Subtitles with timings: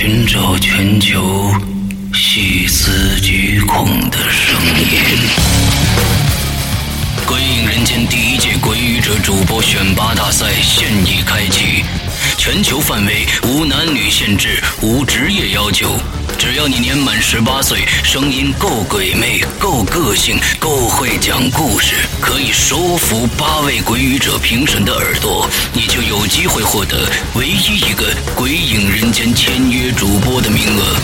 [0.00, 1.52] 寻找全球
[2.14, 5.00] 细思极恐的声音。
[7.26, 11.82] 鬼影人间第一届鬼语者主播选拔大赛现已开启，
[12.36, 15.98] 全球范围，无男女限制，无职业要求。
[16.38, 30.96] 只要你年满十八岁，声音够鬼魅、够个性、够会讲故事，可以收服八位鬼语者评审的耳朵，你就有机会获得唯一一个《鬼影人间》签约主播的名额。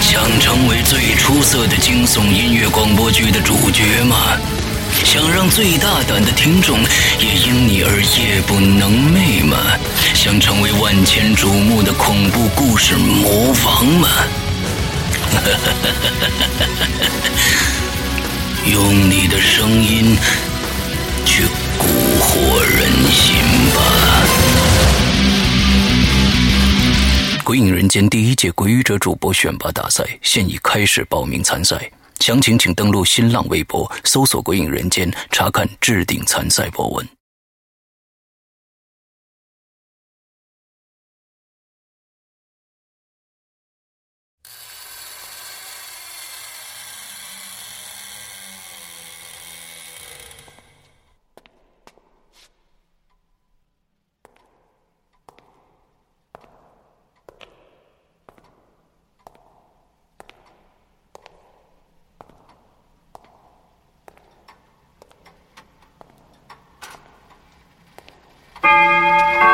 [0.00, 4.38] 想成为最出色的惊悚音乐广播剧的主角吗？
[5.04, 6.78] 想让最大胆的听众
[7.18, 9.56] 也因你而夜不能寐吗？
[10.14, 14.08] 想成为万千瞩目的恐怖故事魔王吗？
[18.72, 20.16] 用你的声音
[21.26, 21.44] 去
[21.78, 21.84] 蛊
[22.20, 23.34] 惑人心
[23.74, 23.80] 吧！
[27.44, 31.90] 《鬼影人间》第一届鬼语者主播选拔大赛现已开始报名参赛。
[32.20, 37.06] 详情请登录新浪微博，搜索“鬼影人间”，查看置顶参赛博文。
[69.14, 69.53] 鬼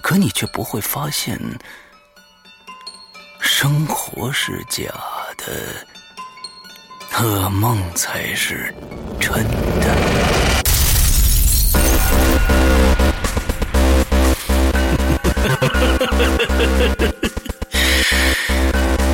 [0.00, 1.38] 可你却不会发现，
[3.40, 4.82] 生活是假
[5.36, 5.86] 的，
[7.12, 8.74] 噩梦才是
[9.20, 9.96] 真的。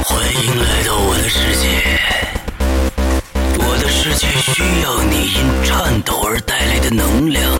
[0.04, 2.00] 欢迎来到我的世界，
[3.58, 7.56] 我的世界需要你因颤抖而带来的能量。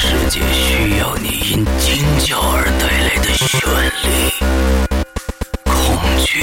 [0.00, 3.58] 世界需要你因惊叫而带来的绚
[4.04, 4.08] 丽，
[5.64, 5.74] 恐
[6.24, 6.40] 惧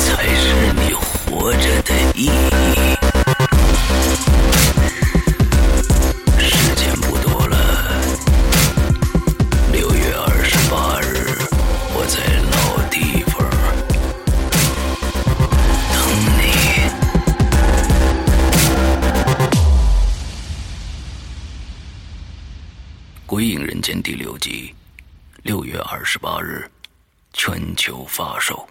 [0.00, 0.42] 才是
[0.80, 2.96] 你活着的意义。
[24.04, 24.74] 第六集，
[25.44, 26.70] 六月二十八日
[27.32, 28.68] 全球发售。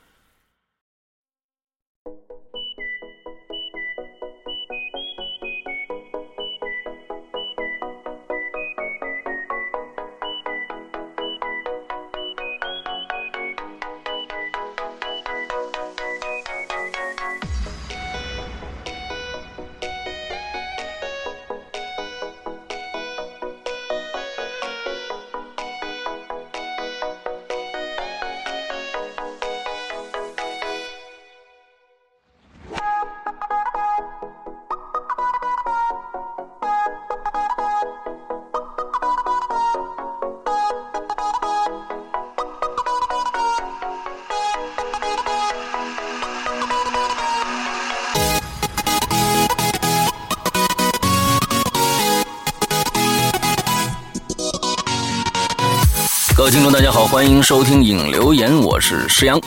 [57.44, 59.38] 迎收听影留言，我是石阳。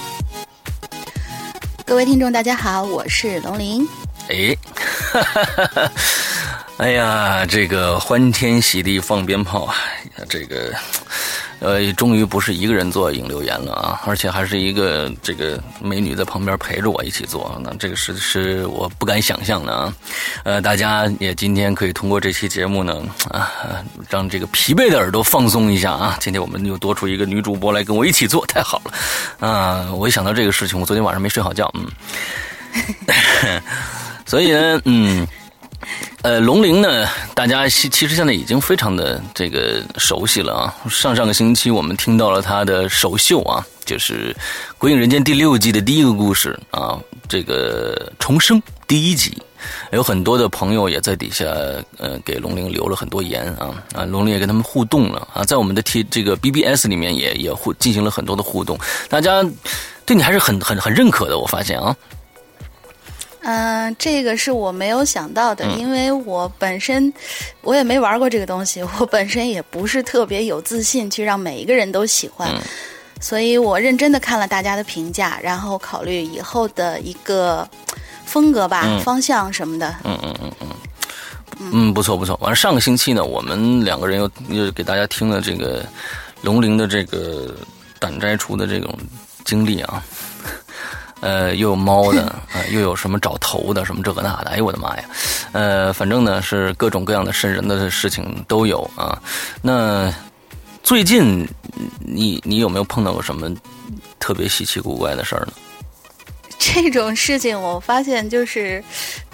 [1.86, 3.88] 各位听众，大家好，我是龙鳞。
[4.28, 4.54] 哎，
[6.76, 9.74] 哎呀，这个欢天喜地放鞭炮啊，
[10.28, 10.74] 这个。
[11.66, 19.92] 呃，终于不是一个人做引留言了啊，而且还是一个这个美女在旁边陪着我一起做，那这个是是我不敢想象的啊。
[20.44, 23.50] 呃，大家也今天可以通过这期节目呢啊，
[24.08, 26.16] 让这个疲惫的耳朵放松一下啊。
[26.20, 29.92] 今天我们又多出一个女主播来跟我一起做，太好了啊！
[29.92, 33.60] 我一想到这个事情，我昨天晚上没睡好觉，嗯，
[34.24, 35.26] 所以呢，嗯。
[36.26, 37.06] 呃，龙鳞呢？
[37.36, 40.74] 大家其实现在已经非常的这个熟悉了啊。
[40.90, 44.34] 上上个星期我们听到了他的首秀啊，就是
[44.76, 49.40] 《鬼影人间》第六季的第一个故事啊，这个重生第一集。
[49.92, 51.44] 有很多的朋友也在底下
[51.96, 58.76] 呃给龙鳞留了很多言啊啊，龙鳞也跟他们互动了啊，在我们的 T 这个 BBS 里面也也互进行了很多的互动，
[59.08, 59.44] 大家
[60.04, 61.94] 对你还是很很很认可的，我发现啊。
[63.48, 67.12] 嗯，这个是我没有想到的，因为我本身
[67.62, 72.50] 我也没玩过这个东西，我本身也不是特别有自信去让每一个人都喜欢，
[73.20, 77.68] 所以我认真的看了大家的评价，然后考虑以后的一个
[78.24, 79.94] 风格吧、方向什么的。
[80.02, 82.36] 嗯嗯嗯嗯，嗯，不错不错。
[82.42, 85.86] 完了，上个星期呢，我们两个人又又给大家听了这个
[86.42, 87.54] 龙鳞的这个
[88.00, 88.92] 胆摘除的这种
[89.44, 90.02] 经历啊。
[91.20, 95.04] 呃，又有猫的， 呃，又有什么找头的，什么这个那的，哎呦我的妈呀！
[95.52, 99.20] 呃，反正呢是各种各样的渗人的事情都有啊。
[99.62, 100.12] 那
[100.82, 101.46] 最近
[102.00, 103.50] 你你有没有碰到过什么
[104.20, 105.52] 特别稀奇古怪的事儿呢？
[106.58, 108.84] 这种事情我发现就是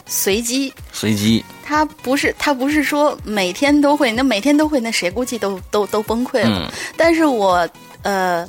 [0.07, 1.45] 随机，随机。
[1.65, 6.73] 他不是他不是说每天都会，那每天都会，那谁估计都都都崩溃了。
[6.97, 7.69] 但是我
[8.03, 8.49] 呃。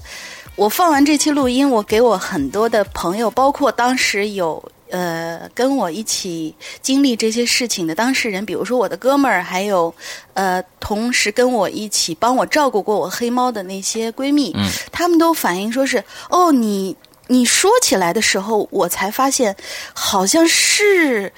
[0.56, 9.94] 我放完这期录音，我给我很多的朋友，包括当时有呃跟我一起经历这些事情的当事人，比如说我的哥们儿，还有
[10.36, 14.56] 呃同时跟我一起帮我照顾过我黑猫的那些闺蜜，
[14.92, 16.96] 他们都反映说是哦，你
[17.26, 19.56] 你说起来的时候，我才发现
[19.96, 21.34] 好像是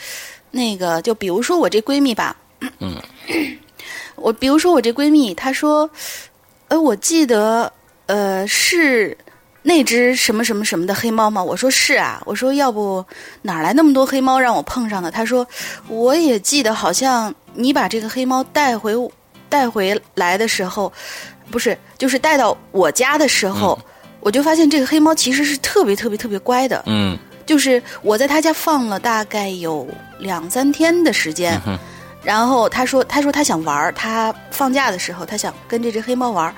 [0.52, 2.36] 那个，就比如说我这闺蜜吧，
[2.80, 3.02] 嗯，
[4.18, 5.90] 我比如说我这闺蜜，她说，
[6.68, 7.72] 呃，我记得。
[8.08, 9.18] 呃，是
[9.64, 11.44] 那只什么什么什么的黑猫吗？
[11.44, 12.22] 我说是啊。
[12.26, 13.04] 我说要不
[13.42, 15.10] 哪来那么多黑猫让我碰上的？
[15.10, 15.48] 他说
[15.88, 18.94] 我也记得，好像你把这个黑猫带回
[19.50, 20.92] 带回来的时候，
[21.50, 23.78] 不是就是带到我家的时候，
[24.20, 26.84] 我就发现这个黑猫其实是特别特别特别乖的。
[26.86, 29.88] 嗯，就是我在他家放了大概有
[30.20, 31.60] 两三天的时间，
[32.22, 36.54] 然后他说他说他想玩他放假的时候他想跟这只黑猫玩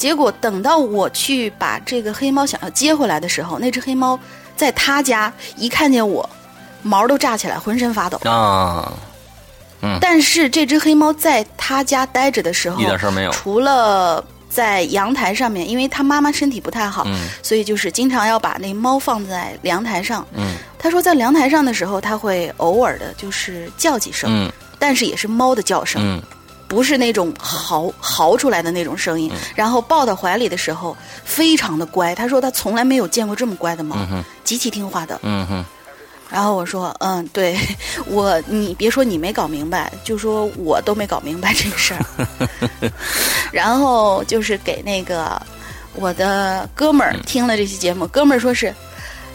[0.00, 4.18] 结果等到我去把这个黑猫想要接回来的时候，那只黑猫
[4.56, 6.26] 在他家一看见我，
[6.80, 8.90] 毛都炸起来，浑身发抖啊。
[9.82, 9.98] 嗯。
[10.00, 13.30] 但是这只黑猫在他家待着的时候，一点事儿没有。
[13.30, 17.06] 除了在阳台上面，因为他妈妈身体不太好，
[17.42, 20.26] 所以就是经常要把那猫放在阳台上。
[20.34, 20.54] 嗯。
[20.78, 26.00] 他说在阳台上的时候，他会偶尔的就是叫几声，嗯，但是也是猫的叫声。
[26.02, 26.22] 嗯。
[26.70, 32.14] 不是那种嚎嚎出来的那种声音，然后抱到怀里的时候非常的乖。
[32.14, 33.96] 他说他从来没有见过这么乖的猫，
[34.44, 35.18] 极其听话的。
[35.24, 35.64] 嗯哼。
[36.30, 37.58] 然后我说，嗯，对
[38.06, 42.06] 我，你别说你没搞明白，就说我都没搞明白这个事儿。
[43.50, 45.42] 然后就是给那个
[45.94, 48.72] 我的哥们儿听了这期节目，哥们儿说是，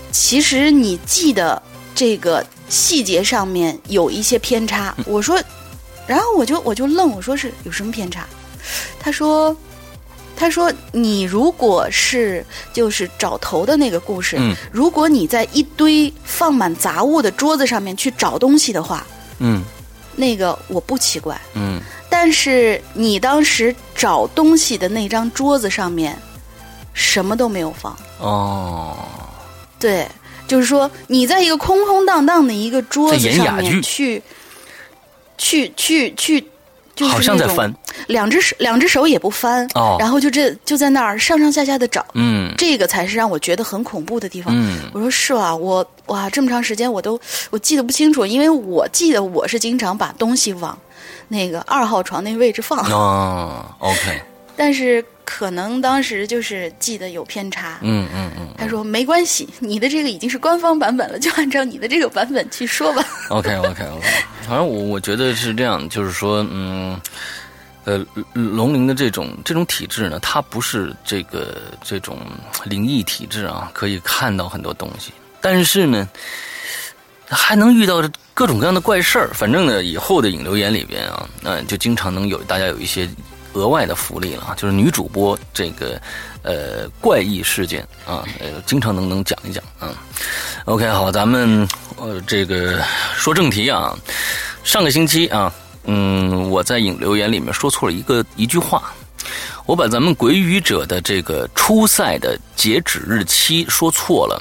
[0.10, 1.62] 其实你记得
[1.94, 4.96] 这个细节上面有一些偏差。
[5.06, 5.38] 我说。
[6.08, 8.26] 然后我就我就愣，我说是有什么偏差？
[9.00, 9.56] 他说。
[10.38, 19.08] 他说：“你如果是就是找头的那个故事，嗯如果你在一堆放满杂物的桌子上面去找东西的话，
[19.40, 19.64] 嗯
[20.14, 21.40] 那个我不奇怪。
[21.54, 26.14] 嗯但是你当时找东西的那张桌子上面
[26.94, 28.98] 什么都没有放，哦，
[29.80, 30.06] 对，
[30.50, 34.22] 就是说你在一个空空荡荡的一个桌子上面去
[35.38, 36.42] 去去去，
[36.96, 37.76] 就是好像在那种翻，
[38.08, 44.54] 两只手两只手也不翻，哦然后就这就在那儿上上下下的找。”嗯这个才是让我觉得很恐怖的地方。
[44.56, 50.78] 嗯我说是啊，我哇这么长时间我都我记得不清楚，因为我记得我是经常把东西往
[51.28, 54.22] 那个二号床那位置放， 哦，OK，
[54.56, 57.80] 但是可能当时就是记得有偏差。
[57.82, 63.04] 嗯嗯嗯他说没关系，你的这个已经是官方版本了，就按照你的这个版本去说吧。
[63.30, 64.08] ，OK OK OK，
[64.48, 66.98] 反正我我觉得是这样，就是说，嗯。
[67.88, 68.04] 呃，
[68.34, 72.18] 龙鳞的这种这种体质呢，它不是这个这种
[72.64, 76.10] 灵异体质啊，可以看到很多东西，但是呢，
[77.30, 78.02] 还能遇到
[78.34, 79.30] 各种各样的怪事儿。
[79.36, 83.08] 反正呢，以后的引流言里边啊，那、就经常能有大家有一些
[83.56, 86.00] 额外的福利了，就是女主播这个
[86.44, 89.90] 呃怪异事件啊，呃，经常能能讲一讲啊。
[90.66, 92.84] OK，好，咱们呃这个
[93.16, 93.98] 说正题啊，
[94.64, 95.52] 上个星期啊，
[95.86, 98.94] 嗯，我在引流言里面说错了一个一句话。
[99.66, 104.40] 我把咱们鬼语者的这个初赛的截止日期说错了，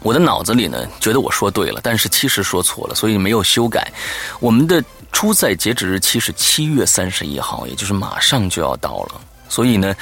[0.00, 3.90] 我的脑子里呢觉得我说对了，但是其实说错了，所以没有修改。
[4.38, 4.80] 我们的
[5.12, 9.94] 初赛截止日期是七月三十一号，也就是马上就要到了，所以呢，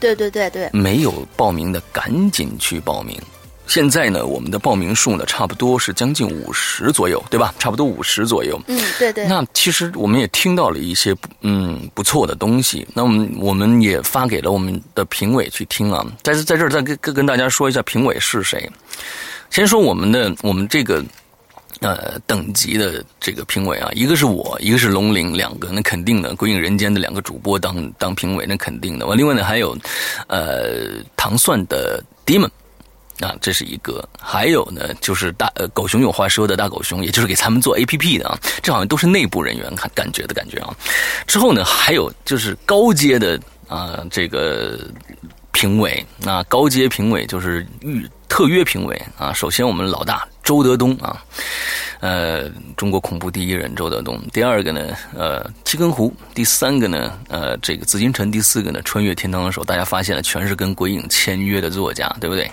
[0.00, 3.20] 对对对对，没有报名的赶紧去报名。
[3.68, 7.54] 现在呢，我们的报名数呢，差不多是将近五十左右，对吧？
[7.58, 8.60] 差不多五十左右。
[8.66, 16.04] 嗯，对对，那其实我们也听到了一些不嗯不错的东西，那我们我们也发给了我们的评委去听啊。
[16.22, 18.68] 在在这儿再跟跟跟大家说一下评委是谁。
[19.48, 21.02] 先说我们的我们这个
[21.82, 29.06] 呃等级的这个评委啊，一个是我，一个是龙鳞，两个那肯定的，鬼影人间的两个主播当当评委，那肯定的。
[29.06, 29.76] 完，另外呢还有
[30.28, 32.50] 呃糖蒜的 Demon。
[33.20, 40.74] 啊，这是一个，还有呢，就是大狗熊有话说的大狗熊，也就是给他们做 A P P 的啊，这好像都是内部人员看感觉的感觉啊。
[41.24, 44.80] 之后呢，还有就是高阶的啊，这个
[45.52, 49.30] 评委啊，高阶评委就是预特约评委啊。
[49.30, 51.22] 首先我们老大周德东啊，
[52.00, 52.48] 呃，
[52.78, 54.18] 中国恐怖第一人周德东。
[54.32, 54.80] 第二个呢，
[55.14, 56.10] 呃，七根湖。
[56.34, 58.32] 第三个呢，呃，这个紫禁城。
[58.32, 59.64] 第四个呢，穿越天堂的时候。
[59.66, 62.50] 大家发现了，全是跟鬼影签约的作家，对不对？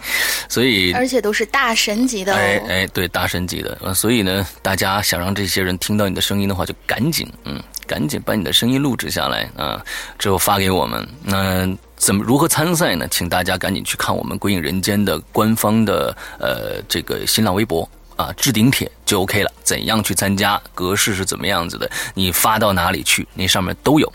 [0.50, 2.36] 所以而且都是大神级的哦。
[2.36, 3.78] 哎哎，对，大神级的。
[3.82, 7.58] 呃，所以呢，大家想让这些人听到你的声音的话，就赶紧，嗯，
[7.88, 9.82] 赶紧把你的声音录制下来啊，
[10.18, 11.08] 之后发给我们。
[11.24, 11.66] 那
[12.00, 13.08] 怎么如何参赛呢？
[13.12, 17.88] 请大家赶紧去看我们《鬼影人间》的官方的呃这个新浪微博。
[18.16, 19.52] 啊，置顶帖就 OK 了。
[19.64, 20.62] 怎样去参加？
[20.76, 21.90] 格式是怎么样子的？
[22.14, 23.26] 你发到哪里去？
[23.34, 24.12] 那上面都有。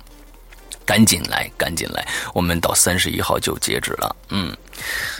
[0.84, 2.06] 赶紧来，赶紧来！
[2.34, 4.16] 我们到三十一号就截止了。
[4.28, 4.54] 嗯，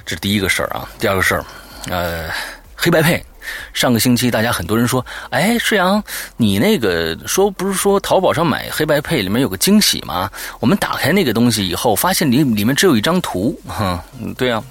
[0.05, 0.87] 这是第一个事儿啊。
[0.99, 1.45] 第二个事儿，
[1.89, 2.29] 呃，
[2.77, 3.25] 黑白配。
[3.73, 6.03] 上个星期大家很多人说，哎，世阳，
[6.37, 10.31] 你那个说不是说淘宝上买黑白配里面有个惊喜吗？
[10.61, 13.59] 我们打开那个东西以后，发现里里面只有一张图。
[13.67, 14.63] 哈，嗯，对啊。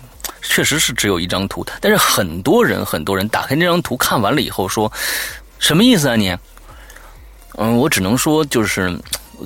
[0.46, 4.92] 确实是只有一张图，但是很多人很多人打开那张图看完了以后说，
[5.58, 6.36] 什么意思啊你？
[7.56, 8.94] 嗯，我只能说就是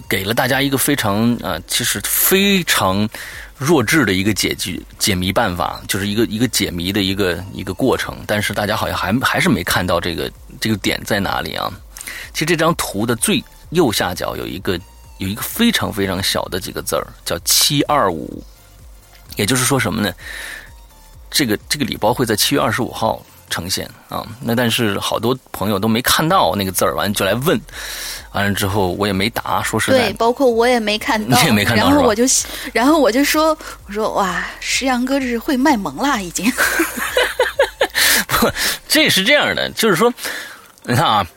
[0.09, 3.07] 给了大家一个非常啊、其实非常
[3.57, 11.71] 弱智的一个解剧解谜办法，就是一个一个解谜的一个一个过程，但是大家好像还还是没看到这个这个点在哪里啊？
[12.33, 14.79] 其实这张图的最右下角有一个
[15.17, 18.43] 有一个非常非常小的几个字儿，叫七二五，
[19.37, 20.13] 也就是说什么呢？
[21.31, 27.59] 这个这个礼包会在七月二十五号呈现啊，那但是好多朋友都没看到那个字儿，完就来问，
[28.33, 32.23] 完了之后我也没答，说实在，对，包括我也没看到， 你也没看到，然后我就，
[32.73, 36.51] 然后我就说，我说哇，石阳哥这是会卖萌啦，已经。
[38.27, 38.49] 不，
[38.87, 40.13] 这是这样的，就是说，
[40.83, 41.27] 你看啊。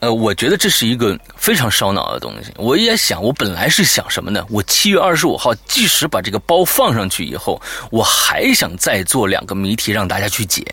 [0.00, 2.50] 呃，我觉得这是一个非常烧脑的东西。
[2.56, 4.42] 我也想，我本来是想什么呢？
[4.48, 7.60] 我七月二十五号，即使把这个包放上去以后，
[7.92, 10.64] 我还想再做两个谜题让大家去解。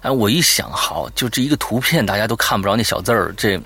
[0.00, 3.60] 哎，我一想，好，就这一个图片，大家都看不着那小字儿，这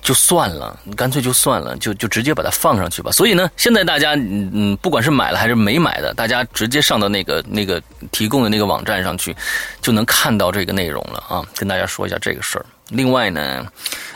[0.00, 3.12] 就算了，干脆就算了，就就直接把它放上去吧。
[3.12, 9.36] 所以呢，现在大家，嗯嗯，不管是买了还是没买的，大家直接上到那个那个提供的那个网站上去，
[9.82, 11.44] 就能看到这个内容了啊。
[11.54, 12.64] 跟大家说一下这个事儿。
[12.88, 13.66] 另外呢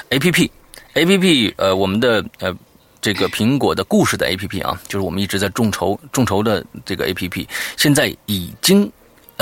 [0.09, 0.51] ，A P P
[0.95, 2.57] A P P 呃，我们的呃
[3.03, 8.91] 这个苹果的故事的 A P P 啊，就是我们一直在众筹众筹的这个 A P P，现在已经。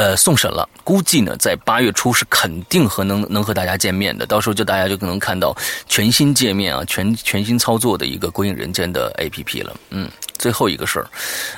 [0.00, 5.54] 呃，送审了，估计呢，在八月初是肯定和能能和大家见面的，到时候就大家就可能看到
[5.90, 9.76] 全新界面啊，全全新操作的一个《鬼影人间》的 APP 了。
[9.90, 11.06] 嗯，最后一个事儿，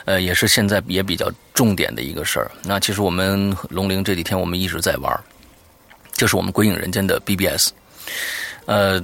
[0.07, 2.51] 呃，也是现在也比较重点的一个事儿。
[2.65, 5.21] 那其实我们龙陵这几天我们一直在玩，
[6.15, 7.71] 就是我们《鬼影人间》的 BBS。
[8.67, 9.01] 呃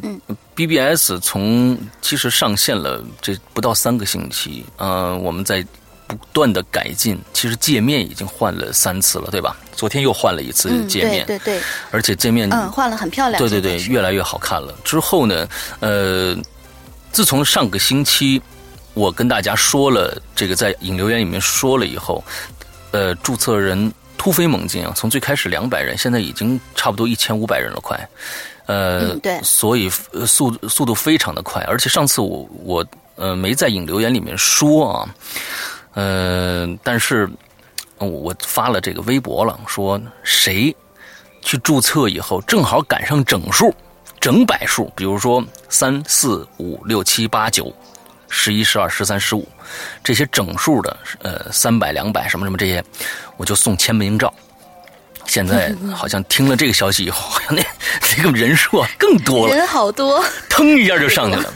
[0.57, 5.64] ，BBS 从其实上线了这不到三个星期，呃，我们在。
[6.09, 9.55] 不断的改进，其实界面已经换了三次了，对吧？
[9.77, 14.75] 昨天又换了一次界面，对对对，而且界面嗯换了很漂亮，对对对，越来越好看了。
[14.83, 15.47] 之后呢，
[15.81, 16.35] 呃，
[17.12, 18.43] 自从上个星期
[18.95, 22.25] 我跟大家说了这个在引流言里面说了以后，
[22.91, 28.09] 呃，注册人突飞猛进啊，从最开始两百人，现在已经差不多一千五百人了，快，
[28.67, 29.88] 呃，对，所以
[30.27, 35.15] 速速度非常的快，而且上次我我呃没在引流言里面说啊。
[35.99, 37.28] 呃，但是
[37.99, 40.73] 我发了这个微博了，说谁
[41.43, 43.75] 去注册以后正好赶上整数、
[44.21, 47.75] 整百数，比如说三四五六七八九、
[48.28, 49.45] 十一十二十三十五
[50.05, 52.85] 这些整数的，呃，三百两百什么什么这些，
[53.37, 54.33] 我就送签名照。
[55.26, 57.62] 现在 好像听了这个消息以后，好像那
[58.17, 61.52] 那个人数啊更多了，人好多， 腾一下就上去了。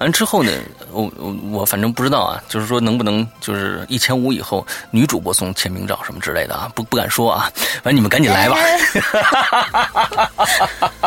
[0.00, 0.50] 完之后呢？
[0.94, 7.50] 我我我反正不知道啊，就是说能不能就是一千五以后女主播送签名照什么之类的啊，不不敢说啊，
[7.82, 8.56] 反正你们赶紧来吧。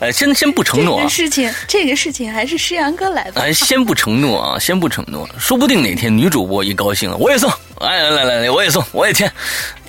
[0.01, 0.99] 呃，先先不承诺。
[0.99, 3.41] 这个事情，这个事情还是诗阳哥来吧。
[3.43, 7.51] 哎，先不承诺啊，先不承诺，说不定哪天女主播一高兴了，我也送。
[7.81, 9.31] 哎，来来来，我也送，我也签。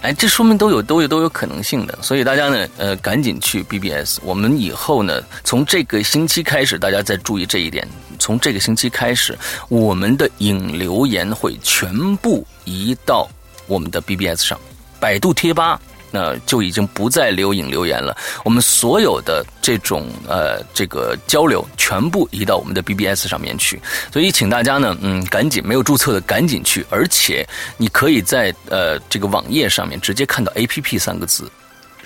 [0.01, 4.19] 哎，这说明都有都有都有可能性的，所以大家呢，呃，赶紧去 BBS。
[4.23, 7.87] 我们以后呢，从这个星期开始，大家再注意这一点。
[8.19, 9.37] 从这个星期开始，
[9.69, 13.27] 我们的引流言会全部移到
[13.67, 14.59] 我们的 BBS 上，
[14.99, 15.79] 百度贴吧
[16.11, 18.15] 那就已经不再留引流言了。
[18.45, 23.81] 我们所有的这种呃这个交流全部移到我们的 BBS 上面去。
[24.13, 31.51] 所以，请大家呢，嗯，赶紧没有注册的赶紧去，而且你可以在呃这个网页上面直接看到 APP 三个字。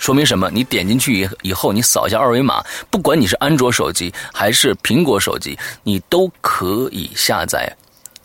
[0.00, 0.50] 说明什么？
[0.50, 7.70] 你点进去以以后，你扫一下二维码，不管你是安卓手机还是苹果手机，你都可以下载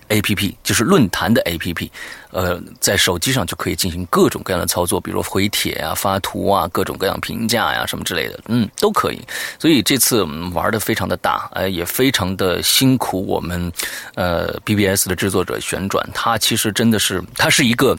[0.08, 1.92] A P P，就是论坛的 A P P。
[2.32, 9.22] 呃，在手机上就可以进行各种各样的操作，比如回帖啊、发图啊、各种各样评价呀什么之类的，嗯，都可以。
[9.60, 13.26] 所以这次玩的非常的大，呃，也非常的辛苦。
[13.26, 13.72] 我们
[14.16, 17.98] 呃 B B S 的制作者旋转，他其实真的是，他是一个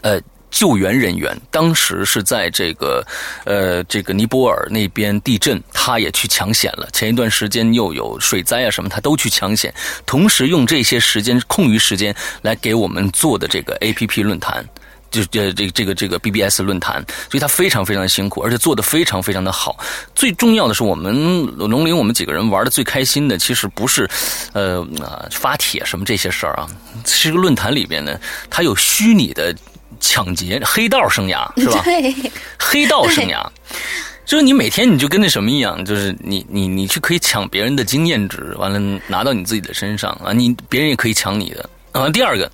[0.00, 0.20] 呃。
[0.52, 3.04] 救援人员当时是在这个，
[3.44, 6.86] 呃，这个尼泊尔那边地震，他也去抢险了。
[6.92, 9.72] 前一段时间又有水灾啊什么，他都去抢险，
[10.04, 14.62] 同时用这些时间空余时间来给我们做的这个 A P P 论坛，
[15.10, 19.78] 就呃这这个这个 B B S 论坛，所以他非常非常的辛苦，而且做的非常非常的好。
[20.14, 24.06] 最重要的是，我们龙陵我们几个人玩的最开心的，其实不是，
[24.52, 26.68] 呃啊发帖什么这些事儿啊，
[27.04, 29.56] 这个论坛里边呢，它有虚拟的。
[30.02, 31.80] 抢劫黑道生涯 是吧？
[31.84, 32.14] 对，
[32.58, 33.42] 黑道生涯，
[34.26, 42.10] 就是你每天你就跟那什么一样，就是你你你去可以抢别人的经验值，完了拿到你自己的身上啊，你别人也可以抢你的啊。
[42.10, 42.50] 第二个，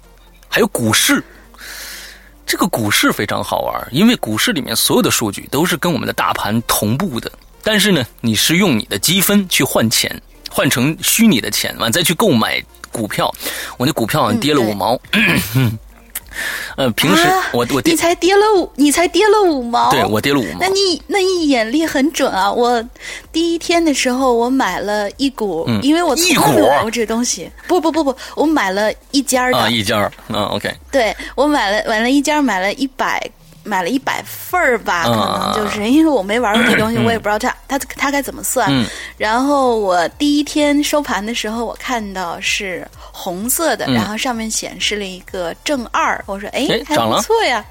[0.48, 1.24] 还有股市，
[2.46, 7.32] 这个股市非常好玩，因为股市里面所有的数据都是跟我们的大盘同步的，
[7.62, 13.34] 但是呢，你是用你的积分去换钱，换成虚拟的钱，完再去购买股票，
[13.78, 15.00] 我那股票好像跌了五毛。
[16.77, 20.59] 呃，平时我我你才跌了五，你才跌了五毛，对我跌了五毛。
[20.61, 22.51] 那你那你眼力很准啊！
[22.51, 22.83] 我
[23.33, 27.51] 第一天的时候我买了一股，因为我从来没有买过这东西。
[27.66, 30.74] 不不不不，我买了一家的，一家，嗯，OK。
[30.90, 33.20] 对我买了买了一家，买了一百。
[33.68, 38.68] 买了一百份儿吧，可能就是因为我没玩过这东西，我也不知道它它它该怎么算。
[39.16, 46.20] 然后我第一天收盘的时候，我看到是红色的，然后上面显示了一个正二。
[46.26, 47.64] 我说：“哎，还不错呀，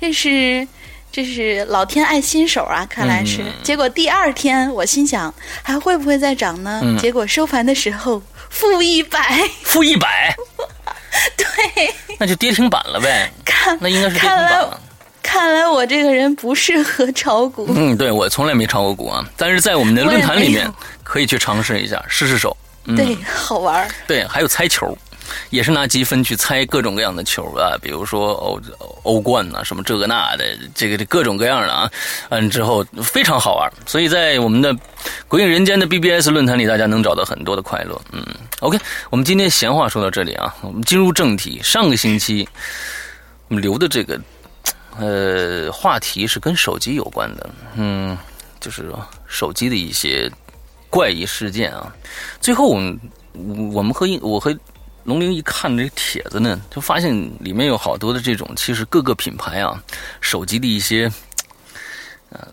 [0.00, 0.66] 这是
[1.10, 5.32] 这是老天爱新手啊，看来是。”结果第二天我心想
[5.62, 6.80] 还会不会再涨呢？
[7.00, 10.34] 结果收盘的时候负一百，负一百，
[11.36, 13.30] 对，那就跌停板了呗。
[13.44, 14.80] 看，那应该是跌停板了。
[15.22, 17.66] 看来我这个人不适合炒股。
[17.74, 20.70] 嗯，对我从来没炒过股啊，但是在我们的论坛里面
[21.02, 22.56] 可以去尝试一下，试试手。
[22.86, 23.86] 嗯对，好玩。
[24.06, 24.96] 对，还有猜球，
[25.50, 28.60] 也是拿积分去猜各种各样的球啊，比如说欧
[29.02, 31.90] 欧冠呐，什么这个那的，这个这各种各样的啊，
[32.30, 33.70] 嗯，之后非常好玩。
[33.86, 34.74] 所以在我们的
[35.28, 38.00] 鬼影人间的 BBS 论坛里，大家能找到很多的快乐。
[38.12, 38.24] 嗯
[38.60, 38.78] ，OK，
[39.10, 41.60] 我们今天闲话说到这里啊，我们进入正题。
[41.62, 42.48] 上个星期
[43.48, 44.18] 我们留的这个
[44.98, 48.16] 呃话题是跟手机有关的，嗯，
[48.60, 48.92] 就是
[49.26, 50.30] 手机的一些
[50.88, 51.94] 怪异事件啊。
[52.40, 52.98] 最后我们
[53.72, 54.56] 我们和我和
[55.04, 59.82] 龙玲一看这帖子呢，就发现里面有好多的这种，其实各个品牌啊，
[60.20, 61.10] 手机的一些，
[62.28, 62.46] 呃，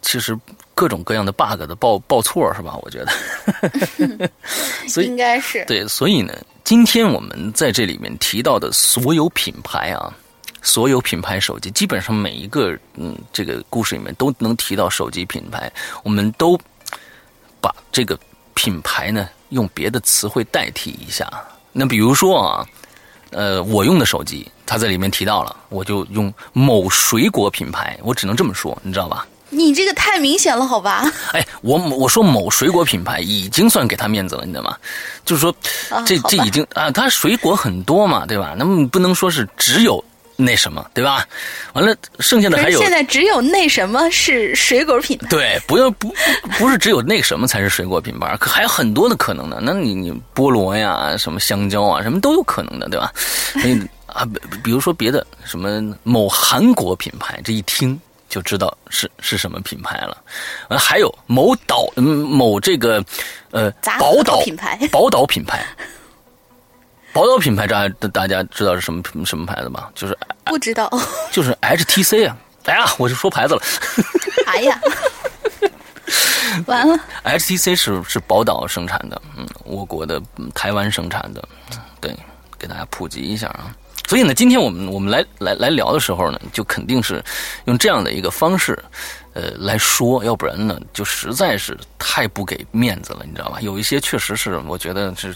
[0.00, 0.38] 其实
[0.74, 2.76] 各种各样的 bug 的报报错是吧？
[2.82, 4.30] 我觉得，
[4.88, 10.14] 所以应该是对，所以呢，今天我们在这里面提到的所有品牌啊，
[10.64, 15.70] 所有品牌手机，基本上每一个嗯，这个故事里面都能提到手机品牌，
[16.02, 16.58] 我们都
[17.60, 18.18] 把这个
[18.54, 21.30] 品牌呢用别的词汇代替一下。
[21.70, 22.66] 那比如说啊，
[23.30, 29.26] 呃，我用的手机，他在里面提到了，我就用某水果品牌，我只能这么说，你知道吧？
[29.50, 31.04] 你这个太明显了，好吧？
[31.32, 34.76] 哎，我我说某水果品牌已经算给他面子了，你知道吗？
[35.26, 35.54] 就是说，
[36.06, 38.54] 这这已经啊，它水果很多嘛，对吧？
[38.56, 40.02] 那么不能说是只有。
[40.36, 41.26] 那什么，对吧？
[41.74, 42.80] 完了，剩下的还有。
[42.80, 45.28] 现在只有那什么是水果品牌。
[45.28, 46.14] 对，不要不
[46.58, 49.58] 不是只有那什么才是水果品牌，可还有很多的可能呢。
[49.62, 53.12] 那你你菠萝呀，什么香蕉啊，什么都有可能的，对吧？
[54.06, 54.26] 啊，
[54.62, 60.16] 比如说别的什么某韩国品牌，这一听就知道是是什么品牌了。
[60.70, 63.04] 还有某岛某这个
[63.50, 65.64] 呃 宝岛品牌，宝岛品牌。
[67.14, 69.88] 宝岛品牌，大家大家知道是什么什么牌子吗？
[69.94, 70.90] 就是不知道，
[71.30, 72.36] 就是 HTC 啊！
[72.64, 73.62] 哎呀，我就说牌子了。
[74.48, 74.80] 哎呀，
[76.66, 76.98] 完了。
[77.22, 80.20] HTC 是是宝岛生产的，嗯，我国的
[80.56, 81.48] 台湾生产的，
[82.00, 82.12] 对，
[82.58, 83.72] 给大家普及一下啊。
[84.08, 87.24] 所以呢，今天我们我们来来来聊的时候呢，就肯定是
[87.66, 88.76] 用这样的一个方式，
[89.34, 93.60] 呃，来说，要不然呢，就实在是太不给面子了，你知道吧？
[93.60, 95.32] 有一些确实是，我觉得是。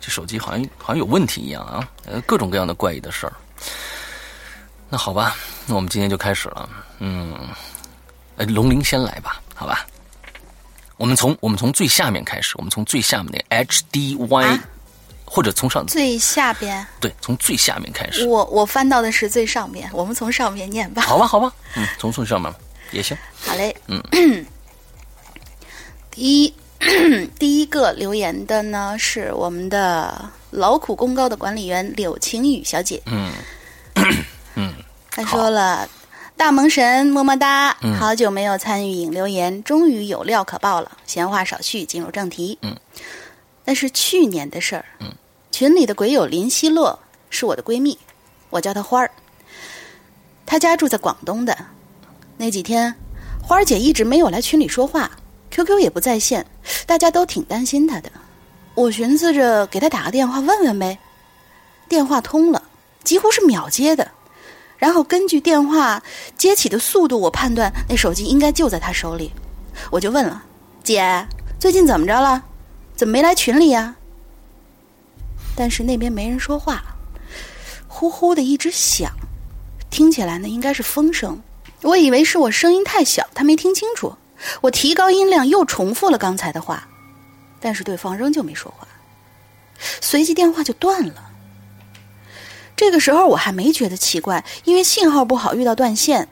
[0.00, 3.32] 这手机好像好像有问题一样啊，呃，各种各样的怪异的事儿。
[4.88, 5.36] 那好吧，
[5.66, 6.68] 那我们今天就开始了。
[6.98, 7.48] 嗯，
[8.36, 9.86] 呃，龙鳞先来吧，好吧。
[10.96, 14.60] 我们从我们从最下面开始，我们从最下面那 HDY，
[15.24, 16.86] 或者从上最下边。
[16.98, 18.26] 对，从最下面开始。
[18.26, 21.02] 我我翻到的是最上面，我们从上面念吧。
[21.02, 22.52] 好吧，好吧，嗯，从最上面
[22.90, 23.16] 也行。
[23.46, 24.02] 好嘞，嗯，
[26.10, 26.54] 第一。
[27.38, 33.02] 第一个留言的呢，是我们的劳苦功高的管理员柳晴雨小姐。
[33.06, 33.30] 嗯
[34.56, 34.72] 嗯，
[35.10, 35.86] 她说了
[36.38, 40.90] ：“大萌神么么哒，好久没有参与引留言，终于有料可爆了。
[41.06, 42.58] 闲话少叙，进入正题。
[42.62, 42.74] 嗯，
[43.64, 44.84] 那是去年的事儿。
[45.00, 45.12] 嗯，
[45.52, 47.96] 群里的鬼友林希洛是我的闺蜜，
[48.48, 49.10] 我叫她花儿。
[50.46, 51.54] 她家住在广东的。
[52.38, 52.94] 那几天，
[53.42, 55.10] 花儿姐一直没有来群里说话。”
[55.50, 56.46] QQ 也不在线，
[56.86, 58.10] 大家都挺担心他的。
[58.74, 60.98] 我寻思着给他打个电话问问呗。
[61.88, 62.62] 电话通了，
[63.02, 64.10] 几乎是秒接的。
[64.78, 66.02] 然后根据电话
[66.38, 69.32] 接起的速度，我判断那手机应该就在他手里。
[69.90, 70.42] 我就问了
[70.82, 71.26] ：“姐，
[71.58, 72.42] 最近怎么着了？
[72.96, 73.94] 怎么没来群里呀？”
[75.56, 76.82] 但是那边没人说话，
[77.88, 79.10] 呼呼的一直响，
[79.90, 81.38] 听起来呢应该是风声。
[81.82, 84.14] 我以为是我声音太小，他没听清楚。
[84.60, 86.88] 我提高音量，又重复了刚才的话，
[87.60, 88.86] 但是对方仍旧没说话。
[90.00, 91.30] 随即电话就断了。
[92.76, 96.28] 这个时候我还没觉得奇怪，因为信号不好，遇到断线，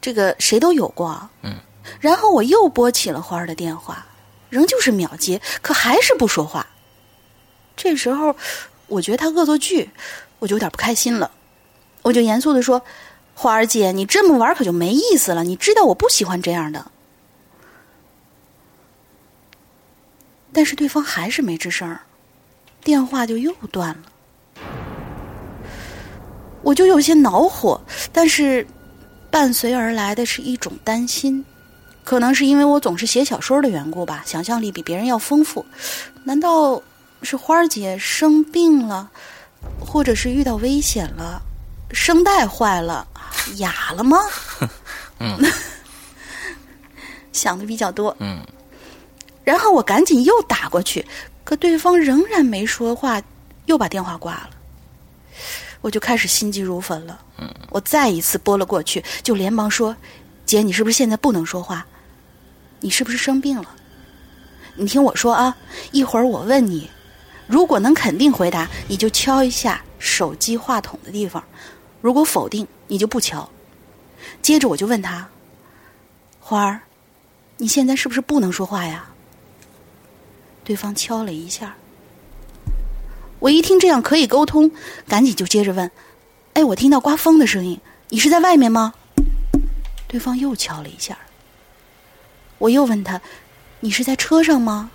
[0.00, 1.28] 这个谁都有过。
[1.42, 1.56] 嗯。
[2.00, 4.06] 然后我又拨起了花儿的电话，
[4.48, 6.66] 仍旧是秒接，可还是不说话。
[7.76, 8.36] 这时候
[8.86, 9.90] 我觉得他恶作剧，
[10.38, 11.30] 我就有点不开心了。
[12.02, 12.82] 我就严肃的说
[13.34, 16.90] ：“花儿姐，你这么玩可就没意思了，你知道我不喜欢这样的。”
[20.52, 21.98] 但是对方还是没吱声
[22.84, 24.02] 电话就又断了。
[26.62, 27.80] 我就有些恼火，
[28.12, 28.66] 但是
[29.30, 31.44] 伴随而来的是一种担心，
[32.04, 35.64] 可能是因为我总是写小说的缘故吧，想象力比别人要丰富。
[36.24, 36.80] 难道
[37.22, 39.10] 是花儿姐生病了，
[39.80, 41.42] 或者是遇到危险了，
[41.92, 43.06] 声带坏了，
[43.56, 44.18] 哑了吗？
[45.18, 45.38] 嗯，
[47.32, 48.14] 想的比较多。
[48.20, 48.44] 嗯。
[49.44, 51.04] 然后我赶紧又打过去，
[51.44, 53.20] 可对方仍然没说话，
[53.66, 54.50] 又把电话挂了。
[55.80, 57.20] 我就开始心急如焚了。
[57.70, 59.96] 我再一次拨了过去，就连忙说
[60.46, 61.84] ：“姐，你是不是现在不能说话？
[62.80, 63.68] 你是不是生病了？
[64.76, 65.56] 你听我说啊，
[65.90, 66.88] 一会儿我问你，
[67.46, 71.42] 如果能肯定回答，你就敲一下手机话筒的地方；
[72.00, 73.48] 如果否定，你就不敲。
[74.40, 75.28] 接着我就问他
[76.38, 76.80] ：“花儿，
[77.56, 79.08] 你现在是不是不能说话呀？”
[80.72, 81.76] 对方敲了一下。
[83.40, 84.70] 我一听这样可以沟通，
[85.06, 85.90] 赶紧就接着问
[86.54, 88.94] ：“哎，我听到刮风的声音，你是在外面吗？”
[90.08, 91.18] 对方又敲了一下。
[92.56, 93.20] 我又问他
[93.80, 94.90] ：“你是在车上吗？”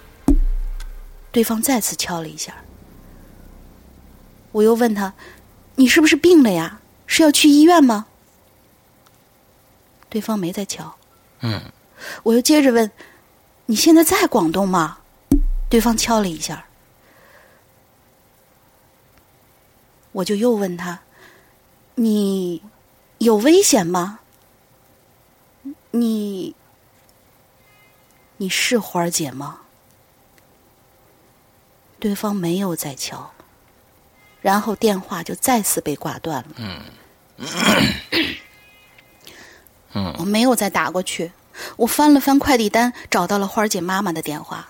[1.32, 2.56] 对方再次敲了一下。
[4.52, 5.14] 我又问他
[5.78, 6.82] ：“你是不是病了呀？
[7.06, 8.08] 是要去医院吗？”
[10.10, 10.96] 对方没再敲。
[11.42, 11.62] 嗯。
[12.24, 12.90] 我又接着问
[13.68, 14.98] ：“你现在在广东吗？”
[15.70, 16.66] 对方敲了一下。
[20.14, 21.02] 我就又问他
[21.96, 22.64] ：“你
[23.20, 24.20] 有危险吗？
[25.92, 26.56] 你
[28.38, 29.62] 你是花儿姐吗？”
[32.00, 33.32] 对方没有再敲，
[34.42, 36.50] 然后电话就再次被挂断了。
[36.58, 36.82] 嗯，
[39.94, 41.32] 嗯， 我没有再打过去。
[41.76, 44.68] 我翻了翻快递单，找到了花儿姐妈妈的电话。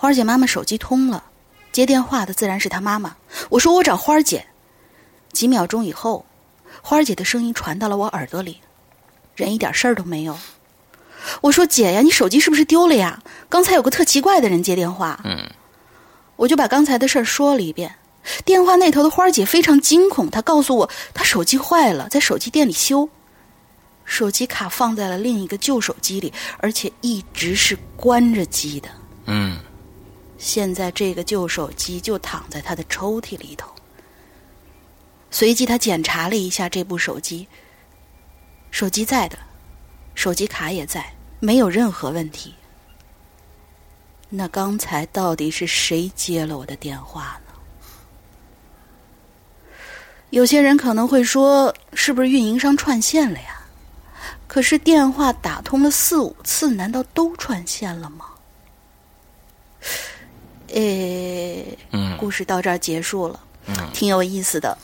[0.00, 1.24] 花儿姐妈妈手机通了，
[1.72, 3.16] 接电话的自然是她妈妈。
[3.50, 4.46] 我说我找花儿姐。
[5.32, 6.24] 几秒钟以后，
[6.82, 8.60] 花儿姐的声音传到了我耳朵里，
[9.34, 10.38] 人一点事儿都没有。
[11.40, 13.20] 我说姐呀，你手机是不是丢了呀？
[13.48, 15.20] 刚才有个特奇怪的人接电话。
[15.24, 15.50] 嗯。
[16.36, 17.96] 我就把刚才的事儿说了一遍，
[18.44, 23.08] 电话那头的花儿姐非常惊恐，她告诉我她手机坏了，在手机店里修，
[24.04, 28.88] 手机卡放在了另一个旧手机里，而且一直是关着机的。
[29.26, 29.58] 嗯，
[30.38, 33.70] 现在这个旧手机就躺在他的抽屉里头。
[35.30, 37.46] 随即，他检查了一下这部手机，
[38.70, 39.38] 手机在的，
[40.14, 42.54] 手机卡也在，没有任何问题。
[44.30, 47.52] 那刚才到底是谁接了我的电话呢？
[50.30, 53.60] 有些人可能会说，是不是运营商串线了呀？
[54.46, 58.26] 可是电话打通了四五次，难道都串线了吗？
[60.74, 64.76] 诶，嗯，故事到这儿结束了，嗯，挺有意思的。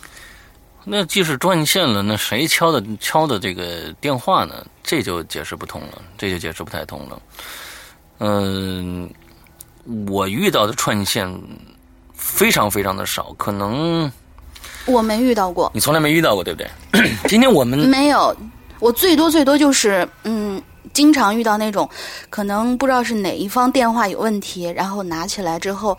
[0.84, 4.66] 那既是断线了，那谁敲的敲的这个电话呢？
[4.82, 7.22] 这就解释不通了，这就解释不太通了。
[8.18, 9.10] 嗯。
[10.08, 11.30] 我遇到的串线
[12.14, 14.10] 非常非常的少，可能
[14.86, 17.10] 我没遇到过，你从来没遇到过，对不对？
[17.28, 18.34] 今天我们没有，
[18.80, 20.62] 我最多最多就是嗯，
[20.94, 21.86] 经常遇到那种
[22.30, 25.98] 可能不知道是哪一方电话有问题，然后拿起来之后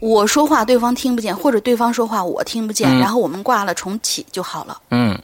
[0.00, 4.82] 我说话对方听不见，或者对方说话我听不见，然后我们挂了重启就好了。
[4.90, 5.18] 嗯。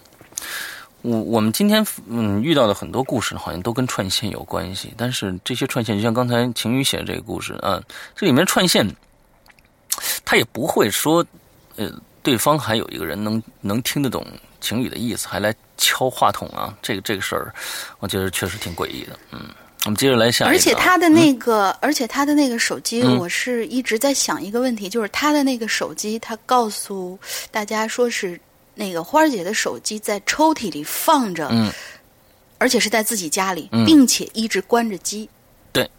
[1.03, 7.81] 我我们今天嗯遇到的很多故事好像都跟串线有关系，但是这些串线就像刚才晴雨写的这个故事啊，
[8.15, 8.87] 这里面串线，
[10.27, 11.25] 他也不会说，
[11.77, 11.91] 呃，
[12.23, 14.27] 对方还有一个人能能听得懂
[14.61, 17.53] 晴雨的意思，还来敲话筒啊，这个这个事儿，
[17.99, 19.19] 我觉得确实挺诡异的。
[19.33, 19.49] 嗯，
[19.85, 20.55] 我们接着来下一个。
[20.55, 27.19] 而且他的那个，而且他的那个手机，我是一直在想一个问题，就是他的那个手机，他告诉
[27.51, 28.41] 大家说是。
[28.73, 31.71] 那个花儿姐的手机在抽屉里放着，嗯，
[32.57, 35.29] 而且是在自己家里，并且一直关着机，
[35.71, 35.91] 对，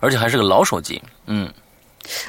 [0.00, 1.52] 而且还是个老手机，嗯，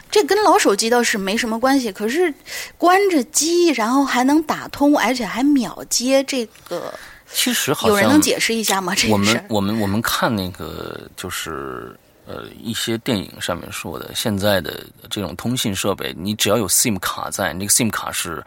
[0.10, 1.92] 这跟老手机倒是没什么关系。
[1.92, 2.34] 可是
[2.78, 6.94] 关着机，然后还能打通，而且还秒接，这个
[7.32, 8.94] 其实好像有人能解释一下吗？
[8.96, 18.44] 这我们我们我们看那个就是呃一些电影上面说的，现在的这种通信设备，你只要有 SIM 卡在，那个 SIM 卡是。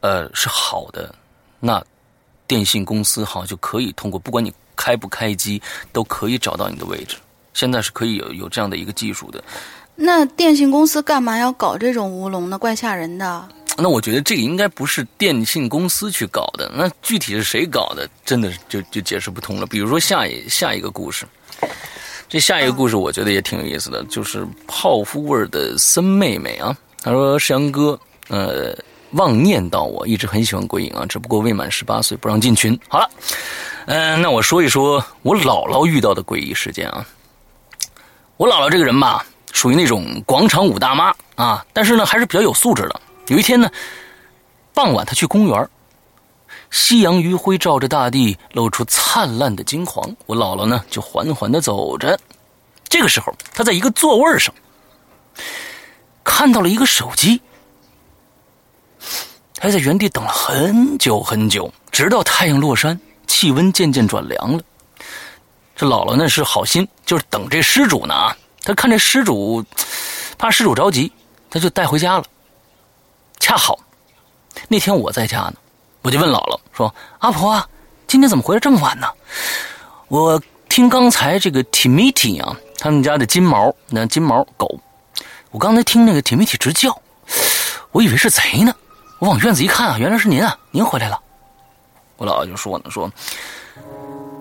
[0.00, 1.12] 呃，是好的，
[1.58, 1.82] 那
[2.46, 5.60] 电信公司好像就可以通过，不管你开不开机，
[5.90, 7.16] 都可以找到你的位置。
[7.54, 9.42] 现在是可以有有这样的一个技术的。
[9.96, 12.56] 那电信公司干嘛要搞这种乌龙呢？
[12.56, 13.48] 怪吓人的。
[13.76, 19.66] 那我觉得这个应该不是电信公司去搞的，那具体是谁搞的，真的就就解释不通了。
[19.66, 21.26] 比如说下一下一个故事，
[22.28, 28.76] 这下一个故事我觉得也挺有意思的，就是泡芙味儿的森妹妹啊，她说：“石阳哥，呃。”
[29.12, 32.78] 妄念到我一直很喜欢鬼影啊，只不过未满十八岁不让进群。
[32.88, 33.08] 好了，
[33.86, 37.06] 嗯，那我说一说我姥姥遇到的诡异事件啊。
[38.36, 39.24] 我姥姥这个人吧，
[39.56, 43.00] 属于那种广场舞大妈啊，但是呢还是比较有素质的。
[43.28, 43.70] 有一天呢，
[44.74, 45.66] 傍晚她去公园，
[46.70, 50.14] 夕阳余晖照着大地，露出灿烂的金黄。
[50.26, 52.18] 我姥姥呢就缓缓的走着，
[52.86, 54.54] 这个时候她在一个座位上
[56.22, 57.40] 看到了一个手机。
[59.58, 64.62] 还在原地等了很久很久，直到太阳落山，气温渐渐转凉了。
[65.74, 68.36] 这姥姥呢是好心，就是等这施主呢啊。
[68.66, 69.64] 他看这施主，
[70.36, 71.10] 怕施主着急，
[71.48, 72.24] 他就带回家了。
[73.38, 73.78] 恰好
[74.66, 75.54] 那天我在家呢，
[76.02, 77.64] 我就问姥姥说：“阿婆啊，
[78.08, 79.06] 今天怎么回来这么晚呢？”
[80.08, 84.80] 我听刚才这个 Timmy 啊，他们家的金毛那金毛狗，
[85.52, 87.00] 我刚才听那个 Timmy 直叫，
[87.92, 88.74] 我以为是贼呢。
[89.20, 91.20] 我往院子一看啊，原来是您啊，您回来了。
[92.16, 93.08] 我姥姥就说呢，说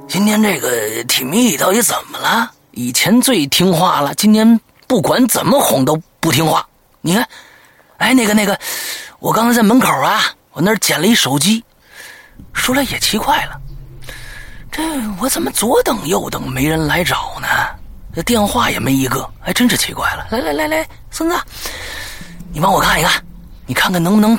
[0.08, 2.52] 今天这个 Timmy 到底怎么了？
[2.76, 6.68] 以前最听话了，今天不管怎么哄都不听话。
[7.00, 7.28] 你看，
[7.98, 8.60] 哎，那个那个，
[9.20, 11.64] 我刚才在门口啊，我那儿捡了一手机。
[12.54, 13.62] 说来也奇怪了，
[14.70, 14.84] 这
[15.22, 17.48] 我怎么左等右等没人来找呢？
[18.14, 20.28] 这电话也没一个，还真是奇怪了。
[20.30, 21.38] 来来来来，孙子，
[22.52, 23.24] 你帮我看一看，
[23.66, 24.38] 你看看能不能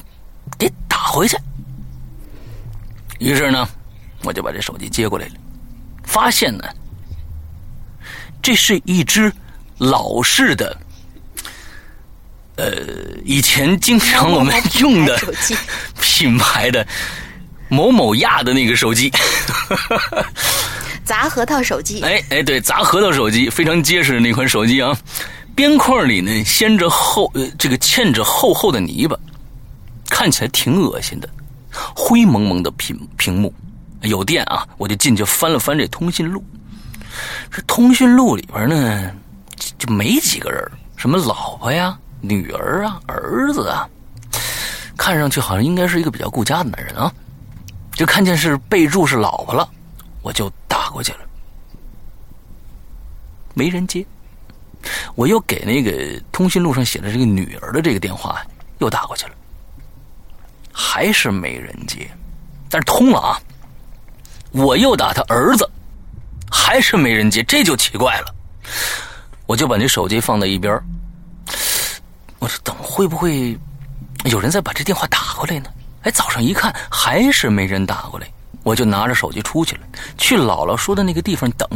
[0.59, 1.39] 给打回去。
[3.19, 3.67] 于是呢，
[4.25, 5.33] 我就把这手机接过来了，
[6.05, 6.65] 发现呢。
[8.43, 9.33] 这是一只
[9.79, 10.77] 老式的，
[12.57, 12.73] 呃，
[13.25, 15.19] 以前经常我们用的
[16.01, 16.87] 品牌的
[17.69, 19.13] 某某亚的那个手机，
[21.05, 22.01] 砸核桃手机。
[22.03, 24.97] 哎哎，对，砸核桃手机，非常结实的那款手机啊，
[25.55, 29.19] 边框里呢掀着厚，呃，这个嵌着厚厚的泥巴，
[30.09, 31.29] 看起来挺恶心的，
[31.95, 33.53] 灰蒙蒙的屏屏幕，
[34.03, 36.45] 有电啊，我就进去翻了翻这通讯录。
[37.51, 39.11] 这通讯录里边呢，
[39.79, 43.89] 就没几个人，什么老婆呀、女儿啊、儿子啊，
[44.97, 47.13] 看上去好像应该是一个比较顾家的男人啊。
[47.93, 49.67] 就看见是备注是老婆了，
[50.21, 51.21] 我就打过去了，
[53.55, 54.05] 没人接。
[55.15, 58.41] 我又给那个通讯录上写的这个女儿的这个电话
[58.79, 59.33] 又打过去了，
[60.71, 62.11] 还是没人接，
[62.69, 63.41] 但是通了啊。
[64.53, 65.69] 我又打他儿子。
[66.51, 68.35] 还是没人接，这就奇怪了。
[69.47, 70.81] 我就把那手机放在一边
[72.39, 73.57] 我说等会不会
[74.25, 75.71] 有人再把这电话打过来呢？
[76.03, 78.27] 哎，早上一看还是没人打过来，
[78.63, 79.83] 我就拿着手机出去了，
[80.19, 81.69] 去姥姥说的那个地方等。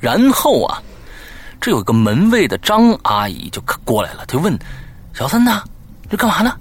[0.00, 0.82] 然后啊，
[1.60, 4.56] 这有个门卫的张阿姨就过来了，就问
[5.12, 5.62] 小三呢，
[6.08, 6.56] 这干嘛呢？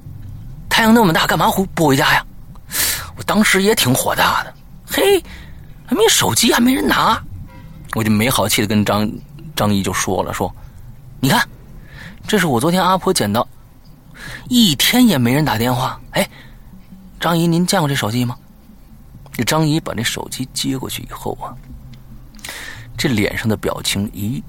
[0.70, 2.26] 太阳那么大，干嘛回不回家呀？
[3.16, 4.54] 我当时也挺火大的，
[4.88, 5.24] 嘿，
[5.86, 7.22] 还没手机，还没人拿。
[7.98, 9.12] 我就没好气的跟张
[9.56, 10.54] 张姨就说了，说，
[11.20, 11.44] 你看，
[12.28, 13.48] 这是我昨天阿婆捡到，
[14.50, 16.00] 一天也没人打电话。
[16.12, 16.30] 哎，
[17.20, 18.38] 张姨，您见过这手机吗？
[19.34, 21.50] 这张姨把那手机接过去以后啊，
[22.96, 24.44] 这脸上的表情一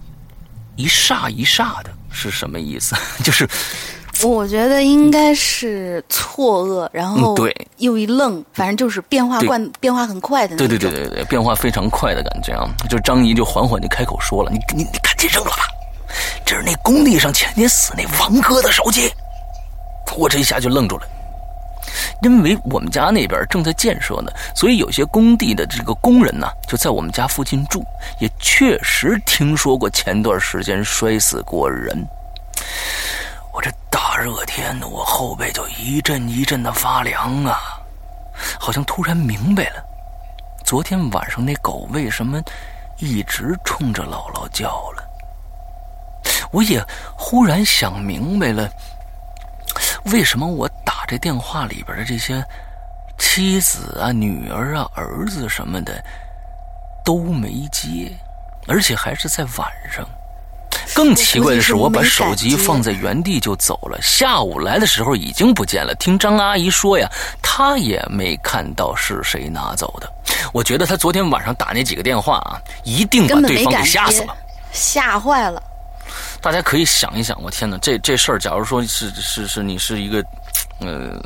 [0.76, 2.94] 一煞一煞的，是什么意思？
[3.24, 3.48] 就是。
[4.24, 10.68] 我觉得应该是错愕，然后对又一愣，反正就是变化惯变化很快的那种。
[10.68, 12.68] 对对对对对，变化非常快的感觉啊！
[12.88, 15.64] 就张姨就缓缓就开口说了：“你你你赶紧扔了吧，
[16.44, 19.10] 这是那工地上前天死那王哥的手机。”
[20.16, 21.06] 我这一下就愣住了，
[22.22, 27.84] 因为我们家那边正在建设呢，所以有些工地的这个工人呢就在我们家附近住，
[28.18, 31.96] 也确实听说过前段时间摔死过人。
[33.58, 37.58] 我这大热天的，我后背就一阵一阵的发凉啊，
[38.56, 39.84] 好像突然明白了，
[40.64, 42.40] 昨天晚上那狗为什么
[42.98, 45.02] 一直冲着姥姥叫了。
[46.52, 46.80] 我也
[47.16, 48.70] 忽然想明白了，
[50.04, 52.40] 为什么我打这电话里边的这些
[53.18, 56.00] 妻子啊、女儿啊、儿子什么的
[57.04, 58.08] 都没接，
[58.68, 60.08] 而且还是在晚上。
[60.98, 63.96] 更奇怪的是，我把手机放在原地就走了。
[64.02, 65.94] 下午来的时候已经不见了。
[65.94, 67.08] 听张阿姨说呀，
[67.40, 70.12] 她也没看到是谁拿走的。
[70.52, 74.36] 我觉得她昨天晚上打那几个电话啊，一定把对方给吓死了，
[74.72, 75.62] 吓坏了。
[76.40, 80.24] 大家可以想一想，我天哪，这这事儿，假如说是是是你是一个。
[80.80, 81.20] 呃，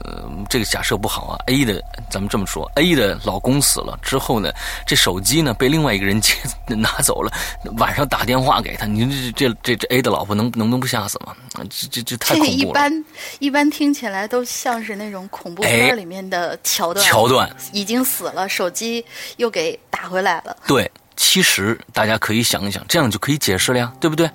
[0.48, 1.38] 这个假设不好啊。
[1.44, 4.50] A 的，咱们这么说，A 的老公死了之后呢，
[4.86, 6.32] 这手机呢被另外一个人接
[6.74, 7.30] 拿走了。
[7.76, 11.36] 晚上打电话给他，你这这这这 A 的老婆能能不能不吓死吗？
[11.68, 12.56] 这这这太恐怖了。
[12.56, 13.04] 一般
[13.40, 17.04] 一般听起来都像是那种恐怖片里面的桥段。
[17.04, 19.04] 桥段已经死了，手机
[19.36, 20.56] 又给打回来了。
[20.66, 20.90] 对。
[21.16, 24.30] 其实大家可以想一想，这样就可以解释了呀，对不对？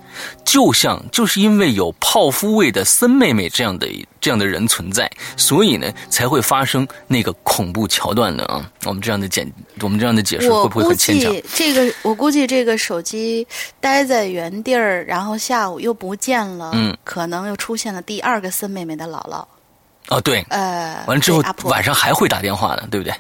[0.46, 3.88] 就像就是因为有泡芙味的森妹妹这样的
[4.22, 8.70] 这样的人存在，所以呢才会发生那个恐怖桥段的啊。
[8.86, 9.52] 我们这样的简，
[9.82, 11.36] 我们这样的解释会不会很牵强？
[11.54, 13.46] 这个我估计这个手机
[13.80, 19.46] 待在原地儿，然后下午又不见了，嗯，可能又出现了第二个森妹妹的姥姥。
[20.10, 23.14] 哦，对，呃，完了之后晚上还会打电话呢，对不对？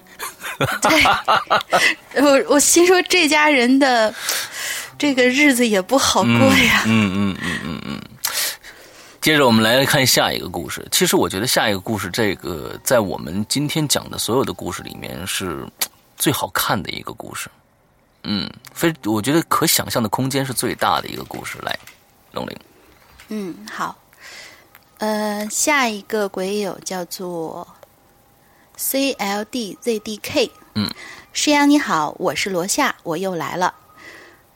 [2.13, 4.13] 对，我 我心说这家人的
[4.97, 6.83] 这个日子也不好过呀。
[6.85, 8.01] 嗯嗯嗯嗯嗯。
[9.19, 10.87] 接着我们来看下一个故事。
[10.89, 15.67] 其实我觉得下一个故事，这个在我们今天讲的所有的故事里面是
[16.15, 17.49] 最好看的一个故事。
[18.23, 21.57] 嗯，非我觉得可想象的空间是最大的一个故事。
[21.61, 21.77] 来，
[22.31, 22.57] 龙玲。
[23.27, 23.93] 嗯，好。
[24.99, 27.67] 呃，下一个鬼友叫做
[28.75, 30.51] C L D Z D K。
[30.73, 30.89] 嗯，
[31.33, 33.73] 师阳你好，我是罗夏，我又来了。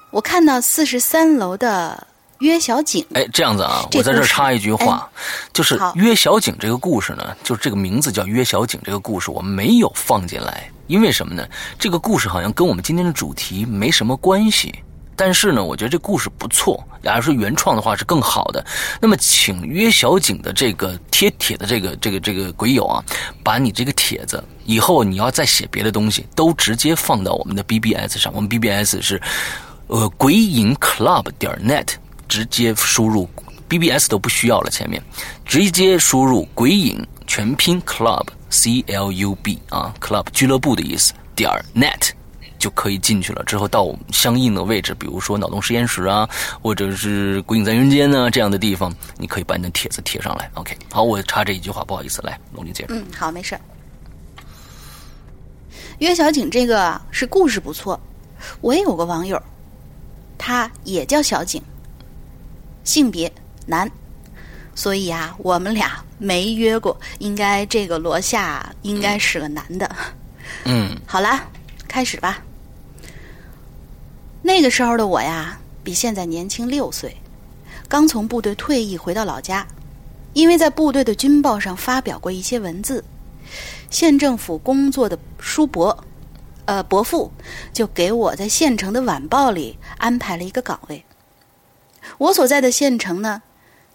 [0.10, 2.08] 我看到四十三楼的
[2.40, 3.06] 约小景。
[3.14, 5.08] 哎，这样子啊，我在这插一句话，
[5.54, 11.48] 就是约小景这个故事呢，就是这个名字叫约小景这个故事，我没有放进来，因为什么呢？
[11.78, 14.74] 这个故事好像跟我们今天的主题没什么关系。
[15.16, 16.84] 但是呢，我觉得这故事不错。
[17.04, 18.66] 假如说原创的话是更好的。
[19.00, 23.04] 那么，请约小景的这个贴帖的这个这个这个鬼友啊，
[23.44, 28.32] 把你这个帖子以后你要再写别的东西，都直接放到我们的 BBS 上。
[28.34, 29.22] 我们 BBS 是
[29.88, 31.88] 呃鬼影 Club 点 net，
[32.28, 33.30] 直接输入
[33.68, 35.02] BBS 都不需要了，前面
[35.46, 42.12] 直接输入鬼影全拼 Club C L U B 啊，Club 俱乐部的意思点 net。
[42.62, 43.44] 就可以进去了。
[43.44, 46.30] 之后到相应的位置，比如说脑洞实验室啊，
[46.62, 50.50] 或者是鬼影在人间呢这样的地方，你可以把你的帖子贴上来。
[50.54, 52.86] OK，好，我插这一句话，不好意思，来，龙玲姐。
[52.90, 53.60] 嗯，好，没事。
[55.98, 58.00] 约小景这个是故事不错，
[58.62, 59.42] 我也有个网友，
[60.38, 61.62] 他也叫小景，
[62.84, 63.32] 性别
[63.66, 63.90] 男，
[64.76, 66.96] 所以啊，我们俩没约过。
[67.18, 69.96] 应该这个罗夏应该是个男的。
[70.66, 71.44] 嗯，好啦，
[71.88, 72.40] 开始吧。
[74.44, 77.16] 那个时候的我呀，比现在年轻六岁，
[77.88, 79.68] 刚从部队退役回到老家，
[80.34, 83.04] 因为在部队的军报上发表过一些文字，
[83.92, 86.04] 县政府工作的叔伯，
[86.66, 87.32] 呃伯父
[87.72, 91.06] 就给我在县城的晚报里安排了一个岗位。
[92.18, 93.44] 我所在的县城呢，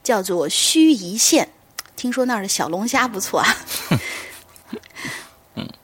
[0.04, 1.48] 叫做盱眙县，
[1.96, 3.56] 听说那儿的小龙虾不错啊。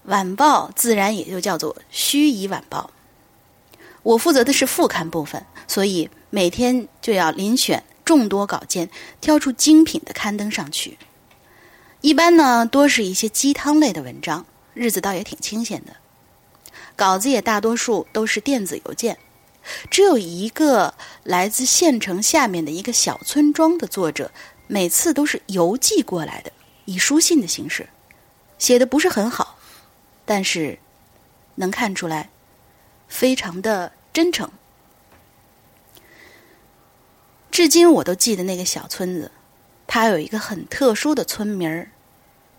[0.04, 2.90] 晚报自然也就叫做盱眙晚报。
[4.02, 8.90] 我负责的是副刊部分，所以每天就要遴选众多稿件，
[9.20, 10.98] 挑出精品的刊登上去。
[12.00, 14.44] 一般呢，多是一些鸡汤类的文章，
[14.74, 15.94] 日子倒也挺清闲的。
[16.96, 19.16] 稿子也大多数都是电子邮件，
[19.88, 20.92] 只有一个
[21.22, 24.32] 来自县城下面的一个小村庄的作者，
[24.66, 26.50] 每次都是邮寄过来的，
[26.86, 27.88] 以书信的形式，
[28.58, 29.56] 写的不是很好，
[30.24, 30.76] 但是
[31.54, 32.28] 能看出来。
[33.12, 34.50] 非常的真诚，
[37.50, 39.30] 至今我都记得那个小村子，
[39.86, 41.90] 它有一个很特殊的村名儿，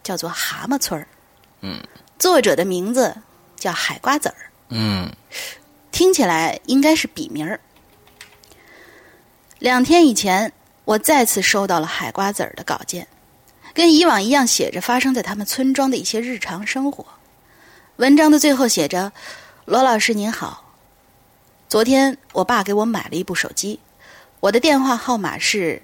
[0.03, 1.07] 叫做蛤蟆村儿。
[1.61, 1.83] 嗯，
[2.19, 3.15] 作者的名字
[3.57, 4.35] 叫海瓜子儿。
[4.69, 5.11] 嗯，
[5.91, 7.59] 听起来应该是笔名儿。
[9.57, 10.53] 两天以前，
[10.85, 13.07] 我再次收到了海瓜子儿的稿件，
[13.73, 17.03] 跟以往一样，写着发生在他们村庄的一些日常生活。
[17.95, 19.11] 文章的最后写着。
[19.65, 20.73] 罗老师您好，
[21.69, 23.79] 昨天我爸给我买了一部手机，
[24.41, 25.81] 我的电话号码是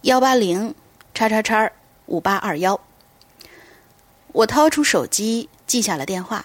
[0.00, 0.74] 幺八零
[1.14, 1.70] 叉叉叉
[2.06, 2.80] 五八二幺。
[4.32, 6.44] 我掏出手机记下了电话，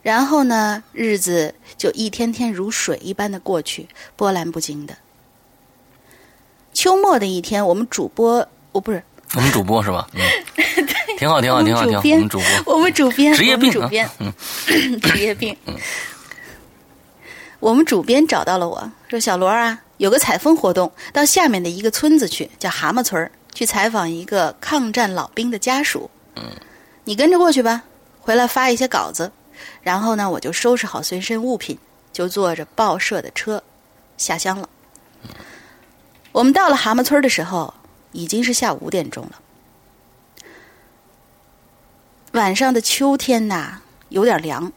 [0.00, 4.96] 然后呢，日子就一天天如水一般的过去，波澜不惊的。
[6.72, 9.02] 秋末的一天，我们主播，我不是
[9.34, 10.08] 我们主播是吧？
[10.14, 10.86] 嗯。
[11.22, 12.02] 挺好，挺好，挺好，挺好。
[12.02, 14.10] 我们主播，我们主编，职业病，主编，
[14.66, 15.56] 职业病。
[17.60, 26.10] 我们主编找到了我说：“小罗啊，有个采风活动，到下面的一个村子去，叫蛤蟆村去采访一个抗战老兵的家属。
[26.34, 26.42] 嗯，
[27.04, 27.84] 你跟着过去吧，
[28.20, 29.30] 回来发一些稿子。
[29.80, 31.78] 然后呢，我就收拾好随身物品，
[32.12, 33.62] 就坐着报社的车
[34.16, 34.68] 下乡了。
[36.32, 37.72] 我们到了蛤蟆村的时候，
[38.10, 39.38] 已经是下午五点钟了。”
[42.32, 43.78] 晚上的秋天呐，
[44.08, 44.72] 有点凉。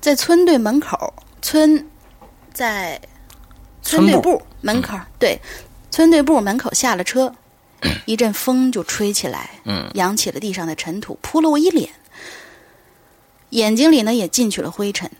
[0.00, 1.86] 在村队门口，村
[2.52, 3.00] 在
[3.82, 5.38] 村队部门口，对，
[5.90, 7.32] 村队部门口下了车，
[8.06, 9.50] 一阵风就吹起来，
[9.94, 11.90] 扬起了地上的尘土，扑了我一脸，
[13.50, 15.10] 眼睛里呢也进去了灰尘。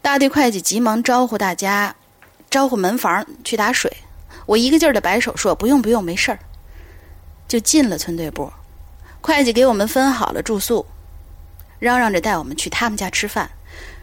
[0.00, 1.94] 大队会计急忙招呼大家，
[2.48, 3.92] 招呼门房去打水。
[4.46, 6.38] 我一个劲儿的摆手说：“不用，不用，没事儿。”
[7.48, 8.52] 就进了村队部，
[9.20, 10.84] 会计给我们分好了住宿，
[11.78, 13.50] 嚷嚷着带我们去他们家吃饭，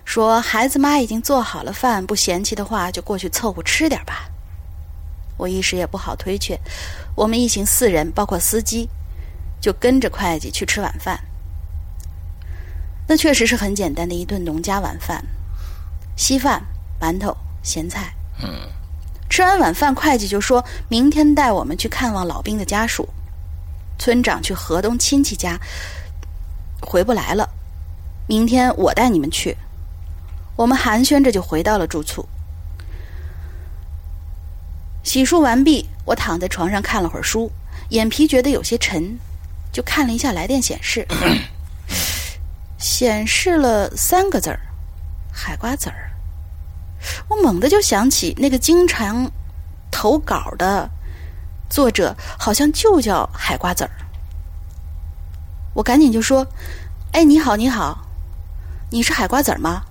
[0.06, 4.30] 说孩子妈已经做好了饭，不嫌弃的话就过去凑合吃点吧。
[5.38, 6.60] 我一时也不好推却，
[7.16, 8.88] 我们一行四人，包括司机，
[9.60, 11.20] 就跟着会计去吃晚饭。
[13.08, 15.26] 那确实是很简单的一顿农家晚饭，
[16.16, 16.64] 稀饭、
[17.02, 18.14] 馒头、咸菜。
[18.42, 18.70] 嗯，
[19.30, 23.10] 吃完晚饭，会计就说明天带我们去看望老兵的家属。
[23.98, 25.60] 村长去河东亲戚家，
[26.82, 27.50] 回不来了。
[28.28, 29.56] 明天我带你们去。
[30.56, 32.28] 我们寒暄着就回到了住处。
[35.04, 37.52] 洗漱完毕，我躺在床上看了会儿书，
[37.90, 39.18] 眼皮觉得有些沉，
[39.72, 41.08] 就看了一下来电显示，
[42.78, 44.60] 显示了三个字儿：
[45.32, 46.12] 海瓜子儿。
[47.28, 49.30] 我猛地就想起那个经常
[49.92, 50.90] 投稿的
[51.74, 53.90] 作者，好像就叫海瓜子儿。
[55.74, 56.46] 我赶紧就说
[57.14, 57.98] ：“哎，你好，你好，
[58.92, 59.82] 你是海瓜子儿吗？”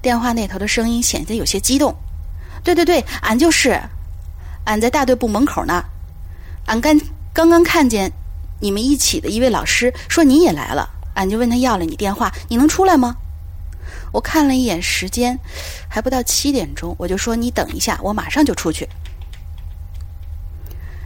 [0.00, 1.94] 电话那头的声音显得有些激动。
[2.64, 3.78] “对对对，俺就是，
[4.64, 5.84] 俺在大队部门口呢。
[6.68, 6.98] 俺刚
[7.34, 8.10] 刚刚看见
[8.58, 13.14] 你们一起的一位老师说你也来了，俺就问他要了你电话，你能出来吗？”
[14.10, 15.38] 我看了一眼时间，
[15.86, 18.88] 还不到七点钟，我就说你等一下，我马上就出去。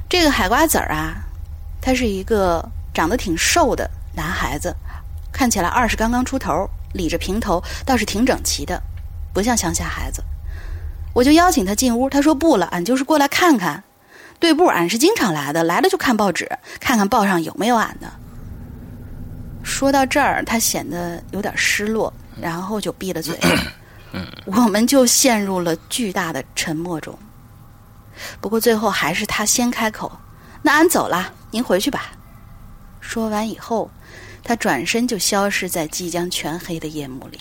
[0.08, 1.16] 这个海瓜子儿啊，
[1.80, 4.74] 他是一个长得挺瘦的男孩子，
[5.30, 8.82] 看起来二十刚刚出头，理着平头，倒是挺整齐的，
[9.34, 10.22] 不像乡下孩子。
[11.12, 13.82] 我就邀请他进屋，他说不了，俺就是过来看看。
[14.40, 16.48] 队部俺是经常来的，来了就看报纸，
[16.80, 18.10] 看看报上有没有俺的。
[19.62, 22.12] 说到这儿，他显得有点失落。
[22.40, 23.36] 然后就闭了嘴，
[24.46, 27.18] 我们就陷入了巨大的沉默中。
[28.40, 30.10] 不过最后还是他先开口
[30.62, 32.12] ：“那俺走了，您回去吧。”
[33.00, 33.90] 说完以后，
[34.44, 37.40] 他转身就消失在即将全黑的夜幕里。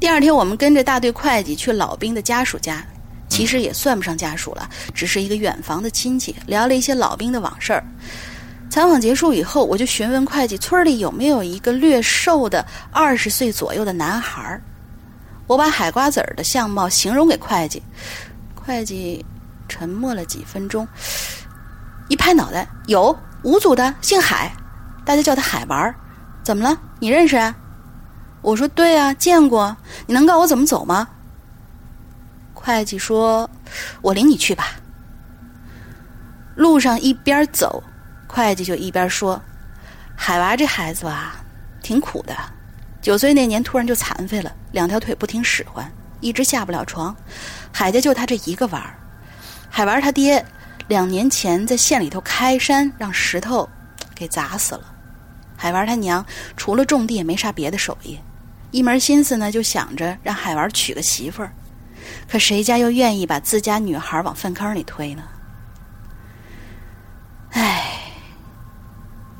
[0.00, 2.84] 第二天，我们跟着大队会计去老兵的家属家，
[3.28, 7.84] 其实也算不上家属了，只是一个远房的亲戚，聊了一些老兵的往事儿。
[8.70, 14.62] 采访结束以后，我就询问会计村里有没有一个略瘦的二十岁左右的男孩儿。
[15.48, 17.82] 我把海瓜子儿的相貌形容给会计，
[18.54, 19.24] 会计
[19.66, 20.86] 沉默了几分钟，
[22.08, 24.52] 一拍脑袋：“有五组的，姓海，
[25.06, 25.94] 大家叫他海娃儿。
[26.44, 26.78] 怎么了？
[27.00, 27.56] 你认识啊？”
[28.42, 29.74] 我说：“对啊，见过。
[30.06, 31.08] 你能告诉我怎么走吗？”
[32.52, 33.48] 会计说
[34.02, 34.72] ：“我领你去吧。”
[36.54, 37.82] 路上一边走。
[38.26, 39.40] 会计就一边说
[40.14, 41.36] ：“海娃这孩子吧，
[41.82, 42.36] 挺苦的。
[43.08, 45.90] 九岁那年突然就残废了，两条腿不听使唤，
[46.20, 47.16] 一直下不了床。
[47.72, 49.00] 海家就他这一个娃儿。
[49.70, 50.44] 海娃儿他爹
[50.88, 53.66] 两年前在县里头开山，让石头
[54.14, 54.94] 给砸死了。
[55.56, 56.22] 海娃儿他娘
[56.54, 58.18] 除了种地也没啥别的手艺，
[58.72, 61.50] 一门心思呢就想着让海娃儿娶个媳妇儿。
[62.30, 65.22] 可谁家又愿意把自家女孩往粪坑里推呢？
[67.52, 67.84] 唉。”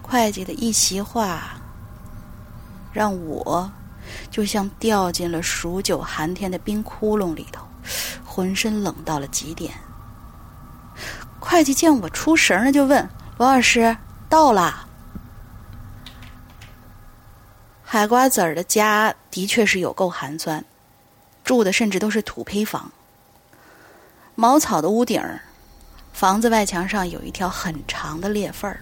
[0.00, 1.57] 会计的一席话，
[2.92, 3.70] 让我
[4.30, 7.64] 就像掉进了数九寒天的冰窟窿里头，
[8.24, 9.74] 浑身冷到了极点。
[11.40, 13.96] 会计见我出神了，就问罗老师
[14.28, 14.86] ：“到了？”
[17.84, 20.62] 海瓜子儿的家的确是有够寒酸，
[21.44, 22.92] 住的甚至都是土坯房，
[24.34, 25.40] 茅草的屋顶儿，
[26.12, 28.80] 房子外墙上有一条很长的裂缝儿。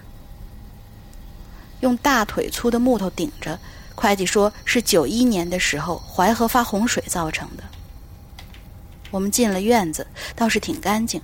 [1.80, 3.57] 用大腿粗的木头顶着，
[3.97, 7.64] 会计说是九一年的时候淮河发洪水造成的。
[9.11, 11.20] 我们进了院子，倒是挺干净。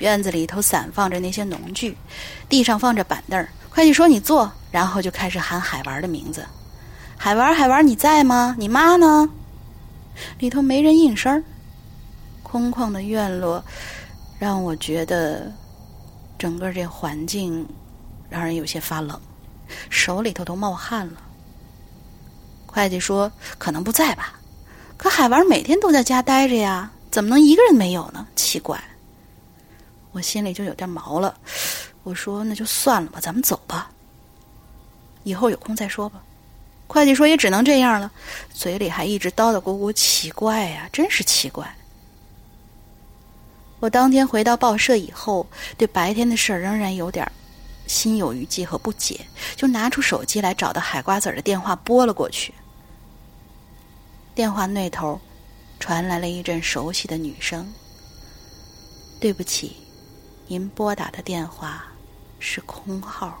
[0.00, 1.96] 院子里头散放着那些农具，
[2.48, 3.46] 地上放着板凳。
[3.70, 6.44] 会计说：“你坐。”然后就开始喊海娃的名字
[7.16, 8.56] ：“海娃，海娃，你在吗？
[8.58, 9.30] 你妈呢？”
[10.40, 11.42] 里头没人应声。
[12.42, 13.64] 空旷的院落
[14.38, 15.52] 让我觉得
[16.36, 17.66] 整个这环境
[18.28, 19.20] 让人有些发冷。
[19.90, 21.14] 手里头都冒汗了。
[22.74, 24.34] 会计说：“可能不在吧？
[24.96, 28.26] 可海娃每天都在家待着呀，怎么能一个人没有呢？
[28.34, 28.82] 奇怪。”
[30.10, 31.36] 我心里就有点毛了。
[32.02, 33.92] 我说：“那就算了吧，咱们走吧。
[35.22, 36.20] 以后有空再说吧。”
[36.88, 38.10] 会计说：“也只能这样了。”
[38.52, 41.72] 嘴里还一直叨叨咕咕：“奇怪呀，真是奇怪。”
[43.78, 45.46] 我当天回到报社以后，
[45.78, 47.30] 对白天的事儿仍然有点。
[47.86, 49.20] 心有余悸和不解，
[49.56, 52.54] 就拿出手机来找到海瓜子的电话，拨了过去。
[54.34, 55.20] 电话那头
[55.78, 57.72] 传来了一阵熟悉的女声
[59.20, 59.76] ：“对不起，
[60.48, 61.84] 您拨打的电话
[62.40, 63.40] 是空号。”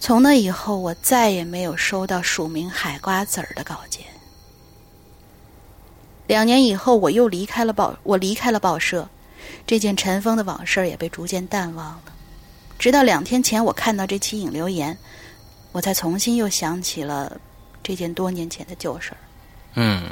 [0.00, 4.04] 从那以后，我再也没有收到署名海瓜子儿的稿件。
[6.26, 9.08] 两年以后，我又离开了报，我离开了报社。
[9.66, 12.02] 这件尘封的往事也被逐渐淡忘了，
[12.78, 14.98] 直到两天前我看到这期引留言，
[15.72, 17.40] 我才重新又想起了
[17.84, 19.16] 这件多年前的旧事儿。
[19.74, 20.02] 嗯，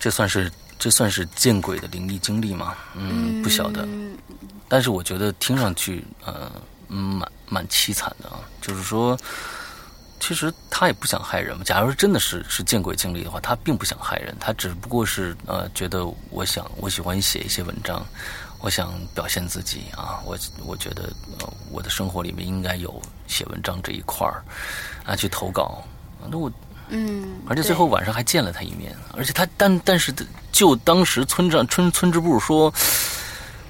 [0.00, 2.74] 这算是这算是见鬼的灵异经历吗？
[2.94, 3.86] 嗯，不晓得。
[4.68, 6.50] 但是我觉得听上去，呃，
[6.88, 8.40] 蛮蛮凄惨的啊。
[8.60, 9.16] 就是说，
[10.18, 11.62] 其实他也不想害人嘛。
[11.62, 18.04] 假如真的是是见鬼经历的话，他并不想害人，他只不过是呃，觉得我想我喜欢写一些文章，
[18.60, 20.20] 我想表现自己啊。
[20.24, 24.42] 我我觉得呃，我的生活里面应该有写文章这一块儿
[25.04, 25.82] 啊，去投稿。
[26.30, 26.50] 那我。
[26.94, 30.12] 嗯，而且最后晚上还见了他一面，而且他但但是
[30.50, 32.70] 就当时村长村村支部说，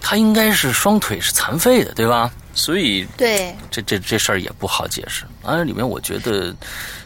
[0.01, 2.33] 他应该是双腿是残废的，对吧？
[2.53, 5.25] 所以对这这这事儿也不好解释。
[5.45, 6.53] 啊，里面我觉得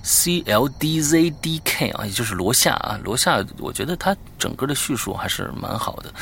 [0.03, 6.15] C L D Z D K 啊，也就是罗夏啊，罗夏，我觉得他整个的叙述还是蛮好的。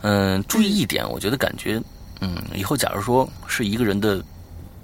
[0.00, 1.80] 嗯，注意一点，我觉得感觉，
[2.20, 4.20] 嗯，以后假如说是一个人的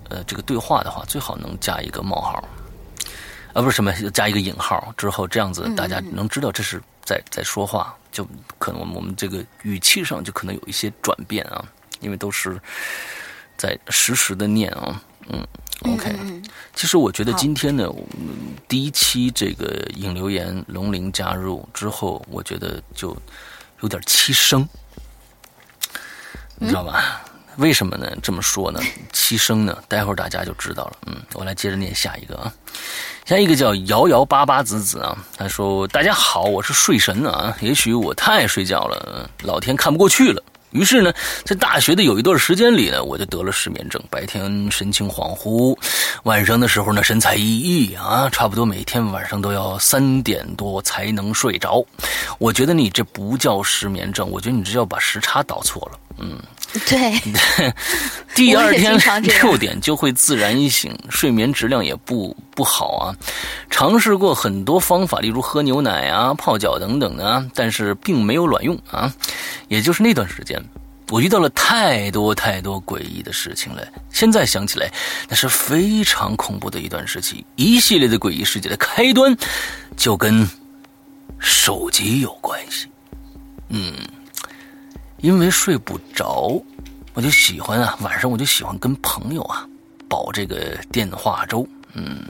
[0.08, 2.44] 呃这个对话的话，最好能加一个冒号。
[3.52, 8.26] 啊，不是什么，加一个引号之后，这样子大家能知道这是在在说话，就
[8.58, 11.62] 可能我们这个语气上就可能有一些转变啊，
[12.00, 12.60] 因为都是
[13.56, 15.46] 在实时的念啊，嗯
[15.82, 16.14] ，OK。
[16.74, 17.86] 其实我觉得今天呢，
[18.66, 23.14] 第一期这个引流言龙鳞加入之后，我觉得就
[23.80, 24.66] 有点七声，
[26.56, 27.20] 你知道吧？
[27.58, 28.10] 为什么呢？
[28.22, 28.80] 这么说呢？
[29.12, 29.84] 七声呢？
[29.86, 30.96] 待会儿大家就知道了。
[31.06, 32.50] 嗯，我来接着念下一个啊。
[33.24, 40.42] 下一个叫摇摇巴巴子子啊，他说：“大家好，我是睡神啊，也许我太爱睡觉了，老天看不过去了。
[40.72, 41.12] 于是呢，
[41.44, 45.76] 在大学的有一段时间里呢，我就得了失眠症，白天神情恍惚，
[46.24, 51.84] 晚上的时候呢神采奕奕啊，差不多每天晚上都要三点多才能睡着。
[52.38, 55.98] 我觉得你这不叫失眠症，我觉得你这叫把时差倒错了。
[56.18, 56.36] 嗯。”
[56.88, 57.20] 对，
[58.34, 63.14] 第二天 六点就会自然醒，睡眠质量也不不好啊。
[63.68, 69.12] 尝试过很多方法，例如喝牛奶啊、泡脚等等的，但是并没有卵用啊。
[69.68, 70.58] 也就是那段时间，
[71.10, 73.86] 我遇到了太多太多诡异的事情了。
[74.10, 74.90] 现在想起来，
[75.28, 77.44] 那是非常恐怖的一段时期。
[77.56, 79.36] 一系列的诡异事件的开端，
[79.94, 80.48] 就跟
[81.38, 82.86] 手机有关系。
[83.68, 83.92] 嗯。
[85.22, 86.62] 因为睡不着，
[87.14, 89.66] 我就喜欢啊，晚上我就喜欢跟朋友啊，
[90.08, 91.66] 煲这个电话粥。
[91.94, 92.24] 嗯，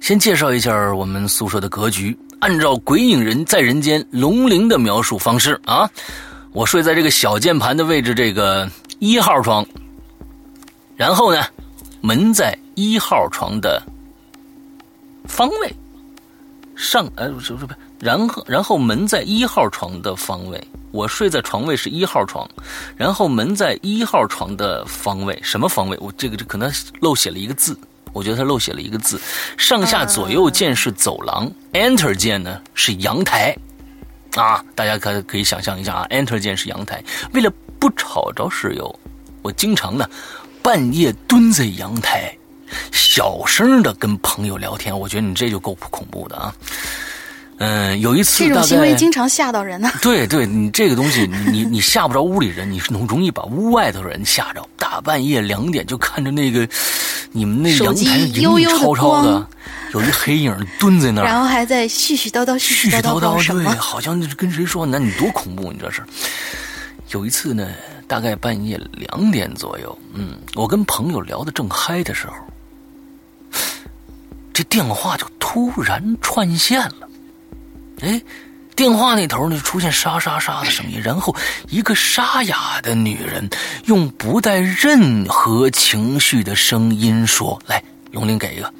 [0.00, 2.16] 先介绍一下我们宿舍的格局。
[2.40, 5.88] 按照《鬼影人在人间》龙灵的描述方式啊，
[6.52, 8.68] 我睡在这个小键盘的位置，这个
[8.98, 9.64] 一号床。
[10.96, 11.44] 然后呢，
[12.00, 13.80] 门在一号床的
[15.24, 15.72] 方位
[16.74, 17.66] 上，呃，不是不是，
[18.00, 20.60] 然后然后门在一号床的方位。
[20.92, 22.50] 我睡在床位是一号床，
[22.96, 25.96] 然后门在一号床的方位，什么方位？
[26.00, 27.78] 我这个这可能漏写了一个字，
[28.12, 29.20] 我觉得他漏写了一个字。
[29.56, 33.56] 上下左右键是走廊，Enter 键呢是阳台，
[34.34, 37.00] 啊，大家可可以想象一下啊，Enter 键是阳台。
[37.34, 37.48] 为了
[37.78, 38.92] 不吵着室友，
[39.42, 40.10] 我经常呢
[40.60, 42.36] 半夜蹲在阳台，
[42.90, 44.98] 小声的跟朋友聊天。
[44.98, 46.52] 我觉得你这就够恐怖的啊。
[47.62, 49.90] 嗯，有一次这种行为经常吓到人呢。
[50.00, 54.66] 对，对你这个东西，你你吓不着屋里人，你是容容易把屋外头人吓着。
[54.78, 56.66] 大半夜两点就看着那个
[57.32, 59.46] 你们那阳台悠悠超超的，
[59.92, 64.86] 有一黑影蹲在那儿，然后还在絮絮叨叨絮絮叨叨对，好像跟谁说？
[64.86, 65.70] 那你多恐怖！
[65.70, 66.02] 你这是。
[67.10, 67.68] 有一次呢，
[68.08, 72.34] 大概半夜两点左右，嗯，我跟朋友聊的正嗨的时候，
[74.54, 77.09] 这电话就突然串线了。
[78.02, 78.20] 哎，
[78.74, 81.34] 电话那头呢出现沙沙沙的声音，然后
[81.68, 83.48] 一个沙哑的女人
[83.84, 88.72] 用不带任何情绪的声音说：“来，龙鳞给一个，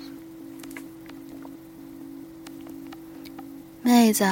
[3.82, 4.24] 妹子，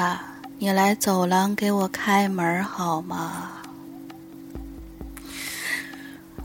[0.59, 3.51] 你来走廊给我开门好吗？”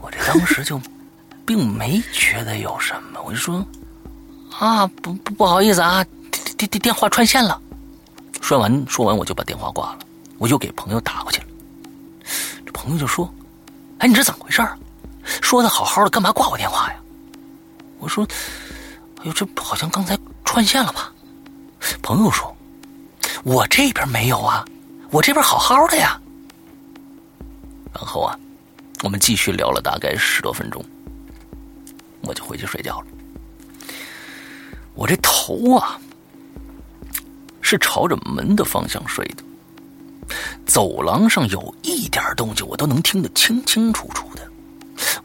[0.02, 0.82] 我这当时就
[1.46, 3.66] 并没觉得有什么，我就说
[4.60, 7.58] ：“啊，不不不好意思啊，电电电电话串线了。”
[8.44, 10.00] 说完，说完我就把电话挂了，
[10.38, 11.48] 我又给朋友打过去了。
[12.66, 13.34] 这朋友就说
[14.00, 14.62] ：“哎，你这怎么回事
[15.24, 16.96] 说的好好的，干嘛挂我电话呀？”
[18.00, 18.28] 我说
[19.20, 21.14] ：“哎呦，这好像刚才串线了吧？”
[22.04, 22.54] 朋友说
[23.46, 24.66] ：“我这边没有啊，
[25.10, 26.20] 我这边好好的呀。”
[27.96, 28.38] 然后啊，
[29.04, 30.84] 我们继续聊了大概十多分钟，
[32.24, 33.08] 我就回去睡觉了。
[34.96, 35.98] 我这头啊。
[37.64, 39.44] 是朝着门的方向睡的，
[40.66, 44.48] 走廊上有一点动静，我都能听得清清楚楚的。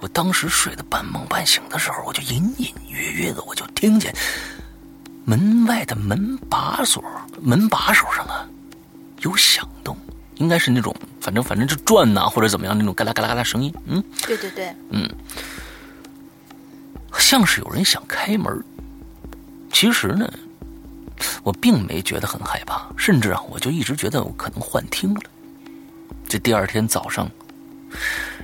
[0.00, 4.14] 我当时睡得半梦半醒的时候，我就隐隐约约的，我就听见
[5.24, 7.04] 门外的门把锁、
[7.40, 8.48] 门把手上啊，
[9.20, 9.94] 有响动，
[10.36, 13.74] 应该是那种反正反正就转呐或者怎么样那种嘎啦嘎啦嘎啦声音。
[13.84, 15.06] 嗯，对对对，嗯，
[17.18, 18.64] 像是有人想开门。
[19.70, 20.32] 其实呢，
[21.48, 25.22] 我并没觉得很害怕，甚至啊，我就一直觉得我可能幻听了。
[26.28, 27.26] 这第二天早上，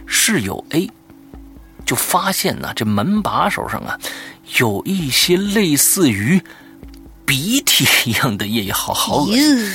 [0.07, 0.91] 室友 A
[1.85, 4.01] 就发现呢，这门把手上啊，
[4.59, 6.43] 有一些类似于
[7.27, 9.75] 鼻涕一样的液，好好恶心，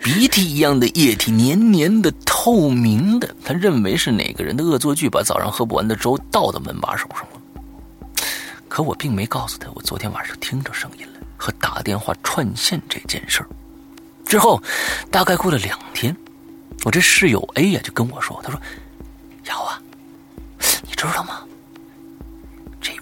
[0.00, 3.34] 鼻涕一样的液体，黏黏的、透明的。
[3.44, 7.40] 他认为是哪个人的恶作剧，把早上喝不完的粥倒到门把手上了。
[8.68, 11.07] 可我并没告诉他，我昨天晚上听着声音了，
[11.38, 13.48] 和打电话串线这件事儿。
[14.26, 14.62] 之后，
[15.10, 16.14] 大概过了两天，
[16.84, 18.60] 我这室友 A 呀就跟我说：“他说，
[19.44, 19.80] 瑶啊，
[20.82, 21.40] 你知道吗？
[22.78, 22.92] 这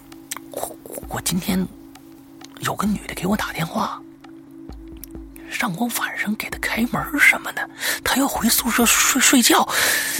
[0.51, 0.77] 我
[1.09, 1.67] 我今天
[2.61, 4.01] 有个女的给我打电话，
[5.49, 7.69] 让我晚上给她开门什么的，
[8.05, 9.67] 她要回宿舍睡睡觉。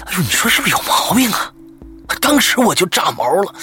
[0.05, 1.53] 哎呦，你说是不是有毛病啊？
[2.19, 3.55] 当时我就炸毛了。”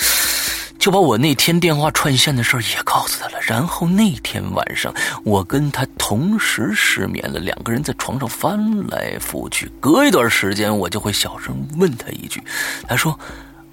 [0.85, 4.93] 就把我那天电话串线的事儿也告诉他了，然后那天晚上
[5.25, 12.39] 我跟他同时失眠了，两个人在床上翻来覆去，隔一段时间我就会小声问他一句，
[12.87, 13.19] 他说，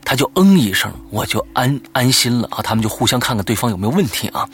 [0.05, 4.47] 他就嗯一声，我就安安心了啊，他们就互相看看对方有没有问题啊，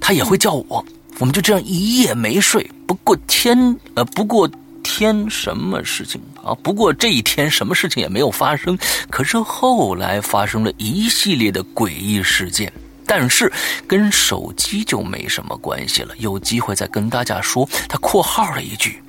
[0.00, 0.82] 他也会叫我，
[1.18, 4.50] 我们就这样一夜没睡，不过天呃不过。
[4.82, 6.54] 天什么事情啊？
[6.62, 8.78] 不过这一天什么事情也没有发生。
[9.10, 12.72] 可是后来发生了一系列的诡异事件，
[13.06, 13.52] 但是
[13.86, 16.14] 跟手机就没什么关系了。
[16.18, 17.68] 有机会再跟大家说。
[17.88, 19.02] 他括号了一句，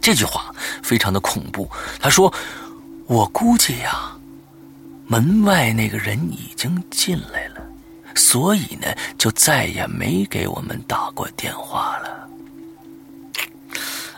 [0.00, 1.68] 这句话非常的恐怖。
[2.00, 2.32] 他说
[3.06, 4.12] ：“我估计呀，
[5.06, 7.60] 门外那个人已经进来了，
[8.14, 12.27] 所以呢，就再也没给我们打过电话了。”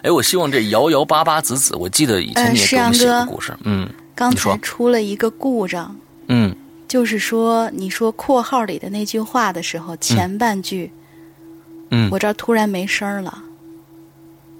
[0.02, 5.94] 哎，我希望这摇摇八八子子，我记得以前你也给我们写过故事，嗯，刚才出了一个故障，
[6.28, 6.54] 嗯，
[6.88, 10.90] 就是说你说括号里的那句话的时候，前半句，
[11.90, 13.42] 嗯，我这儿突然没声了，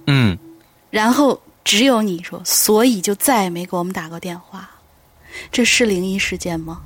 [0.07, 0.37] 嗯，
[0.89, 4.69] 然后只有你说，所以就再也没给我们打过电话，
[5.51, 6.81] 这是灵异事件吗？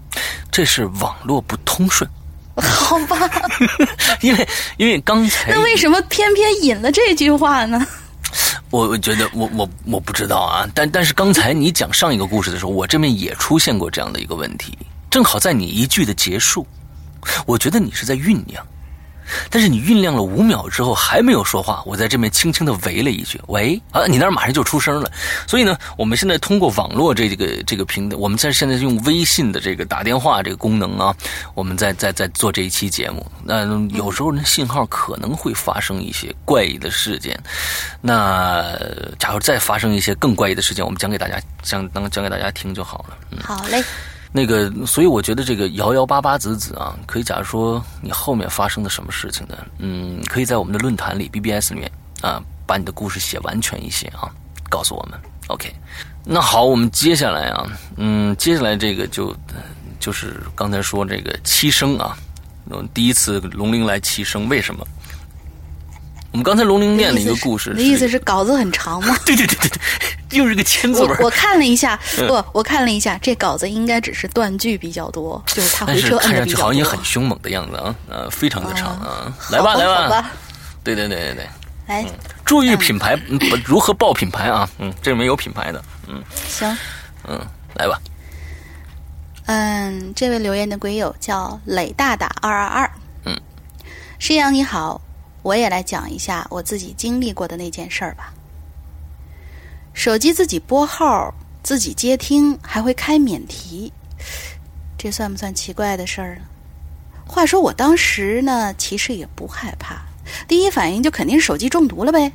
[0.50, 2.10] 这是网络不通顺，
[2.56, 3.18] 好吧，
[4.22, 4.48] 因为
[4.78, 7.86] 因为刚才那为什么偏偏引了这句话呢？
[8.76, 14.78] 我我觉得我我我不知道啊，但但是刚才你讲上一个故事的时候，我这边也出现过这样的一个问题，
[15.10, 16.68] 正好在你一句的结束，
[17.46, 18.62] 我觉得你是在酝酿。
[19.50, 25.12] 但是你酝酿了五秒之后还没有说话，我在这边轻轻的喂了一句“喂”，啊，你那儿马上就出声了。
[25.48, 31.16] 所以呢，我们现在通过网络这个这个平台，我们在现在用微信的这个打电话这个功能啊，
[31.54, 33.26] 我们在在在做这一期节目。
[33.44, 37.40] 那有时候呢，信号可能会发生一些怪异的事件。
[38.02, 38.78] 那
[39.20, 43.18] 假如再发生一些更怪异的事件，我们讲给大家讲当讲给大家听就好了。
[43.32, 43.84] 嗯，好嘞。
[44.38, 49.56] 那个，所以我觉得这个摇摇八八子子啊，可以假如说你后面发生的什么事情呢？
[49.78, 54.28] 嗯，可以在我们的论坛里 BBS 里面啊，把你的故事写完全一些啊，
[54.70, 55.18] 告诉我们。
[55.48, 55.74] OK，
[56.26, 57.66] 那好，我们接下来啊，
[57.96, 59.34] 嗯，接下来这个就
[60.02, 62.18] 就是刚才说这个七声啊，
[62.94, 64.86] 第一次龙鳞来七声，为什么？
[66.34, 69.16] 我们刚才龙鳞念了一个故事，你的意思是稿子很长吗？
[69.26, 69.80] 对对对对对，
[70.36, 71.18] 又是个千字文。
[71.22, 79.34] 我看了一下， 不，我看了一下，这稿子应该只是断句比较多，就是他回车看上去好像也很凶猛的样子啊，呃，非常的长啊。
[79.52, 80.32] 来吧，来吧，
[80.84, 81.50] 对对对对对，
[81.88, 82.06] 来，
[82.44, 84.70] 注意品牌，不如何报品牌啊？
[84.80, 86.78] 嗯，这里面有品牌的，嗯，行，
[87.28, 87.40] 嗯，
[87.76, 88.00] 来吧。
[89.48, 92.92] 嗯，这位留言的鬼友叫磊大大二二二，
[93.26, 93.40] 嗯，
[94.20, 95.02] 师阳你好。
[95.44, 98.34] 我也来讲一下我自己经历过的那件事儿吧。
[99.96, 101.34] 手机自己拨号、
[101.64, 103.92] 自己接听，还会开免提，
[104.98, 106.42] 这算不算奇怪的事儿呢？
[107.26, 110.02] 话说我当时呢，其实也不害怕，
[110.48, 112.32] 第一反应就肯定是手机中毒了呗。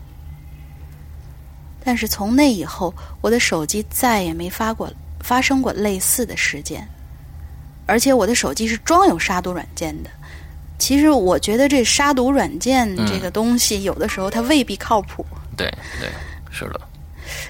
[1.85, 4.91] 但是从那以后，我的手机再也没发过
[5.21, 6.89] 发生过类似的事件，
[7.87, 10.11] 而且我的手机是装有杀毒软件的。
[10.79, 15.25] 其实我觉得这杀毒软件这个东西，有的时候它未必靠谱。
[15.57, 16.09] 对对，
[16.51, 16.81] 是的。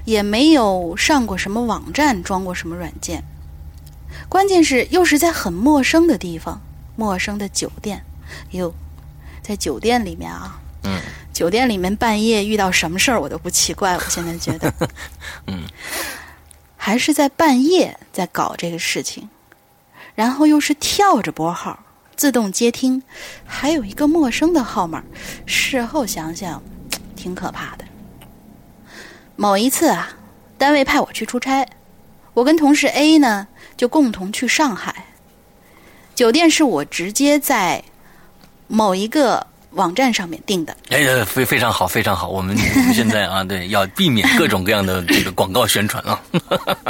[0.05, 3.23] 也没有上过什么网站，装过什么软件。
[4.29, 6.61] 关键是又是在很陌生的地方，
[6.97, 8.05] 陌生的酒店。
[8.51, 8.73] 哟，
[9.43, 11.01] 在酒店里面啊，嗯，
[11.33, 13.95] 酒店里面半夜遇到什么事儿，我都不奇怪。
[13.95, 14.73] 我现在觉得，
[15.47, 15.65] 嗯，
[16.77, 19.29] 还是在半夜在搞这个事情，
[20.15, 21.85] 然后又是跳着拨号。
[22.17, 23.03] 自动接听，
[23.47, 25.03] 还有一个陌生的号码。
[25.47, 26.63] 事后想想，
[27.17, 27.85] 挺可怕的。
[29.41, 30.07] 某一次啊，
[30.59, 31.67] 单位派我去出差，
[32.35, 34.95] 我跟同事 A 呢就共同去上海。
[36.15, 37.83] 酒店是我直接在
[38.67, 40.77] 某一个网站上面订的。
[40.91, 42.29] 哎，非非常好，非常好。
[42.29, 42.55] 我们
[42.93, 46.21] 现在啊，对，要避免各种各样的这个广告宣传啊。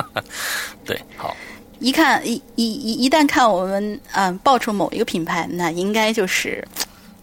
[0.85, 1.37] 对，好。
[1.79, 6.67] 一看一一一一旦看我们嗯报出某一个品牌，那应该就是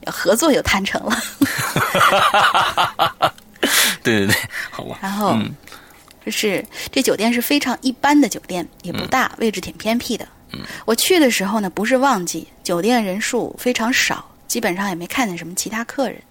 [0.06, 1.22] 合作有谈成了。
[4.04, 4.36] 对对对，
[4.70, 5.00] 好吧。
[5.02, 5.38] 然后，
[6.26, 10.28] 就是这酒店是非常一般的酒店，也不大，位置挺偏僻的。
[10.54, 16.22] 嗯，我去的时候呢，不是旺季，酒店人数非常少，基本上也没看见什么其他客人。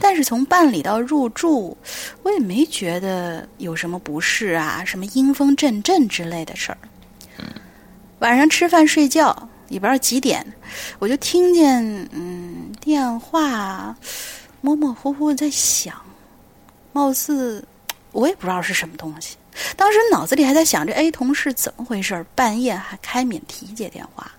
[0.00, 1.76] 但是从办理到入住，
[2.22, 6.78] 我也没觉得有什么不适啊，什么阴风阵阵之类的事儿。
[8.20, 9.36] 晚上吃饭睡觉，
[9.68, 10.42] 也不知道几点，
[10.98, 13.94] 我就听见嗯电话
[14.62, 15.94] 模模糊糊在响，
[16.96, 17.62] 貌似
[18.12, 19.36] 我也不知道是什么东西。
[19.76, 22.24] 当时脑子里还在想着，哎，同事怎么回事？
[22.34, 24.32] 半夜还开免提接电话。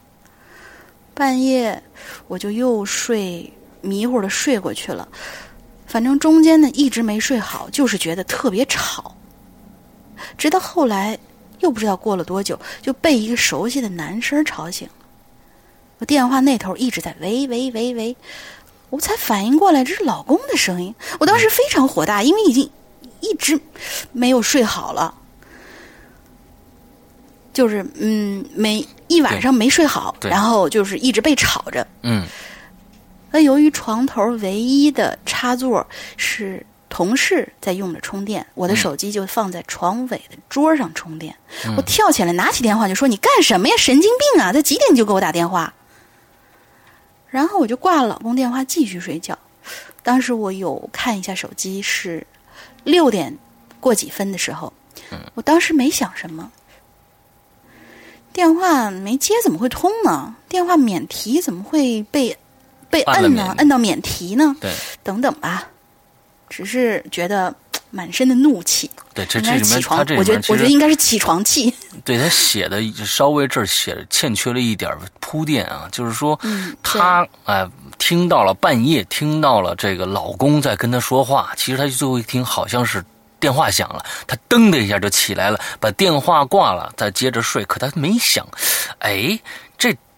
[1.13, 1.79] 半夜
[2.27, 5.07] 我就又睡迷糊的睡过去了，
[5.85, 9.15] 反正中间呢一直没睡好，就是觉得特别吵。
[10.35, 11.15] 直到后来，
[11.59, 14.93] 又不知道过了多久，就被一个熟悉的男声吵醒了。
[15.99, 18.17] 我电话那头一直在喂喂喂喂，
[18.89, 20.93] 我才反应过来这是老公的声音。
[21.19, 22.69] 我当时非常火大，因为已经。
[23.19, 23.59] 一直
[24.11, 25.11] 没有睡好了，
[27.51, 31.85] 就是嗯，没一晚上没睡好，然后就是一直被吵着。
[32.03, 32.23] 嗯，
[33.31, 35.85] 那由于床头唯一的插座
[36.15, 41.35] 是同事在用着充电，我的手机就放在床尾的桌上充电。
[41.75, 43.73] 我跳起来拿起电话就说：“你干什么呀？
[43.79, 44.53] 神经病啊！
[44.53, 45.73] 在几点你就给我打电话？”
[47.29, 49.37] 然后我就挂了老公电话，继续睡觉。
[50.03, 52.25] 当时我有看一下手机是。
[52.83, 53.37] 六点
[53.81, 54.71] 过几分的时候，
[55.33, 56.49] 我当时没想什么，
[58.31, 60.33] 电话没接怎么会通呢？
[60.47, 62.37] 电话免提怎么会被
[62.89, 63.53] 被摁呢？
[63.57, 64.55] 摁到免提呢？
[64.61, 64.71] 对，
[65.03, 65.67] 等等吧，
[66.47, 67.53] 只是觉得
[67.89, 68.89] 满身的怒气。
[69.13, 71.73] 对，这这里面他这我觉得我觉得应该是起床气。
[72.05, 76.39] 对他写的稍微这儿写欠缺了一点铺垫啊，就是说
[76.83, 77.67] 他哎。
[77.99, 81.51] 听到了半夜，听到了这个老公在跟他说话。
[81.57, 83.03] 其实他最后一听，好像是
[83.39, 87.65] 电话响了，他噔的一下就起来了，把电话挂了，再接着睡。
[87.65, 88.47] 可他没想，
[88.99, 89.66] 哎，这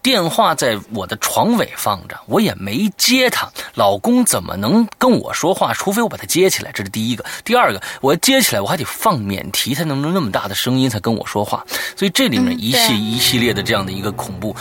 [0.02, 3.48] 电话在我的床尾放着，我也没接他。
[3.74, 5.72] 老公怎么能跟我说话？
[5.74, 7.24] 除非我把他接起来，这是第一个。
[7.44, 11.64] 第二个，我要接起来，我还得放免提，才能那么大的声音才跟我说话。
[11.96, 14.54] 所以这里面一系一系列的这样的一个恐怖，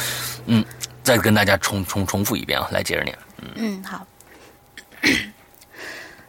[0.46, 0.64] 嗯。
[1.02, 3.18] 再跟大家重重重复一遍啊，来接着念。
[3.56, 4.06] 嗯，好。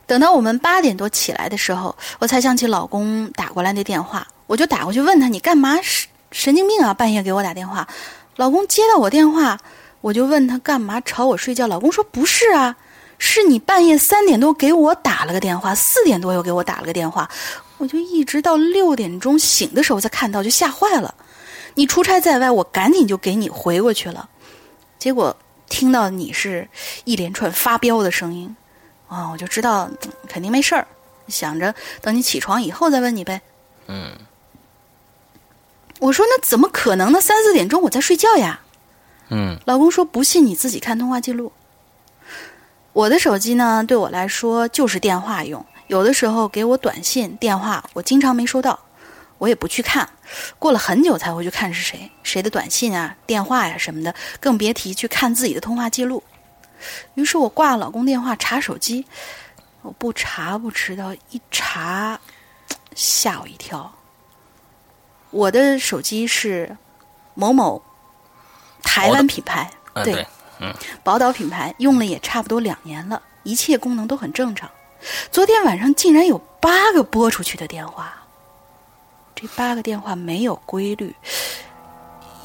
[0.07, 5.77] 等到我们八点多起来的时候，我才想起老公打过来那电话，我就打过去问他：“你干嘛？
[5.83, 6.95] 神神经病啊！
[6.95, 7.87] 半夜给我打电话。”
[8.41, 9.59] 老公接到我电话，
[10.01, 11.67] 我就问他干嘛吵我睡觉。
[11.67, 12.75] 老公说：“不是啊，
[13.19, 17.29] 是你半夜三点多给我打了个电话，四点多又给我打了个电话，
[17.77, 21.15] 我就一直到六点钟醒的时候才看到，就吓坏了。
[21.75, 24.27] 你出差在外，我赶紧就给你回过去了。”
[24.99, 25.37] 结果
[25.69, 26.67] 听到你是
[27.05, 28.57] 一连串发飙的声音，
[29.07, 29.91] 啊，我就知道
[30.27, 30.87] 肯定没事儿，
[31.29, 33.43] 想着等你起床以后再问你呗。
[33.87, 34.13] 嗯，
[36.01, 37.21] 我说那怎么可能呢？
[37.21, 38.61] 三四点钟我在睡觉呀。
[39.29, 41.53] 嗯，老公说不信你自己看通话记录。
[42.93, 48.81] 我的手机呢，对我来说就是电话用，有的时候给我短信、电话，我经常没收到。
[49.39, 50.09] 我也不去看，
[50.59, 56.23] 过了很久才会去看是谁谁的短信啊、电话呀什么的，更别提去看自己的通话记录。
[57.15, 59.07] 于是我挂了老公电话，查手机，
[59.83, 62.21] 我不查不知道，一查
[62.95, 63.91] 吓我一跳。
[65.31, 66.77] 我的手机是
[67.35, 67.83] 某某
[68.83, 69.71] 台湾品牌，
[70.05, 70.27] 对，
[70.59, 74.71] 嗯，宝岛品牌，用了也差不多两年了，一切功能都很正常。
[75.31, 78.15] 昨天晚上竟然有八个拨出去的电话。
[79.35, 81.15] 这八个电话没有规律，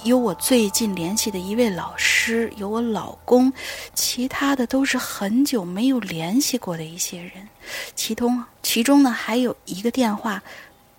[0.04, 3.52] 有我最近联系的一位老师，有我老公，
[3.94, 7.50] 其他的都是很久没有联系过的一些人。
[7.96, 10.42] 其中，其中呢还有一个电话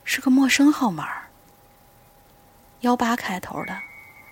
[0.05, 1.09] 是个陌生号码，
[2.87, 3.77] 幺八开头的，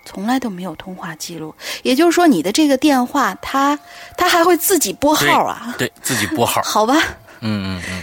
[0.04, 1.54] 从来都没有通话记录。
[1.82, 3.78] 也就是说，你的这个电话，他
[4.16, 5.74] 他还会自己拨号啊？
[5.76, 6.62] 对自己拨号？
[6.64, 6.94] 好吧。
[7.40, 8.02] 嗯嗯嗯。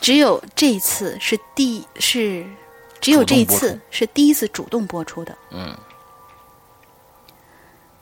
[0.00, 2.44] 只有这一次是第是。
[3.00, 5.36] 只有这一次是第一次主动播出的。
[5.50, 5.76] 嗯，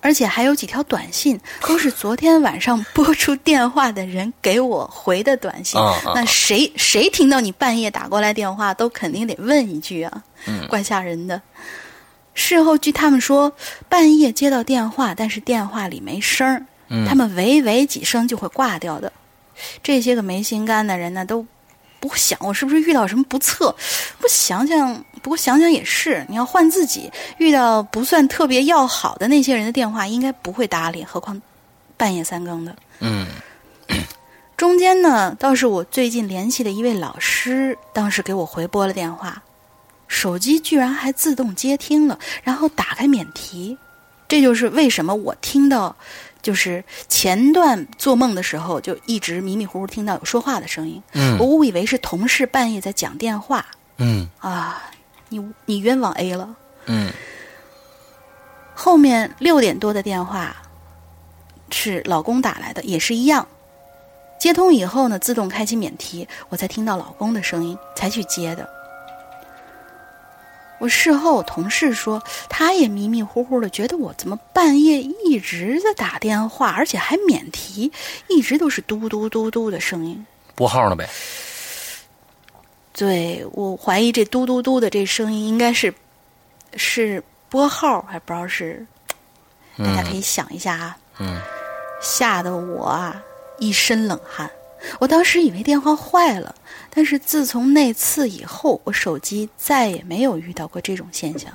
[0.03, 5.81] 而且还有几条短信，都是昨天晚上拨出电话的人给我回的短信。
[6.15, 10.23] 那谁谁听到你半夜打过来电话，都肯定得问一句啊，
[10.69, 11.41] 怪吓人的。
[12.35, 13.53] 事后据他们说，
[13.89, 16.65] 半夜接到电话，但是电话里没声儿，
[17.07, 19.13] 他们喂喂几声就会挂掉的。
[19.83, 21.47] 这些个没心肝的人呢，都。
[22.03, 23.77] 不想我是不是遇到什么不测？
[24.19, 26.25] 不想想，不过想想也是。
[26.31, 31.39] 你要换自己，遇到不算特别要好的那些人的电话，应该不会搭理，何况
[31.99, 32.75] 半夜三更的。
[33.01, 33.27] 嗯。
[34.57, 39.43] 中间呢，倒是我最近联系的一位老师，当时给我回拨了电话，
[40.11, 43.79] 手机居然还自动接听了，然后打开免提。
[44.29, 45.97] 这就是为什么我听到。
[46.43, 51.03] 就是前段做梦的时候，就一直迷迷糊糊听到有说话的声音。
[51.13, 53.67] 嗯，我误以为是同事半夜在讲电话。
[53.99, 54.91] 嗯，啊，
[55.29, 56.57] 你你冤枉 A 了。
[56.87, 57.13] 嗯，
[58.75, 60.57] 后面六点多的电话
[61.71, 63.47] 是老公打来的，也是一样。
[64.39, 68.67] 接通以后呢，自动开启免提，我才听到老公的声音，才去接的。
[70.81, 77.93] 我事后同事说，他也迷迷糊糊的，觉得我怎么半夜一直在打电话，而且还免提，
[78.29, 80.27] 一直都是嘟嘟嘟嘟的声音。
[80.55, 81.09] 拨号了呗？
[82.93, 85.95] 对，我怀疑这嘟嘟嘟的这声音应该是
[86.77, 88.85] 是拨号，还不知道是。
[89.79, 90.97] 大家可以想一下啊。
[91.19, 91.41] 嗯。
[92.01, 93.23] 吓得我啊
[93.59, 94.51] 一身冷汗。
[94.99, 96.55] 我当时以为电话坏了，
[96.93, 101.53] 但是自从那次以后，我手机再也没有遇到过这种现象。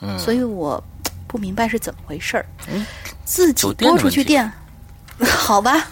[0.00, 0.82] 嗯，所以我
[1.26, 2.46] 不明白是怎么回事儿。
[2.72, 2.84] 嗯，
[3.24, 4.50] 自己拨出去电，
[5.20, 5.86] 好吧？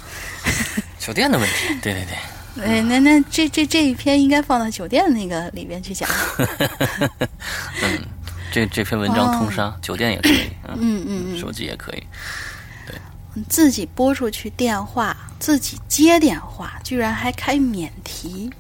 [0.99, 2.65] 酒店的问题，对对对。
[2.65, 6.09] 哎，那那这这这一篇应该放到酒店那个里边去讲。
[7.83, 7.99] 嗯，
[8.53, 10.51] 这这篇文章通杀，酒店也可以。
[10.69, 12.03] 嗯嗯嗯，手机也可以。
[13.49, 18.51] 自己拨出去电话，自己接电话，居然还开免提。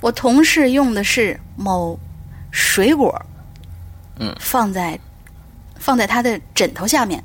[0.00, 1.98] 我同事用的是某
[2.50, 3.14] 水果，
[4.18, 4.98] 嗯，放在
[5.76, 7.22] 放在他的枕头下面，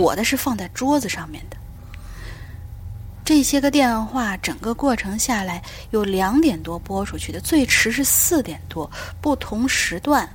[0.00, 1.56] 我的是放在桌子上面的。
[3.24, 8.90] 这些个电话，整个过程下来有两点多拨出去的，最迟是四点多，
[9.20, 10.28] 不同时段。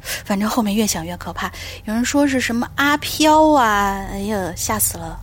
[0.00, 1.50] 反正后面越想越可怕，
[1.84, 5.18] 有人说是什么阿飘啊，哎呀，吓死了！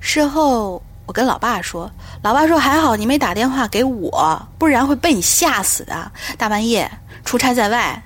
[0.00, 1.90] 事后我跟老爸说，
[2.22, 6.10] 老爸说还好你没打电话给我，不然会被你吓死的。
[6.38, 6.90] 大半夜
[7.24, 8.02] 出差在外，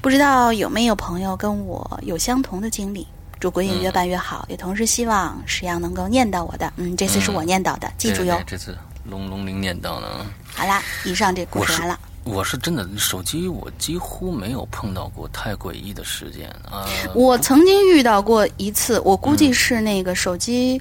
[0.00, 3.06] 不知道有没有朋友跟我有相同的经历？
[3.40, 6.72] 祝鬼影越办越好，也同时希望石阳能够念叨我的。
[6.76, 8.40] 嗯，这次是我念叨的，记住哟。
[8.46, 10.24] 这次龙龙灵念叨了。
[10.54, 11.98] 好啦，以上这故事完了。
[12.24, 16.86] 我是真的手机，我几乎没有碰到过太诡异的事件啊。
[17.14, 20.80] 我曾经遇到过一次，我估计是那个手机。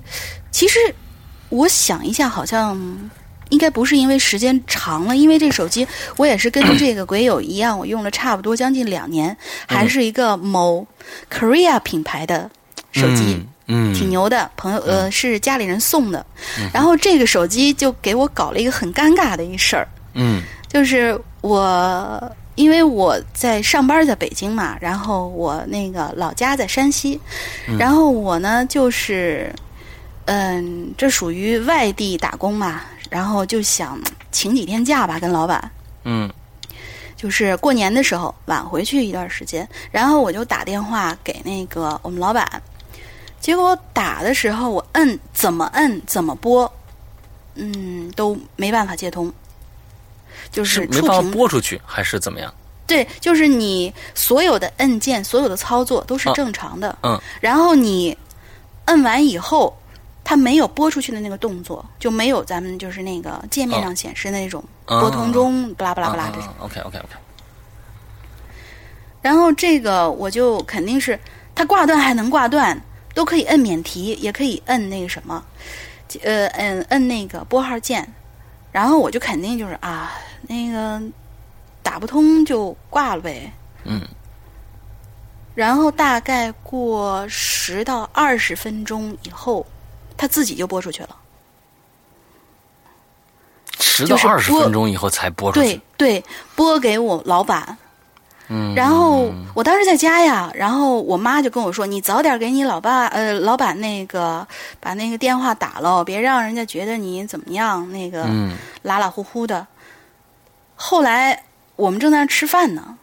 [0.51, 0.77] 其实
[1.49, 2.79] 我想一下，好像
[3.49, 9.35] 应该不是因为时间长了，因为这手机我也是跟这个鬼友一样，我用了差不多将近两年，
[9.67, 10.85] 还是一个某
[11.31, 12.49] Korea 品牌的
[12.91, 14.51] 手机，嗯，挺牛的。
[14.55, 16.23] 朋友呃是家里人送的，
[16.71, 21.19] 然后这个手机就给我搞了一个很尴尬的一事儿，嗯，就是。
[21.41, 27.19] 我因为我在上班在北京嘛，然后我那个老家在山西，
[27.79, 29.51] 然后我呢就是，
[30.25, 33.99] 嗯，这属于外地打工嘛，然后就想
[34.31, 35.71] 请几天假吧，跟老板，
[36.03, 36.31] 嗯，
[37.15, 42.61] 就是过年的时候晚回去一段时间，然后我就打电话给那个我们老板，
[43.39, 46.71] 结果打的时候我摁怎么摁怎么拨，
[47.55, 49.33] 嗯，都没办法接通。
[50.51, 52.53] 就是没办法拨出去，还是怎么样？
[52.87, 56.97] 对，就是你所有的按键、所有的操作都是正常的。
[57.03, 57.17] 嗯。
[57.39, 58.17] 然后你
[58.85, 59.73] 摁完以后，
[60.25, 66.49] 它没有拨出去的那个动作，就没有咱们就是那个界面上显示的那种拨通中，巴拉巴拉巴拉这种。
[66.59, 67.09] OK OK OK。
[69.21, 71.17] 然后这个我就肯定是
[71.55, 72.77] 它挂断还能挂断，
[73.13, 75.41] 都可以摁免提，也可以摁那个什么，
[76.23, 78.05] 呃，摁摁那个拨号键。
[78.69, 80.11] 然后我就肯定就是啊。
[80.47, 81.01] 那个
[81.83, 83.51] 打不通就挂了呗。
[83.83, 84.01] 嗯。
[85.53, 89.65] 然后大概过十到二十分钟以后，
[90.15, 91.15] 他自己就拨出去了。
[93.79, 95.81] 十到二十分钟以后才拨出去。
[95.97, 96.25] 对对，
[96.55, 97.77] 拨给我老板。
[98.47, 98.73] 嗯。
[98.75, 104.47] 然后我当时在家呀，然后我妈就跟我说：“你早点给你老爸呃老板那个
[104.79, 109.67] 把那个电话打了，别让人家觉得你怎么样那个嗯拉拉呼呼的。”
[110.83, 111.43] 后来
[111.75, 112.97] 我们正在那吃饭呢，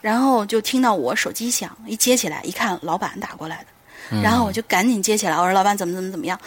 [0.00, 6.40] 然后就听到我手机响，一接起来一看，老板打过来的，然后我就赶紧接起来，我说老板怎么怎么怎么样，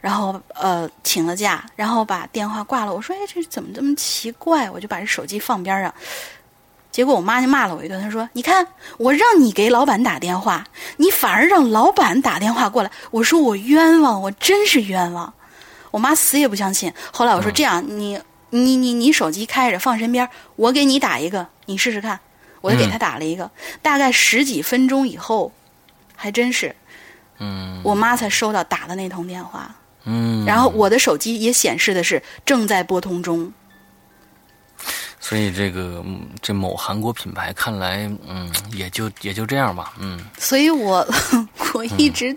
[0.00, 2.94] 然后呃请了假，然后把电话挂了。
[2.94, 4.70] 我说哎这怎么这么奇怪？
[4.70, 5.92] 我就把这手机放边上。
[6.92, 8.66] 结果我妈就骂了我一顿，她说：“你看，
[8.98, 10.66] 我让你给老板打电话，
[10.96, 15.32] 你反而让老板打电话过来。”我说：“我冤枉，我真是冤枉。”
[15.92, 16.92] 我妈死也不相信。
[17.12, 18.20] 后来我说：“这样，你
[18.50, 22.20] 你你你手机开着放身边，我给你打一个，你试试看。”
[22.62, 25.50] 我就给他打了一个，大概十几分钟以后，
[26.14, 26.76] 还真是，
[27.38, 29.74] 嗯，我妈才收到打的那通电话。
[30.04, 33.50] 嗯，然后我的手机也显示的是正在拨通中。
[35.22, 36.02] 所以这个
[36.40, 40.18] 这某韩国品牌看来，嗯，也就也就这样吧，嗯。
[40.38, 41.06] 所以我
[41.74, 42.34] 我一直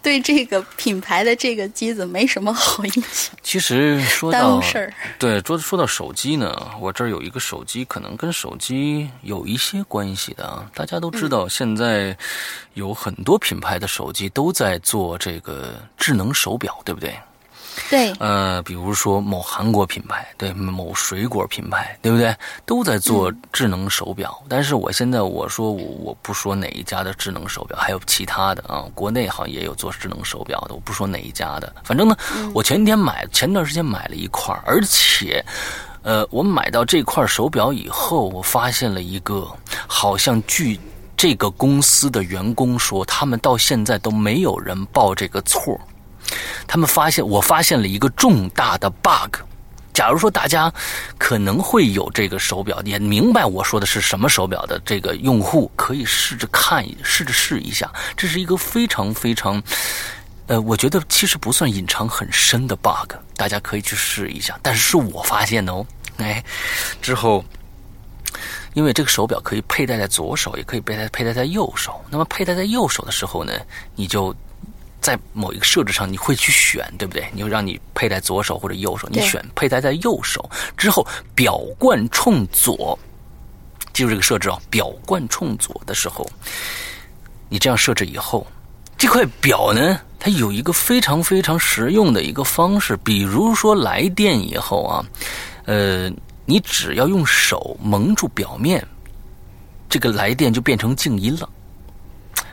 [0.00, 3.34] 对这个品牌的这个机子没什么好印象。
[3.42, 10.70] 其实说到事儿，对，说说到手机呢，我这儿有一个手机，可能跟手机有一些关系的啊。
[10.72, 12.16] 大家都知道，现在
[12.74, 17.12] 有很多品牌的手机都在做这个智能手表，对不对？
[17.88, 22.34] 对，呃，比如说某韩国品牌，对，某水果品牌，对不对？
[22.64, 24.42] 都在做智能手表。
[24.48, 31.72] 但是我现在我说我我不说哪一家的智能手表，还有其他的啊，国内好像也有做智能手表的，我不说哪一家的。
[31.84, 32.16] 反正呢，
[32.54, 35.44] 我前天买，前段时间买了一块，而且，
[36.02, 39.48] 呃，我买到这块手表以后，我发现了一个，
[39.86, 40.78] 好像据
[41.16, 45.78] 这个公司的员工说，他们到现在都没有人报这个错。
[46.66, 49.36] 他们发现，我发现了一个重大的 bug。
[49.92, 50.72] 假如说大家
[51.18, 57.92] 可能会有这个手表，也明白我说的是什么手表的这个用户，可以试着看，试着试一下。
[58.16, 59.60] 这是一个非常非常，
[60.46, 64.58] 呃，我觉得其实不算隐藏很深的 bug，大家可以去试一下。
[64.62, 65.84] 但是是我发现的哦，
[66.18, 66.42] 哎，
[67.02, 67.44] 之后，
[68.74, 72.00] 因为这个手表可以佩戴在左手，也可以佩戴佩戴在右手。
[72.08, 73.52] 那么佩戴在右手的时候呢，
[73.96, 74.34] 你就。
[75.00, 77.28] 在某一个设置上，你会去选，对不对？
[77.32, 82.98] 你就让你佩戴左手或者右手，你选佩戴在右手之后，表冠冲左。
[83.92, 86.24] 记住这个设置哦，表冠冲左的时候，
[87.48, 88.46] 你这样设置以后，
[88.96, 95.04] 这块表呢，它有一个非常非常实用的一个方式，比如说来电以后啊，
[95.64, 96.08] 呃，
[96.44, 98.86] 你只要用手蒙住表面，
[99.88, 101.48] 这个来电就变成静音了。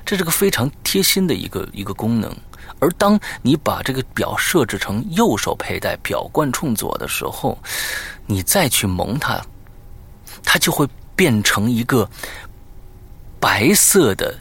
[0.08, 2.34] 这是个非常贴心的一个一个功能，
[2.80, 7.58] 而当你把这个表设置成右手佩戴，表冠冲左的时候，
[8.26, 9.42] 你再去蒙它，
[10.44, 12.10] 它就会变成一个
[13.38, 14.34] 白色的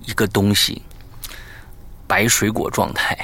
[0.00, 0.82] 一个东西，
[2.08, 3.16] 白水果状态，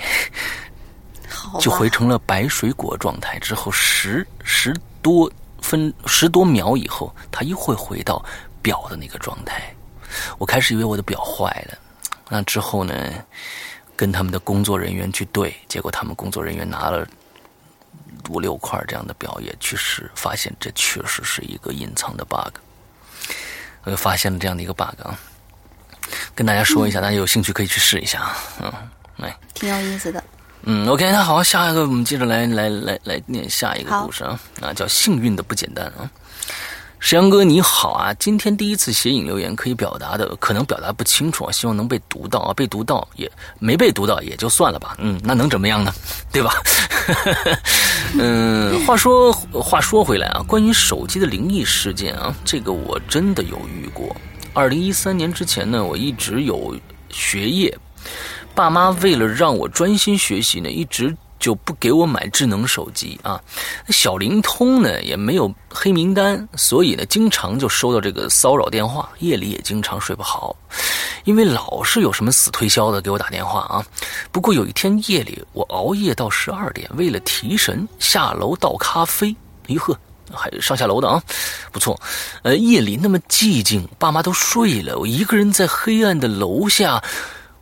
[1.59, 3.40] 就回成了白水果状态。
[3.40, 4.72] 之后十十
[5.03, 5.28] 多
[5.61, 8.24] 分十多秒以后，它又会回到
[8.62, 9.74] 表的那个状态。
[10.38, 11.76] 我开始以为我的表坏了。
[12.29, 12.95] 那之后呢，
[13.97, 17.07] 跟他们的工作人员去对，结果他们工作人员拿了
[18.29, 22.55] 五六块这样的表也去试，发现这确实是一个隐藏的 bug。
[23.85, 25.18] 我就发现了这样的一个 bug 啊，
[26.35, 28.37] 跟大家说一下，大家有兴趣可以去试一下啊。
[28.61, 28.72] 嗯，
[29.16, 30.22] 来，挺有意思的。
[30.62, 36.11] 嗯，OK，那好，下一个我们接着来来来来念下一个故事啊，啊，叫幸运的不简单啊。
[37.01, 43.30] 石阳哥你好啊，今天第一次写影留言，可以表达的可能表达不清楚啊，希望能被读到啊，被读到也
[43.61, 45.92] 没被读到也就算了吧，嗯，那能怎么样呢？
[46.32, 46.53] 对吧？
[48.18, 54.14] 嗯，话说话说回来啊，关于手机的灵异事件啊，这个我真的有遇过。
[54.53, 56.76] 二零一三年之前呢，我一直有
[57.11, 57.75] 学业，
[58.54, 61.16] 爸妈为了让我专心学习呢，一直。
[61.38, 63.40] 就不给我买智能手机啊，
[63.88, 70.56] 小灵通呢也没有黑名单，所以呢经常就收到这个骚扰电话，夜里也经常睡不好，
[71.24, 73.84] 因为老是有什么死推销的给我打电话啊。
[74.32, 79.34] 不过有一天夜里我熬夜到十二点，为了提神下楼倒咖啡，
[79.68, 79.96] 咦呵，
[80.32, 81.22] 还上下楼的啊，
[81.70, 81.98] 不错。
[82.42, 87.02] 呃，夜里那么寂静，爸妈都睡了，我一个人在黑暗的楼下，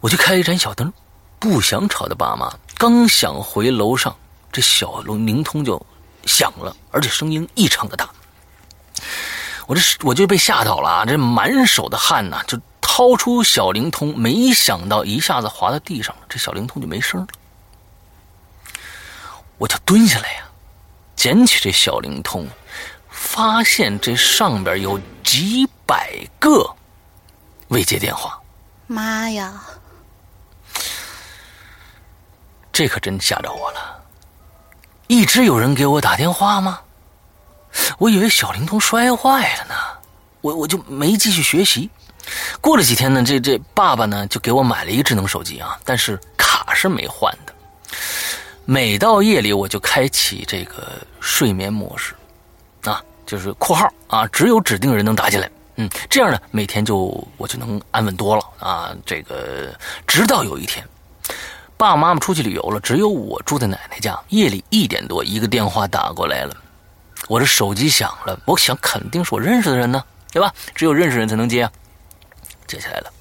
[0.01, 0.93] 我就开一盏小灯，
[1.39, 2.51] 不想吵的爸妈。
[2.79, 4.15] 刚想回楼上，
[4.53, 5.85] 这小灵通就
[6.27, 8.09] 响了，而且声音异常的大。
[9.67, 11.05] 我这我就被吓到了啊！
[11.05, 17.27] 这满手的汗呐，就掏出小灵通，没想到一下子滑到地上了，这小灵通就没声了。
[19.59, 20.45] 我就蹲下来呀，
[21.17, 22.47] 捡起这小灵通，
[23.09, 26.77] 发现这上边有几百个
[27.69, 28.39] 未接电话。
[28.87, 29.61] 妈呀！
[32.77, 34.05] 这可真吓着我了！
[35.07, 36.79] 一直有人给我打电话吗？
[37.97, 39.75] 我以为小灵通摔坏了呢。
[40.43, 41.89] 我我就没继续学习。
[42.61, 47.55] 过了几天呢，这这爸爸呢就给我买了一个智能手机啊，但是卡是没换的。
[48.67, 52.15] 每到夜里，我就开启这个睡眠模式，
[52.85, 55.51] 啊，就是（括号啊），只有指定人能打进来。
[55.77, 58.95] 嗯，这样呢，每天就我就能安稳多了啊。
[59.07, 59.75] 这个
[60.07, 60.87] 直到有一天，
[61.77, 64.19] 爸爸妈妈出去旅游了，只有我住在奶奶家。
[64.29, 66.57] 夜里一点多，一个电话打过来了，
[67.29, 70.53] 我的手机响了，我想肯定是我认识的人呢，对吧？
[70.75, 71.71] 只有认识人才能接啊。
[72.67, 73.13] 接起来了，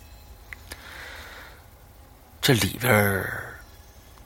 [2.42, 3.24] 这里边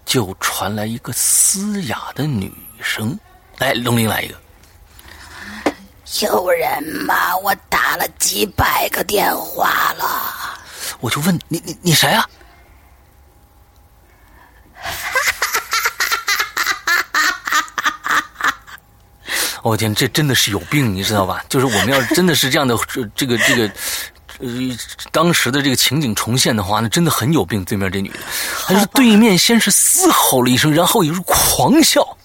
[0.06, 3.18] 就传来一个嘶哑的女声，
[3.57, 4.35] 来，龙鳞来一个。
[6.22, 7.35] 有人吗？
[7.38, 10.60] 我打了几百个电话了。
[10.99, 12.30] 我就问你，你你谁啊？
[19.61, 21.43] 我 天，这真的是有病，你知道吧？
[21.49, 23.72] 就是我们要真的是这样的，这这个这个。
[24.41, 24.47] 呃，
[25.11, 27.61] 当时的这个情景重现的话，那真的很有病。
[27.65, 28.19] 对面这女的，
[28.68, 32.18] 她是对面先是嘶吼了一声，然后也是狂笑，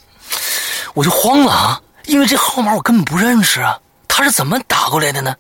[0.94, 1.82] 我就慌了啊！
[2.04, 3.76] 因为这号码我根本不认识啊，
[4.06, 5.34] 他是怎么打过来的呢？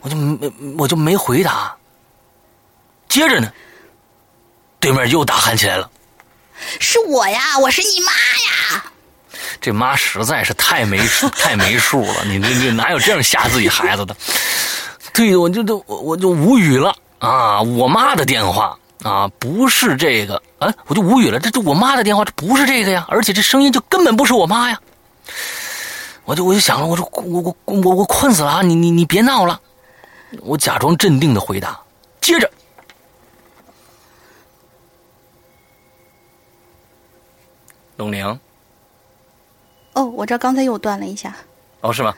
[0.00, 1.76] 我就没我就没回答。
[3.06, 3.52] 接着呢，
[4.78, 5.90] 对面又大喊起来了
[6.80, 8.84] ：“是我呀，我是你妈呀！”
[9.60, 12.24] 这妈实在是太没数， 太没数了。
[12.24, 14.16] 你这这哪有这样吓自己孩子的？
[15.12, 17.60] 对，我就都我我就无语了啊！
[17.60, 21.38] 我妈的电话啊，不是这个，啊，我就无语了。
[21.40, 24.78] 这这我妈的电话，这不是这个呀，而且这声音就根本不是我妈呀！
[26.24, 28.62] 我就我就想了，我说我我我我困死了啊！
[28.62, 29.60] 你你你别闹了！
[30.42, 31.80] 我假装镇定的回答，
[32.20, 32.50] 接着，
[37.96, 38.38] 龙玲，
[39.94, 41.34] 哦，我这刚才又断了一下，
[41.80, 42.14] 哦，是吗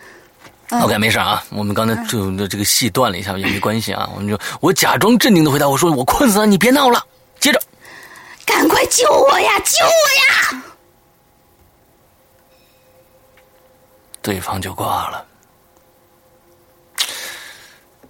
[0.71, 7.05] ？OK，没事啊，我们刚才就这个戏断了一下也没关系啊，我们就我假装镇定的回答我说我困死了，你别闹了。
[7.41, 7.63] 接着，
[8.45, 10.65] 赶快救我呀，救我呀！
[14.21, 15.25] 对方就挂了。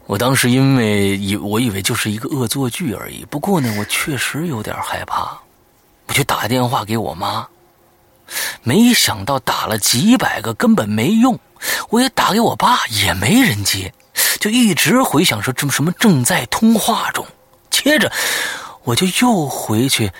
[0.06, 5.38] 我当时因为以我以为就是一个恶作剧而已，不过呢，我确实有点害怕，
[6.06, 7.46] 我就打电话给我妈，
[8.62, 11.38] 没想到打了几百个根本没用。
[11.90, 13.92] 我也打给我爸，也没人接，
[14.38, 17.26] 就一直回想说这什么正在通话中。
[17.70, 18.12] 接着，
[18.84, 20.10] 我就又回去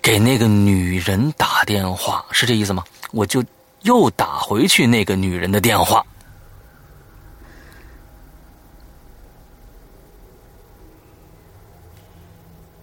[0.00, 2.84] 给那个女人打电话，是这意思吗？
[3.12, 3.44] 我就
[3.82, 6.04] 又打回去那个女人的电话。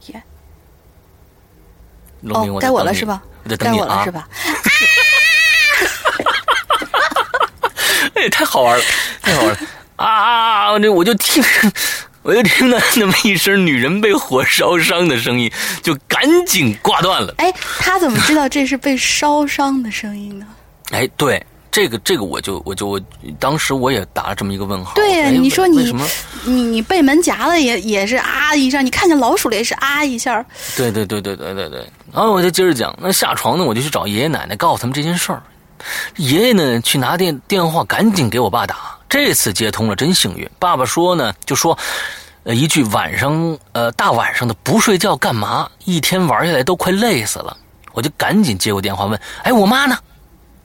[0.07, 0.23] 耶，
[2.29, 3.23] 哦，该我了是吧？
[3.55, 4.27] 该我了是吧？
[8.15, 8.83] 哎，太好玩了，
[9.21, 9.57] 太好玩了
[9.97, 10.79] 啊！
[10.79, 11.43] 这我就听，
[12.23, 15.51] 我就听到那么一声女人被火烧伤的声音，
[15.83, 17.31] 就赶紧挂断了。
[17.37, 20.47] 哎，他怎么知道这是被烧伤的声音呢？
[20.91, 22.99] 哎，对，这个这个我就我就我
[23.39, 24.93] 当时我也打了这么一个问号。
[24.95, 26.07] 对呀，你说你什么？
[26.43, 30.43] 你你被门夹了也也是啊一下，你看见老鼠了也是啊一下。
[30.75, 31.87] 对对对对对对对。
[32.17, 35.43] 然后我就接着讲，那下床呢，我就去找爷爷奶奶，告诉他们这件事儿。
[36.15, 38.97] 爷爷呢，去拿电电话，赶紧给我爸打。
[39.07, 40.49] 这次接通了，真幸运。
[40.57, 41.77] 爸爸说呢，就说，
[42.41, 45.69] 呃，一句晚上，呃，大晚上的不睡觉干嘛？
[45.85, 47.55] 一天玩下来都快累死了。
[47.93, 49.95] 我就赶紧接过电话问，哎，我妈呢？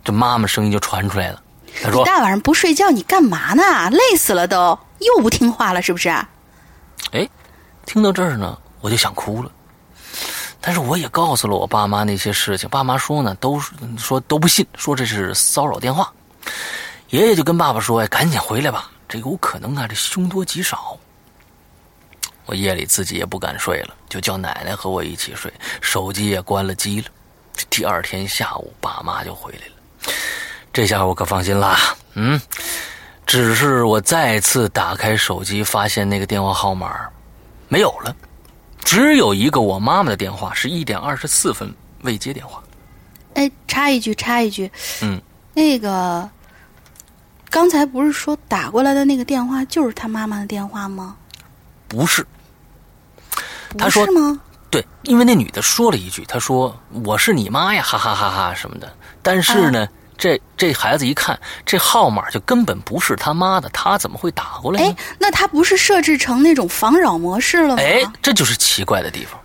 [0.02, 1.42] 这妈妈声音就传出来了，
[1.82, 3.90] 她说：大晚上不睡觉，你干嘛呢？
[3.90, 6.08] 累死了都，又不听话了，是不是？
[7.10, 7.28] 哎，
[7.84, 9.50] 听到这儿呢，我就想哭了。
[10.62, 13.60] 但是我也告诉了我爸妈那些事情，爸妈说呢，都
[13.98, 16.10] 说都不信，说这是骚扰电话。
[17.10, 20.96] 爷爷就跟爸爸说：“哎，赶紧回来吧，这有可能啊，这凶多吉少。”
[22.46, 27.08] 我夜里自己也不敢睡了，就叫奶奶和我一起睡，手机也关了机了。
[27.68, 30.12] 第二天下午，爸妈就回来了，
[30.72, 31.78] 这下我可放心啦。
[32.14, 32.40] 嗯，
[33.26, 37.08] 只是我再次打开手机，发现那个电话号码
[37.68, 38.14] 没有了。
[38.84, 41.72] 只有一个我妈妈的电话，是一点二十四分
[42.02, 42.62] 未接电话。
[43.34, 45.20] 哎，插一句，插一句，嗯，
[45.54, 46.28] 那个
[47.48, 51.16] 刚才不是说打过来的那个电话就是他妈妈的电话吗？
[51.88, 52.26] 不是，
[53.70, 54.40] 不是吗？
[54.70, 58.92] 对，因为那女的说了一句，她说我是你妈呀，哈哈哈哈什么的。
[59.22, 59.88] 但是呢。
[60.16, 64.88] 这这孩子一看，这号码就根本不是他妈的，他怎么会打过来呢？
[64.88, 67.82] 哎，那他不是设置成那种防扰模式了吗？
[67.82, 69.40] 哎，这就是奇怪的地方。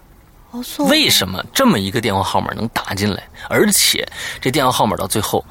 [0.88, 4.08] 为什么这么一个电话号码能打进来，而且
[4.42, 5.46] 这电话号码到最后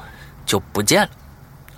[0.45, 1.09] 就不见了？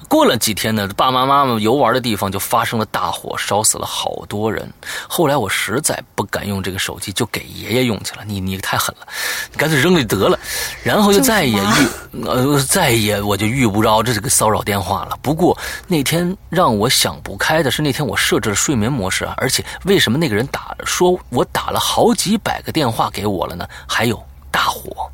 [0.07, 4.67] 过了几天呢，爸爸妈妈游玩的地方就发生了大火，烧死了好多人。
[5.07, 8.23] 后来我实在不敢用这个手机，就给爷爷用去了。
[8.26, 9.07] 你你太狠了，
[9.51, 10.39] 你干脆扔了得了。
[10.84, 15.17] 然后就再也遇呃再也我就遇不着这个骚扰电话了。
[15.21, 15.55] 不过
[15.85, 23.67] 那天让我想不开的是，那天我设置了睡眠模式啊，而且为什么那个人打说我打了好几百个电话给我了呢？
[23.88, 24.19] 还有
[24.49, 25.07] 大火，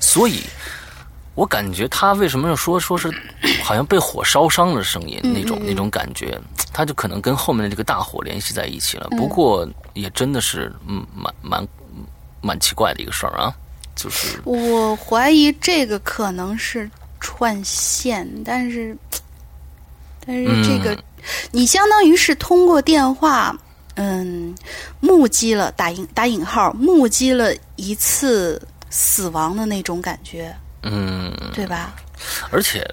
[0.00, 0.42] 所以。
[1.34, 3.10] 我感觉他为什么要说说是，
[3.62, 6.38] 好像被火烧伤的声音那种那种感觉，
[6.74, 9.08] 他就可能跟后面的这个大火联系在一起了。
[9.16, 11.66] 不过也真的是嗯蛮蛮
[12.42, 13.54] 蛮奇怪的一个事儿啊，
[13.96, 18.94] 就是我怀疑这个可能是串线，但是
[20.26, 21.02] 但是这个
[21.50, 23.56] 你相当于是通过电话
[23.94, 24.54] 嗯
[25.00, 28.60] 目击了打引打引号目击了一次
[28.90, 30.54] 死亡的那种感觉。
[30.82, 31.92] 嗯，对吧？
[32.50, 32.88] 而且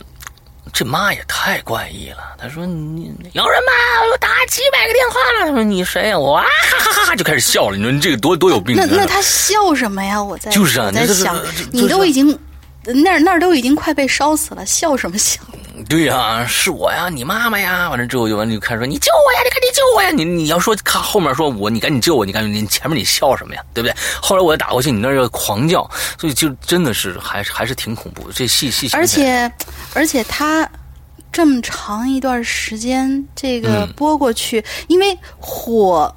[0.72, 2.36] 这妈也太怪异了。
[2.38, 3.72] 她说：“你有人吗？
[4.12, 7.78] 我打几百个电话了。”她说：“你谁呀？”我啊哈哈哈哈就开始笑了。
[7.78, 8.76] 你说你这个多多有病？
[8.76, 10.22] 那那他笑什么呀？
[10.22, 11.36] 我在就是啊，在想，
[11.72, 12.38] 你都已经
[12.94, 15.42] 那那儿都已经快被烧死了，笑什么笑？
[15.88, 20.12] 对呀，是我呀，你妈妈呀，完了之后就完就开始说你救我呀，你赶紧救我呀！
[20.12, 23.62] 你你要说看后面说我，你赶紧救我，你赶紧你前面你笑什么呀？
[23.74, 23.96] 对不对？
[24.22, 25.90] 后来我打过去，你那要狂叫，
[26.20, 28.34] 所以就真的是还是还是挺恐怖的。
[28.34, 29.50] 这细细而且
[29.94, 30.70] 而且他
[31.32, 36.14] 这么长一段时间这个播过去，因为火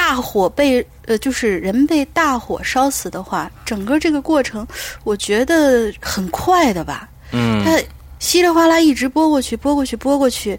[0.00, 4.66] 大火被呃就是人被大火烧死的话，整个这个过程
[5.04, 7.08] 我觉得很快的吧？
[7.32, 7.78] 嗯，他。
[8.18, 10.58] 稀里哗啦一直拨过去，拨过去，拨过去，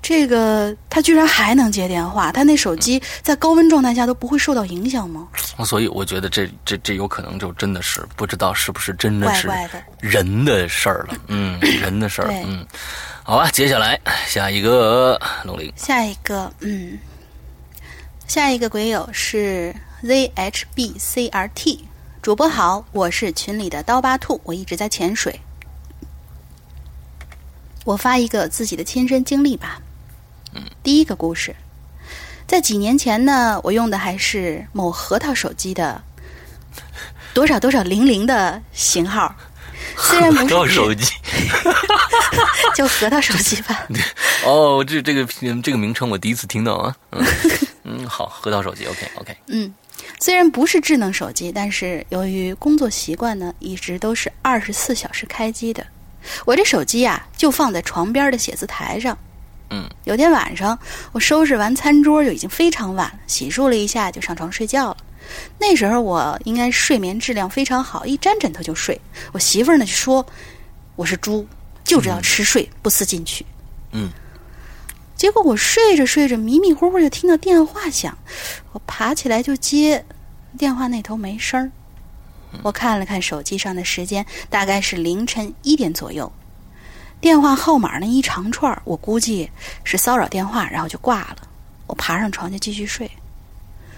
[0.00, 5.28] 这个他居然还能接电话，他那手机在高温状态下都不会受到影响吗？
[5.66, 9.50] 所以我觉得这这这有可能就真的是不知道是不是真的是
[10.00, 12.66] 人的事儿了，嗯，人的事儿，嗯，
[13.22, 16.98] 好吧，接下来下一个龙鳞，下一个，嗯，
[18.26, 21.78] 下一个鬼友是 zhbcrt
[22.22, 25.38] 主播好，我是群里的刀疤兔，我一直在潜水。
[27.84, 29.78] 我发一个自己的亲身经历吧。
[30.54, 31.54] 嗯，第一个故事，
[32.46, 36.02] 在几年前呢，我用的还是某核桃手机的
[37.34, 39.34] 多少多少零零的型号，
[39.98, 41.12] 虽然不是手机，
[42.74, 43.86] 就核桃手机吧。
[44.46, 45.26] 哦，这这个
[45.62, 46.96] 这个名称我第一次听到啊。
[47.10, 47.22] 嗯，
[48.08, 49.36] 好，核桃手机，OK OK。
[49.46, 49.72] 嗯，
[50.20, 55.86] 虽然不是智能手机，但是由于工作习惯呢，一直都是二十四小时开机的。
[56.46, 59.16] 我这手机呀，就放在床边的写字台上。
[59.70, 60.78] 嗯，有天晚上，
[61.12, 64.96] 我收拾完餐桌就已经非常晚了，洗漱了一下就上床睡觉了。
[65.58, 68.98] 那时候我应该睡眠质量非常好，一沾枕头就睡。
[69.32, 70.24] 我媳妇儿呢就说
[70.96, 71.46] 我是猪，
[71.82, 73.44] 就知道吃睡不思进取。
[73.92, 74.10] 嗯，
[75.24, 78.14] 结果我睡着睡着，迷迷糊糊就听到电话响，
[78.72, 80.04] 我爬起来就接，
[80.58, 81.72] 电话那头没声儿。
[82.62, 86.30] 我看了看手机上的时间，大概是凌晨一点左右。
[87.22, 89.50] 电话号码那一长串，我估计
[89.82, 91.36] 是骚扰电话，然后就挂了。
[91.86, 93.10] 我爬上床就继续睡。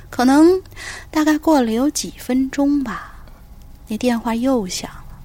[0.09, 0.63] 可能
[1.11, 3.17] 大概过了有几分钟吧，
[3.89, 5.19] 那电话又响了。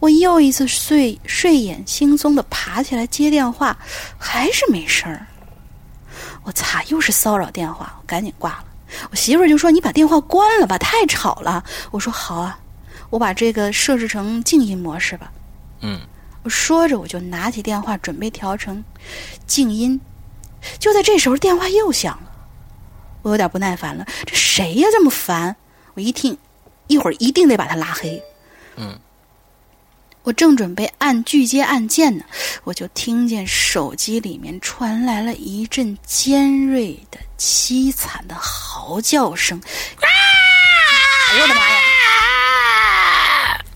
[0.00, 3.74] 我又一次睡睡眼惺忪的爬起来接电话，
[4.18, 5.26] 还是没声儿。
[6.46, 8.64] 我擦，又是骚扰电话，我赶紧挂了。
[9.10, 12.56] 我媳妇儿就说：“你把电话关了吧，太吵了。”我说：“好啊。”
[13.10, 15.32] 我把这个设置成静音模式吧。
[15.80, 16.00] 嗯，
[16.44, 18.82] 我说着，我就拿起电话准备调成
[19.44, 20.00] 静音。
[20.78, 22.30] 就在这时候，电话又响了。
[23.22, 25.56] 我有点不耐烦了，这谁呀这么烦？
[25.94, 26.38] 我一听，
[26.86, 28.22] 一会儿一定得把他拉黑。
[28.76, 28.96] 嗯，
[30.26, 32.24] 我正准备按拒接按键呢，
[32.64, 39.56] 我就听见手机里面传来了一阵尖锐的、凄惨的嚎叫声。
[39.56, 40.06] 啊！
[41.40, 41.85] 我的妈呀！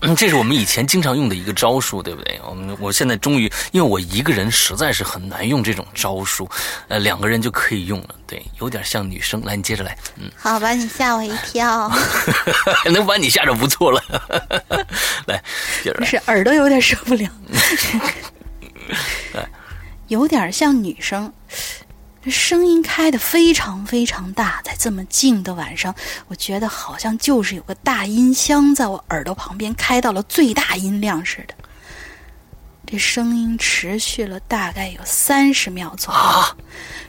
[0.01, 2.39] 嗯，这是我们以前经常用的一个招数，对不对？
[2.47, 6.49] 我们我现在终于，因为我一个人实在是很难用这种招数，
[6.87, 8.15] 呃，两个人就可以用了。
[8.25, 9.43] 对，有点像女生。
[9.45, 9.95] 来，你接着来。
[10.17, 11.91] 嗯，好吧，你吓我一跳。
[12.91, 14.03] 能把你吓着不错了。
[15.27, 15.41] 来，
[15.83, 16.05] 接着来。
[16.05, 17.29] 是耳朵有点受不了。
[20.07, 21.31] 有点像女生。
[22.23, 25.93] 这声音开的非常非常大，在这么静的晚上，
[26.27, 31.55] 我觉得好像就是有个大音箱在我耳朵旁边开到了最大音量似的。
[32.85, 36.19] 这声音持续了大概有三十秒左右。
[36.19, 36.55] 啊！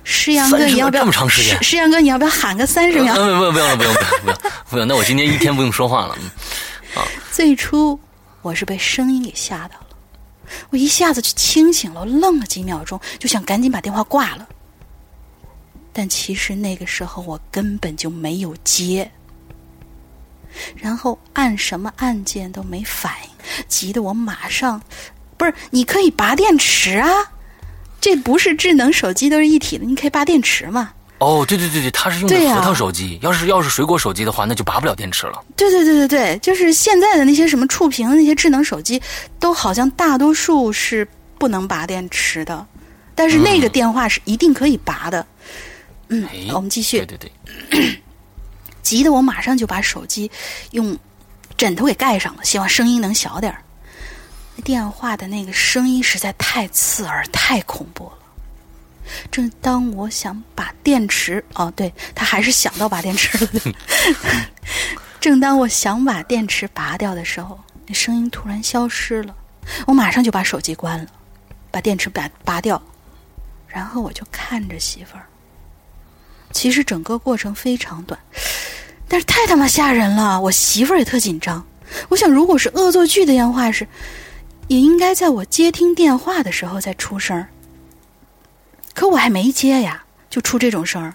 [0.05, 1.63] 师阳哥，你要不要这么长时间？
[1.63, 3.15] 师阳哥，你要不要喊个三十秒？
[3.15, 4.37] 不用不用不用不用不用
[4.71, 4.87] 不用。
[4.87, 6.17] 那我今天一天不用说话了。
[6.95, 7.05] 啊！
[7.33, 7.99] 最初
[8.41, 9.87] 我是被声音给吓到了。
[10.71, 14.49] 我一下子就清醒了，我愣了几秒钟，就想赶紧把电话挂了。
[15.93, 19.11] 但其实那个时候我根本就没有接，
[20.77, 24.81] 然后按什么按键都没反应，急得我马上，
[25.37, 27.09] 不是你可以拔电池啊，
[28.01, 30.93] 这不是智能手机都是一体的，你可以拔电池嘛。
[31.19, 35.45] 哦，对对对对，它是用的核桃手机，要是要是水果手机的话，那就拔不了电池了。
[35.55, 39.01] 对对对对对，就是现在的那些什么触屏的那些智能手机，
[39.39, 41.07] 都好像大多数是
[41.39, 42.67] 不能拔电池的，
[43.15, 45.21] 但是那个电话是一定可以拔的。
[45.21, 45.27] 嗯，
[46.55, 47.05] 我们继续。
[47.05, 47.33] 对对
[47.71, 48.03] 对，
[48.83, 50.31] 急得我马上就把手机
[50.73, 50.97] 用
[51.57, 53.63] 枕头给盖上了，希望声音能小点儿。
[54.65, 58.13] 电话的那个声音实在太刺耳，太恐怖了。
[59.31, 63.51] 正当我想把电池，哦，对他还是想到拔电池了。
[65.21, 69.35] 正当我想把电池拔掉的时候，那声音突然消失了。
[69.87, 71.07] 我马上就把手机关了，
[71.71, 72.81] 把电池拔拔掉，
[73.67, 75.27] 然后我就看着媳妇儿。
[76.53, 78.19] 其实整个过程非常短，
[79.09, 80.41] 但是太他妈吓人了！
[80.41, 81.65] 我媳妇儿也特紧张。
[82.09, 83.87] 我想，如果是恶作剧的电话是，
[84.69, 87.45] 也应该在我接听电话的时候再出声。
[88.95, 91.15] 可我还没接呀，就出这种声儿。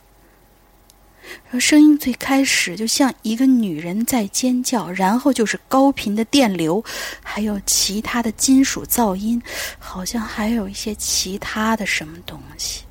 [1.60, 6.84] 声音最开始就像一个女人在尖叫，然后就是高频的电流，
[7.22, 9.42] 还有其他的金属噪音，
[9.78, 12.84] 好像还有一些其他的什么东西。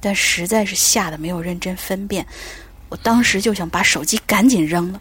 [0.00, 2.26] 但实在是吓得没有认真分辨，
[2.88, 5.00] 我当时就想把手机赶紧扔了。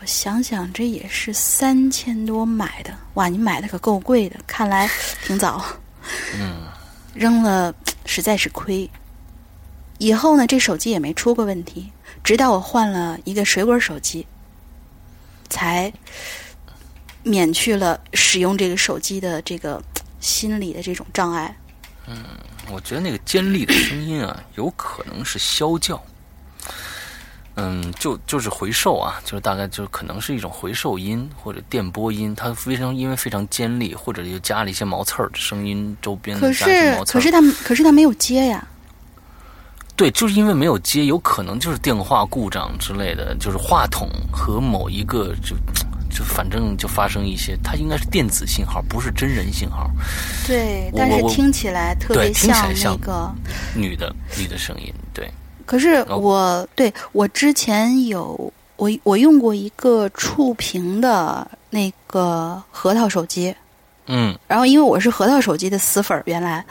[0.00, 4.88] 我想想，这也是三千多买的，哇，你买的可够贵的，看来
[5.24, 5.64] 挺早。
[6.38, 6.62] 嗯，
[7.14, 7.74] 扔了
[8.06, 8.88] 实在是亏。
[9.98, 11.90] 以后呢，这手机也没出过问题，
[12.24, 14.26] 直到我换了一个水果手机，
[15.50, 15.92] 才
[17.22, 19.82] 免去了使用这个手机的这个
[20.20, 21.54] 心理的这种障碍。
[22.06, 22.24] 嗯。
[22.72, 26.00] 我觉得那个尖利的声音啊，有可能是啸叫。
[27.56, 38.66] 嗯，就就是回授啊，就是大概就可能是一种回授音或者电波音，它非常因为非常尖利，或者又加了一些毛刺儿的声音，周边可是可是它可是它没有接呀。
[39.96, 45.54] 对，就是因为没有接，有可能就是电话故障之类的，就是话筒和某一个就。
[46.10, 49.88] 就反正就发生一些，它应该是电子信号，不是真人信号。
[50.46, 53.32] 对，但是听起来特别像那个
[53.74, 54.92] 女的女的声音。
[55.14, 55.30] 对，
[55.64, 63.54] 可是我对我之前有我我用过一个触屏的那个核桃手机，
[64.06, 66.64] 嗯，然后因为我是核桃手机的死粉儿，原来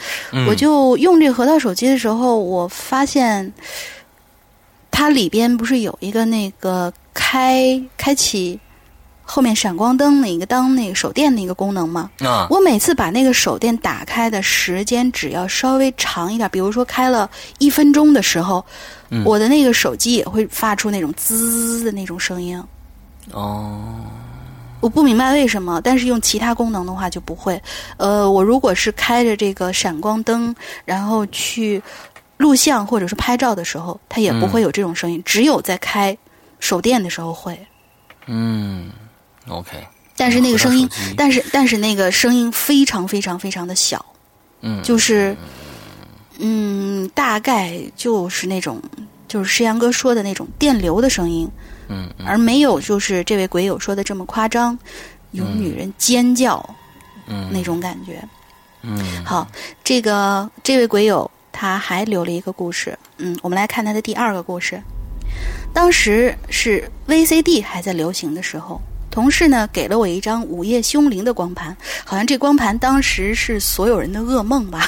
[0.48, 3.52] 我就用这个核桃手机的时候，我发现
[4.92, 8.60] 它里边不是有一个那个开开启。
[9.32, 12.10] 后面闪光灯那个当那个手电那个功能吗？
[12.22, 12.48] 啊！
[12.50, 17.30] 我每次把那个手电打开的时间只要稍微长一点，比如说开了
[17.60, 18.66] 一分钟的时候，
[19.24, 22.60] 我的那个手机也会发出那种滋的那种声音。
[23.32, 23.80] 哦，
[24.80, 27.62] 我不明白为什么，但是用其他功能的话就不会。
[27.98, 31.80] 呃，我如果是开着这个闪光灯，然后去
[32.38, 36.18] 录像或者是拍照的时候，它也不会有这种声音，只有在开
[36.60, 37.56] 手电的时候会。
[38.26, 38.90] 嗯。
[39.50, 39.72] OK，
[40.16, 44.04] 但是那个声音，但是但是那个声音非常非常非常的小，
[44.62, 45.36] 嗯，就是，
[46.38, 48.82] 嗯，大概就是那种，
[49.28, 51.50] 就是石阳哥说的那种电流的声音，
[51.88, 54.78] 嗯，而没有就是这位鬼友说的这么夸张，
[55.32, 56.64] 有女人尖叫，
[57.26, 58.24] 嗯，那种感觉，
[58.84, 59.48] 嗯，好，
[59.84, 64.80] 这个这位鬼友他还留了一个故事，嗯，我们来看他的第二个故事，
[65.74, 68.80] 当时是 VCD 还在流行的时候。
[69.12, 71.76] 同事呢给了我一张《午夜凶铃》的光盘，
[72.06, 74.88] 好像这光盘当时是所有人的噩梦吧。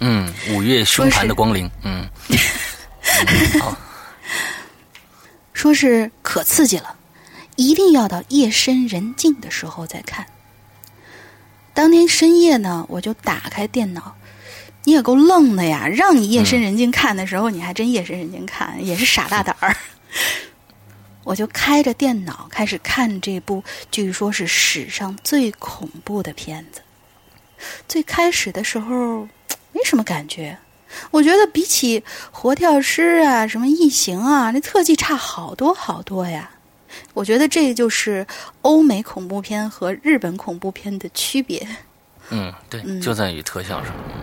[0.00, 2.08] 嗯，午夜凶盘的光临，嗯，
[3.60, 3.76] 好，
[5.52, 6.96] 说是可刺激了，
[7.56, 10.26] 一定要到夜深人静的时候再看。
[11.72, 14.14] 当天深夜呢，我就打开电脑，
[14.84, 15.86] 你也够愣的呀！
[15.86, 19.76] 让你夜深人静看的时候，你还真夜深人静看，也是傻大胆儿。
[21.24, 26.80] 我就开着电脑开始看这部据说是史上最恐怖的片子。
[27.86, 29.28] 最开始的时候
[29.72, 30.56] 没什么感觉，
[31.10, 36.50] 我觉得比起《活跳尸》啊、什么《异形》啊，那特技差好多好多呀。
[37.14, 38.26] 我觉得这就是
[38.62, 41.64] 欧美恐怖片和日本恐怖片的区别。
[42.30, 43.94] 嗯，对，就在于特效上。
[44.08, 44.22] 嗯，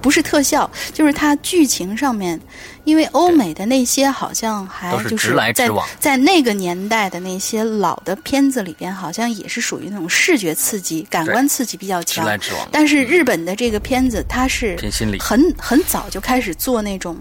[0.00, 2.40] 不是特效，就是它剧情上面，
[2.84, 12.24] 因为欧美的那些好像还就是就直来在直往在那个年代的那些老的片子里边，好像也是属于那种视觉刺激、感官刺激比较直强。
[12.24, 12.68] 来直往。
[12.70, 17.16] 但是日本的这个片子，它是偏心理很很早就开始做那种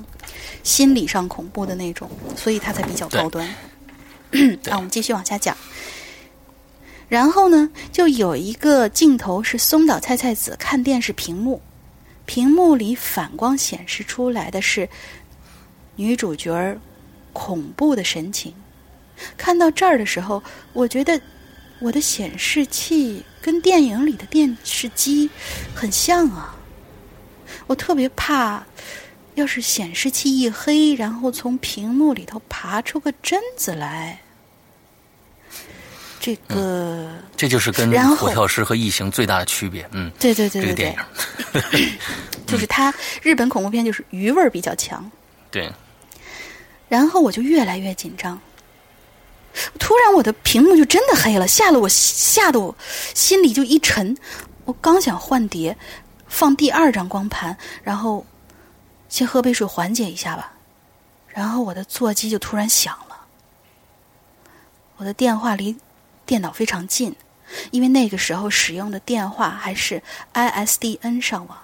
[0.64, 3.48] 心理上恐怖的那种，所以它才比较高端。
[3.48, 3.54] 啊，
[4.78, 5.56] 我们继续往下讲。
[7.08, 11.62] 然后呢，就有一个镜头是松岛菜菜子看电视屏幕，
[12.26, 14.88] 屏幕里反光显示出来的是
[15.95, 16.80] 女主角儿
[17.34, 18.53] 恐怖的神情。
[19.38, 20.43] 看到这儿的时候，
[20.73, 21.19] 我觉得
[21.80, 25.30] 我的显示器跟电影里的电视机
[25.73, 26.56] 很像啊。
[27.68, 28.65] 我特别怕，
[29.35, 34.19] 要是显示器一黑，然后从屏幕里头爬出个贞子来，
[36.26, 37.07] 这个，
[37.38, 39.88] 这就是跟然后《佛跳师》和《异形》最大的区别。
[39.91, 40.97] 嗯，对对对对这个电
[41.72, 41.97] 对影，，
[42.47, 42.91] 就是它
[43.22, 45.11] 日本恐怖片就是余味儿比较强。
[45.52, 45.72] 对，
[46.89, 48.41] 然后我就越来越紧张，
[49.77, 52.76] 突然我的屏幕就真的黑了，吓得我吓得我
[53.14, 54.18] 心里就一沉。
[54.64, 55.77] 我刚想换碟，
[56.27, 58.26] 放第二张光盘，然后
[59.10, 60.53] 先喝杯水缓解一下吧。
[61.27, 63.15] 然后我的座机就突然响了，
[64.97, 65.76] 我的电话离
[66.26, 67.15] 电脑非常近，
[67.72, 70.02] 因为那个时候使用的电话还是
[70.34, 71.57] ISDN 上网。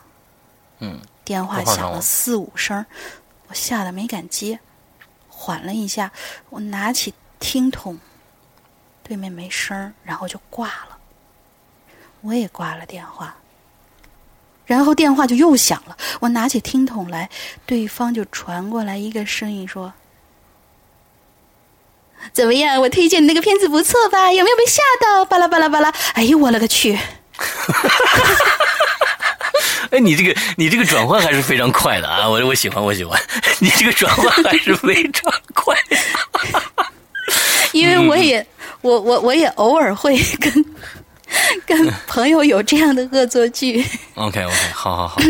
[0.80, 2.86] 嗯，电话响了四五声，
[3.48, 4.60] 我吓得没敢接，
[5.28, 6.12] 缓了一下，
[6.50, 7.98] 我拿起听筒，
[9.04, 10.98] 对面没声儿，然后就挂了。
[12.22, 13.36] 我也挂了电话，
[14.66, 17.30] 然后电话就又响了，我拿起听筒来，
[17.66, 19.92] 对方就传过来一个声音说
[22.34, 22.80] ：“怎么样？
[22.80, 24.32] 我推荐的那个片子不错吧？
[24.32, 25.26] 有没有被吓到？
[25.26, 25.94] 巴拉巴拉巴拉！
[26.14, 26.98] 哎呦我勒个去！
[29.92, 32.30] 哎，你这个你这个转换还是非常快的啊！
[32.30, 33.20] 我我喜欢我喜欢，
[33.60, 35.76] 你这个转换还是非常快。
[37.74, 38.46] 因为我也、
[38.82, 40.66] 我我我也偶尔会跟
[41.66, 43.86] 跟朋友有这样的恶作剧
[44.16, 45.22] OK OK，好好好，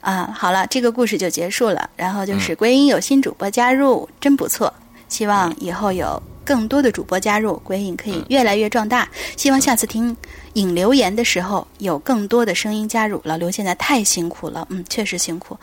[0.00, 0.34] 啊。
[0.36, 1.88] 好了，这个故事就结束了。
[1.96, 4.72] 然后就是归因有新主播加入，真不错。
[5.08, 9.08] 希望以后有更多的主播加入，鬼影可以越来越壮大。
[9.36, 10.16] 希望下次听
[10.54, 13.20] 影留言的时候有更多的声音加入。
[13.24, 15.56] 老刘现在太辛苦了，嗯，确实辛苦。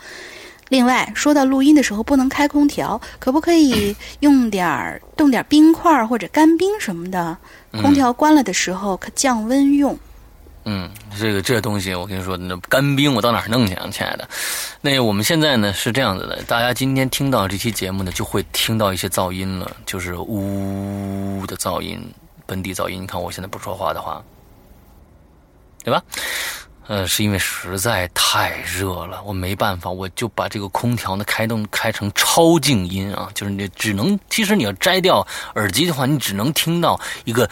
[0.70, 7.36] 另外，说到录音的时候不能开空调，可不可以用点儿冻点儿冰块儿或者干冰什么的？
[7.82, 9.92] 空调关了的时候可降温用。
[9.92, 9.98] 嗯，
[10.64, 14.28] 嗯这个这东西我跟你说，那干冰我到哪儿弄去啊，亲爱的？
[14.80, 22.02] 那我们现在呢是这样子的，大家今天听到这期节目呢，就会听到一些噪音了，就是呜的噪音，
[22.46, 23.02] 本地噪音。
[23.02, 24.22] 你看我现在不说话的话，
[25.84, 26.02] 对吧？
[26.86, 37.48] 呃，是因为实在太热了，我没办法，我就把这个空调呢开动开成超静音啊，就是你只能，其实你要摘掉耳机的话，你只能听到一个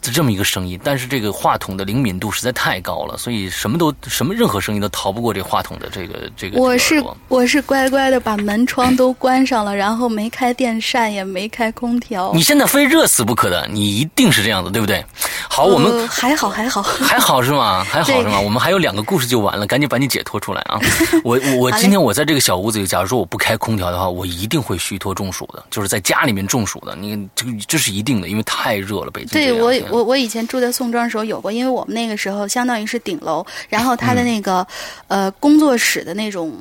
[0.00, 6.58] 这么一个声音，但是这个话筒的灵敏度实在太高了，所以什么都什么任何声音都逃不过这话筒的这个这个。
[6.58, 12.32] 我是我是乖乖的把门窗都关上了，然后没开电扇，也没开空调。
[12.32, 15.04] 你现在非热死不可的，你一定是这样子，对不对？
[15.48, 16.82] 好，我们呃还好还好。
[16.82, 17.84] 还好是吗？
[17.90, 18.40] 还好是吗？
[18.40, 20.80] 我们还有两个故事就完了，赶紧把你解脱出来啊！
[21.22, 26.96] 我我今天我在这个小屋子里，假如说我不开空调的话，我一定会虚脱中暑的，就是在家里面中暑的。
[26.96, 34.66] 你这个这是一定的，因为太热了，北京对我我我以前住在宋庄的时候有过，因为我们那个时候相当于是顶楼，然后它的那个、
[35.08, 36.52] 呃工作室的那种。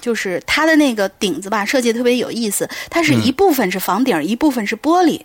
[0.00, 2.66] 就是它的那个顶子吧，设计特别有意思。
[2.88, 5.20] 它是一部分是房顶，一部分是玻璃，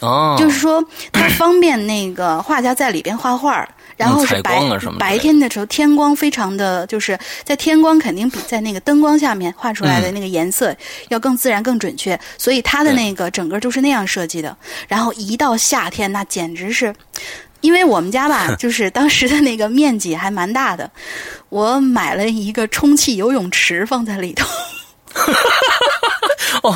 [0.00, 3.68] 哦，就是说它方便那个画家在里边画画儿。
[3.98, 4.62] 然后是白
[4.98, 10.74] 白天的时候，天光非常的，就是在天光肯定比在那个灯光下面画出来的那个颜色
[11.08, 14.56] 要更自然、更准确，所以它的那个整个就是那样设计的。
[14.86, 16.94] 然后一到夏天，那简直是，
[17.60, 20.88] 因为我们家吧， 就是当时的那个面积还蛮大的，
[21.48, 24.46] 我买了一个充气游泳池放在里头。
[26.62, 26.74] 哦，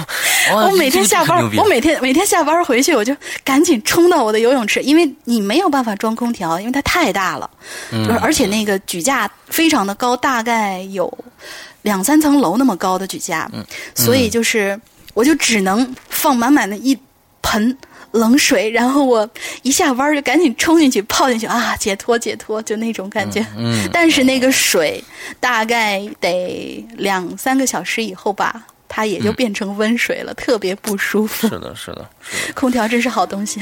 [0.53, 3.15] 哦我每天下班，我每天每天下班回去，我就
[3.45, 7.51] 赶紧冲到我的游泳池，因为你没有办法装空调，因为它太大了，
[7.91, 11.13] 嗯就是而且那个举架非常的高，大概有
[11.83, 13.65] 两三层楼那么高的举架，嗯
[13.95, 14.79] 所以就是
[15.15, 16.97] 我就只能放满满的一
[17.43, 17.77] 盆。
[18.13, 19.29] 冷水，然后我
[19.63, 23.45] 一下班就赶紧冲进去泡进去啊，解脱解脱，就那种感觉。
[23.57, 25.03] 嗯，但是那个水
[25.41, 31.49] 大概得两三个小时以后吧，它也就变成温水了，特别不舒服。
[31.49, 33.61] 是的，是的，是的，空调真是好东西。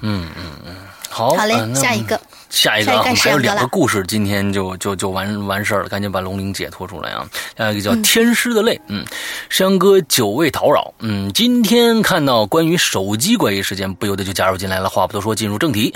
[0.00, 0.74] 嗯嗯嗯，
[1.08, 2.20] 好，好嘞呃下一个，
[2.52, 7.26] 下一个啊，我们还有两个故事，今天就就就完完事儿了，赶紧把龙鳞解脱出来啊！
[7.56, 9.02] 下一个叫《天师的泪》，嗯，
[9.48, 14.86] 山哥久未叨扰，嗯，今天看到关于手机怪异事件，不由得就加入进来了。
[14.86, 15.92] 话不多说，进入正题。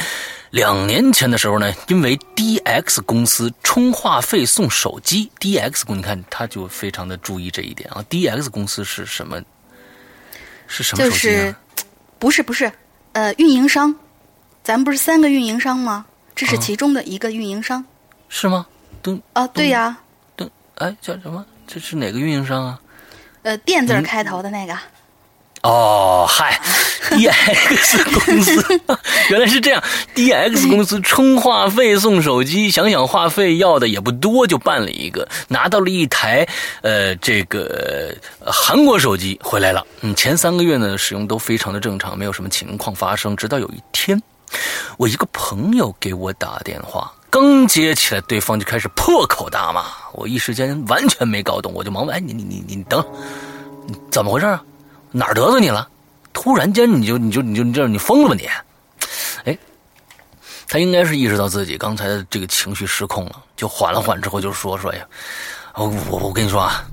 [0.51, 8.03] 两年前的时候呢，因为 DX 公司充话费送手机，DX 公你看他就非常的注意这一点啊。
[8.09, 9.39] DX 公司是什么？
[10.67, 11.55] 是什么手机呢？
[12.19, 12.73] 不是不是，
[13.13, 13.95] 呃，运营商，
[14.65, 16.07] 咱不是三个运营商吗？
[16.37, 17.83] 这是其中的一个运营商，
[18.29, 18.67] 是吗？
[19.03, 19.97] 对啊，对呀，
[20.37, 21.45] 对，哎，叫什么？
[21.67, 22.79] 这是哪个运营商啊？
[23.43, 24.77] 呃，电字开头的那个。
[25.63, 26.61] 哦，嗨
[27.11, 28.81] ，DX 公司
[29.31, 29.83] 原来是这样
[30.15, 36.47] ，DX 公司充话费送手机，想想话费要的也不多，就办了一个，拿到了一台
[36.83, 38.15] 呃这个
[38.45, 39.85] 韩国手机回来了。
[40.03, 43.35] 嗯，前三个月呢使用都非常的正常，没有什么情况发生。
[43.35, 44.23] 直到有一天，
[44.97, 53.05] 我一个朋友给我打电话，刚接起来，对方就开始破口大骂，我一时间完全没搞懂，我就忙问：“哎，你你你你等，
[54.11, 54.63] 怎么回事啊？”
[55.13, 55.89] 哪儿得罪你了？
[56.33, 58.47] 突然间你就你就你就你这你疯了吧你？
[59.45, 59.59] 哎，
[60.69, 65.07] 他应该是意识到自己刚才的这个情绪失控了，就缓了缓之后就说说呀，
[65.75, 66.85] 我我我跟你说啊，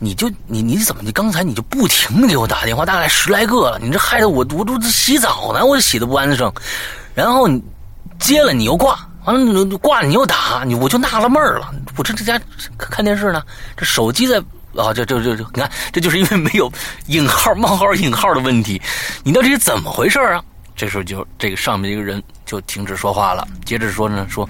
[0.00, 6.52] 你就你你怎么你刚才你就不停的给我打电话，大概十来个了，你这害得我我都洗澡呢，我洗的不安生，
[7.14, 7.62] 然后你
[8.18, 12.40] 接了你又挂，完了你挂了你又打，你我就纳了闷了，我这这家
[12.76, 13.40] 看电视呢，
[13.76, 14.42] 这手机在。
[14.76, 16.72] 啊，这这这这，你看，这就是因为没有
[17.06, 18.80] 引号、冒号、引号的问题。
[19.24, 20.40] 你到底是怎么回事啊？
[20.76, 24.48] 这时候就这个上面一个人就停止说话了，接着说呢，说，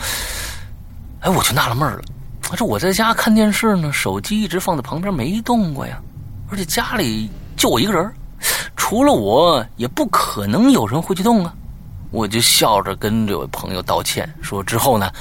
[1.20, 2.02] 哎，我就纳了闷了，
[2.50, 6.02] 他说我在家看电视呢，手机一直放在旁边没动过呀，
[6.50, 8.12] 而且家里就我一个人，
[8.74, 11.54] 除了我也不可能有人会去动啊。
[12.10, 15.12] 我就笑着跟这位朋友道歉，说之后呢，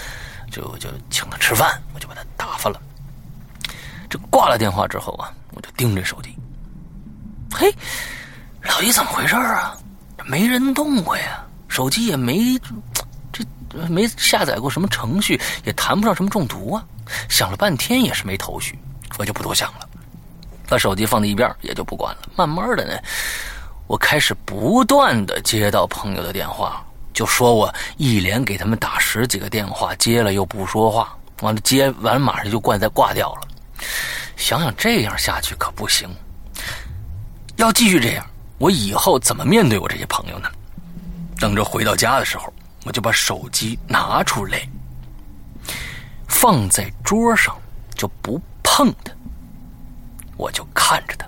[0.49, 2.81] 就就请他吃饭，我就把他打发了。
[4.09, 6.35] 这挂了电话之后啊，我就盯着手机。
[7.53, 7.71] 嘿，
[8.63, 9.77] 老姨怎么回事啊？
[10.25, 12.59] 没人动过呀，手机也没
[13.31, 13.45] 这
[13.87, 16.83] 没下载过什么程序，也谈不上什么中毒啊。
[17.27, 18.77] 想了半天也是没头绪，
[19.17, 19.89] 我就不多想了，
[20.67, 22.21] 把手机放在一边，也就不管了。
[22.35, 22.97] 慢慢的呢，
[23.87, 26.83] 我开始不断的接到朋友的电话，
[27.13, 33.47] 就说我一连给他们打十几个电话，接了又不说话，完了接完马上就挂再挂掉了。
[34.35, 36.09] 想想这样下去可不行，
[37.57, 38.25] 要继续这样，
[38.57, 40.49] 我以后怎么面对我这些朋友呢？
[41.39, 42.53] 等着回到家的时候，
[42.85, 44.67] 我就把手机拿出来，
[46.29, 47.53] 放在桌上，
[47.95, 49.11] 就不碰它，
[50.37, 51.27] 我就看着它，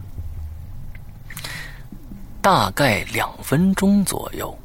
[2.42, 4.58] 大概两分钟左右，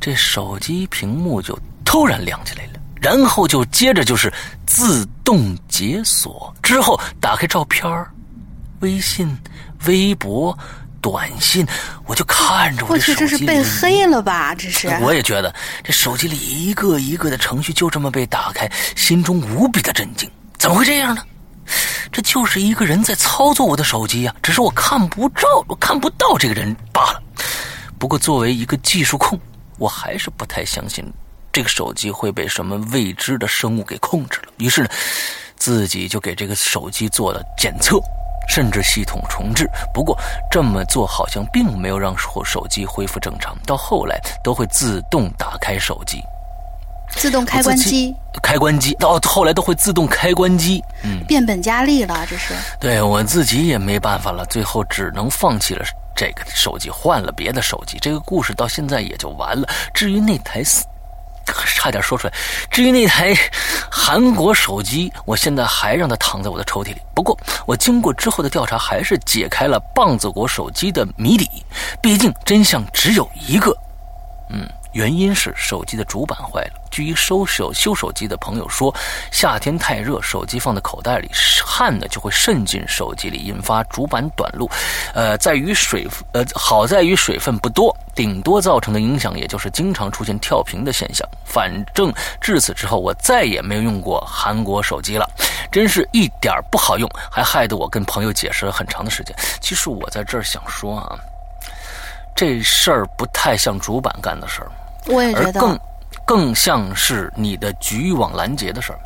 [0.00, 2.80] 这手机屏幕就突然亮起来了。
[3.00, 4.32] 然后就接着就是
[4.64, 7.84] 自动解锁，之后打开照片
[8.78, 9.36] 微信、
[9.86, 10.56] 微博、
[11.02, 11.66] 短信，
[12.06, 13.18] 我就看着我的手机。
[13.18, 14.54] 这是被黑了吧？
[14.54, 14.88] 这是。
[15.02, 20.30] 我也觉得这手机里一个一个的程序就这么被打开，心中无比的震惊。
[20.56, 21.22] 怎么会这样呢？
[22.12, 27.22] 这就是一个人在操作我的手机呀，只是我看不着，我看不到这个人罢了。
[27.98, 29.38] 不过作为一个技术控，
[29.78, 31.04] 我还是不太相信。
[31.52, 34.52] 这个手机会被什么未知的生物给控制了？
[34.58, 34.88] 于是呢，
[35.56, 38.00] 自己就给这个手机做了检测，
[38.48, 39.68] 甚至系统重置。
[39.92, 40.18] 不过
[40.50, 43.56] 这么做好像并没有让手手机恢复正常。
[43.66, 46.22] 到后来都会自动打开手机，
[47.10, 48.94] 自动开关机，开关机。
[48.94, 50.82] 到后来都会自动开关机。
[51.02, 52.54] 嗯，变本加厉了，这是。
[52.80, 57.98] 对我自己也没办法了，最后只能放弃了这个手机，换了别的手机。
[58.00, 59.68] 这个故事到现在也就完了。
[59.94, 60.62] 至于那台
[61.46, 62.32] 差点说出来。
[62.70, 63.36] 至于那台
[63.90, 66.96] 韩国手机，我现在还让它躺在我的抽屉里。
[67.14, 71.48] 不过，我经过之后的调查，还是解开了棒子国手机的谜底。
[72.00, 73.76] 毕竟真相只有一个。
[74.48, 74.68] 嗯。
[74.92, 76.80] 原因是手机的主板坏了。
[76.90, 78.94] 据一收手修手机的朋友说，
[79.30, 81.30] 夏天太热，手机放在口袋里，
[81.64, 84.70] 汗呢就会渗进手机里，引发主板短路。
[85.14, 91.26] 呃，在于水呃，好在于水分不多，顶多造成的影响也就是经常出现跳屏的现象。
[91.46, 95.26] 反正至此之后，我再也没有用过韩国手机了，
[95.70, 99.34] 真是一点不好用，还害得我跟朋友解释了很长的时间。
[99.62, 101.18] 其实我在这儿想说啊，
[102.36, 104.70] 这事儿不太像主板干的事儿。
[105.06, 105.78] 我也觉得，更
[106.24, 108.98] 更像是你的局域网拦截的事儿。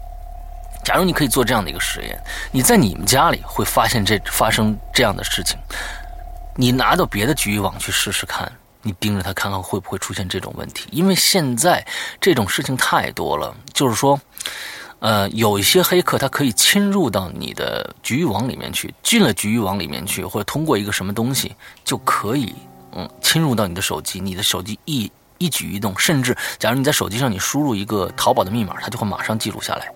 [0.85, 2.17] 假如你可以做这样的一个实验，
[2.53, 5.59] 你在你们家里会发现这发生这样的事情，
[6.55, 8.51] 你拿到别的局域网去试试看，
[8.83, 11.85] 你盯着它看看会不会出现这种问题，因为现在
[12.21, 13.53] 这种事情太多了。
[13.75, 14.21] 就是说，
[15.01, 22.55] 呃，有一些黑客他可以侵入到你的局域网里面去，进了局域网里面去，或者通过一个什么东西就可以，
[22.93, 29.93] 嗯，侵入到你的手机，你的手机一一举一动，甚至假如你在手机上你输入一个淘宝的密码，它就会马上记录下来，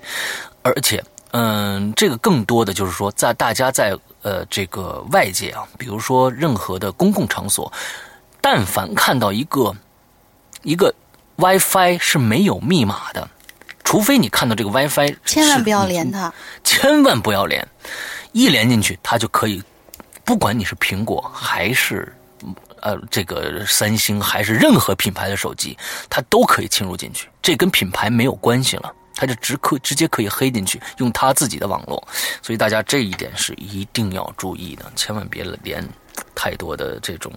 [0.63, 1.03] 而且。
[1.33, 7.73] 嗯，这个更多的就是说，在大家在呃这个外界啊，比如说任何的公共场所，
[8.41, 9.73] 但凡看到一个
[10.65, 10.93] 一个
[11.37, 13.31] WiFi 是没有密码的，
[13.85, 16.35] 除非你看到这个 WiFi，千万不要连它，
[16.65, 17.65] 千万不要连，
[18.33, 19.63] 一连进去，它就可以，
[20.25, 22.13] 不管你是苹果还是
[22.83, 25.77] 呃这个三星还是任何品牌的手机，
[26.09, 28.93] 它都可以侵入进去，这跟品牌没有关系了。
[29.13, 32.03] 它就直可直接可以黑进去，用它自己的网络，
[32.41, 35.87] 所以大家这一点是一定要注意的，千万别连
[36.35, 37.31] 太多的这种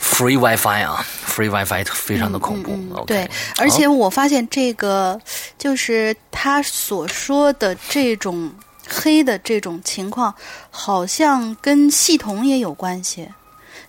[0.00, 3.04] free WiFi 啊，free WiFi 非常的恐怖。
[3.04, 5.20] 对，而且我发现这个
[5.58, 8.50] 就是他所说的这种
[8.88, 10.34] 黑的这种情况，
[10.70, 13.28] 好像跟系统也有关系。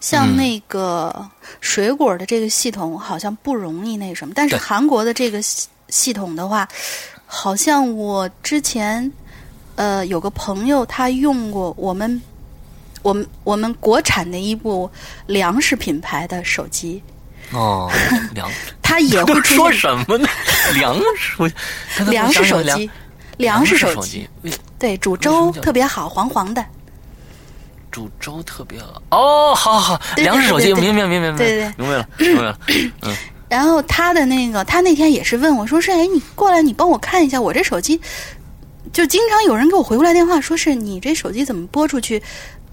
[0.01, 1.25] 像那个
[1.61, 5.41] 水果的这个系统，好像不容易那什么，但是韩国的这个。
[5.93, 6.65] 系统的话，
[7.25, 9.11] 好像我之前
[9.75, 12.21] 呃有个朋友他用过我们
[13.01, 14.89] 我们我们国产的一部
[15.27, 17.03] 粮食品牌的手机
[17.51, 17.91] 哦，
[18.33, 18.49] 粮
[18.81, 20.29] 他也会 说什么呢？
[20.75, 21.53] 粮食
[22.09, 22.89] 粮食手机，
[23.35, 24.25] 粮食手机，
[24.79, 26.65] 对，煮粥特别好，黄黄的，
[27.91, 29.01] 煮粥特别好。
[29.11, 32.57] 哦，好好好，粮食手机，明白明白明白，对对，明白了 明白了，
[33.01, 33.15] 嗯。
[33.49, 37.99] 然后他的那个，他那天也是问我，说是哎，你过来，你帮我看一下我这手机，
[38.93, 42.23] 就经常有人给我回过来电话，说是你这手机怎么拨出去，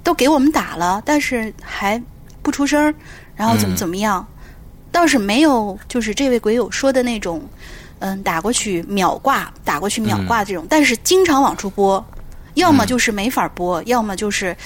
[0.04, 2.00] 都给我们打了，但是还
[2.42, 2.94] 不出声
[3.34, 4.24] 然后怎么怎么样，
[4.92, 7.42] 倒是没有，就是这位鬼友说的那种，
[7.98, 12.04] 嗯，打过去秒挂，打过去秒挂这种，但是经常往出拨，
[12.54, 14.56] 要么就是没法拨，要么就是，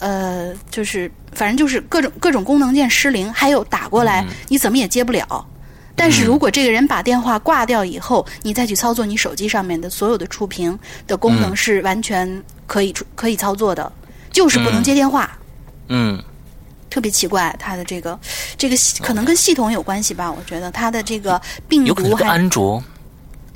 [0.00, 5.46] 呃，就是反正就是各种各种功能键失灵，还有打过来你怎么也接不了。
[5.94, 13.92] 但是如果这个人把电话挂掉以后，你再去操作你手机上面的所有的触屏的功能是完全可以可以操作的，
[14.32, 15.38] 就是不能接电话。
[15.88, 16.22] 嗯，
[16.88, 18.18] 特别奇怪，它的这个
[18.56, 20.32] 这个可能跟系统有关系吧？
[20.32, 22.82] 我觉得它的这个病毒还安卓。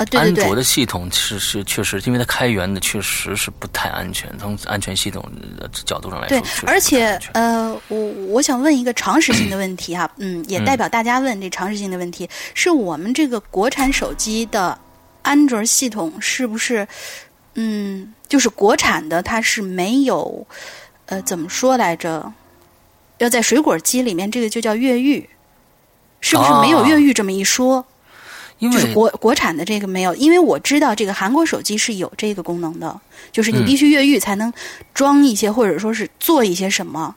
[0.05, 5.25] 啊，对对对，安卓的系统是是确实，因为它开源的确实是不太安全，从安全系统
[5.59, 6.39] 的角度上来说。
[6.39, 7.99] 对，而且呃，我
[8.29, 14.79] 我想问一个常识性的问题哈，嗯，也代表大家问这常识性的问题，是我们这个国产手机的
[15.23, 16.87] 安卓系统是不是
[17.55, 20.47] 嗯，就是国产的它是没有
[21.07, 22.33] 呃怎么说来着？
[23.19, 25.31] 要在水果机里面，这个就叫越狱，
[26.21, 27.87] 是不是没有越狱这么一说？
[28.61, 33.01] 就是国国产的这个没有，因为我知道这个韩国手机是有这个功能的，
[33.31, 34.53] 就是你必须越狱才能
[34.95, 37.15] 装一些或者说是做一些什么。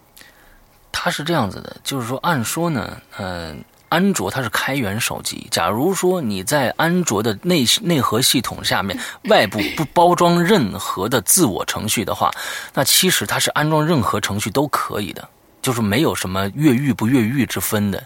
[0.91, 8.97] 它是这样子的，就是说，按说呢，嗯，安卓它是开源手机，假如说你在安卓的内内核系统下面
[9.30, 12.31] 外部不包装任何的自我程序的话，
[12.73, 15.30] 那其实它是安装任何程序都可以的。
[15.68, 18.02] 就是没有什么越狱不越狱之分的，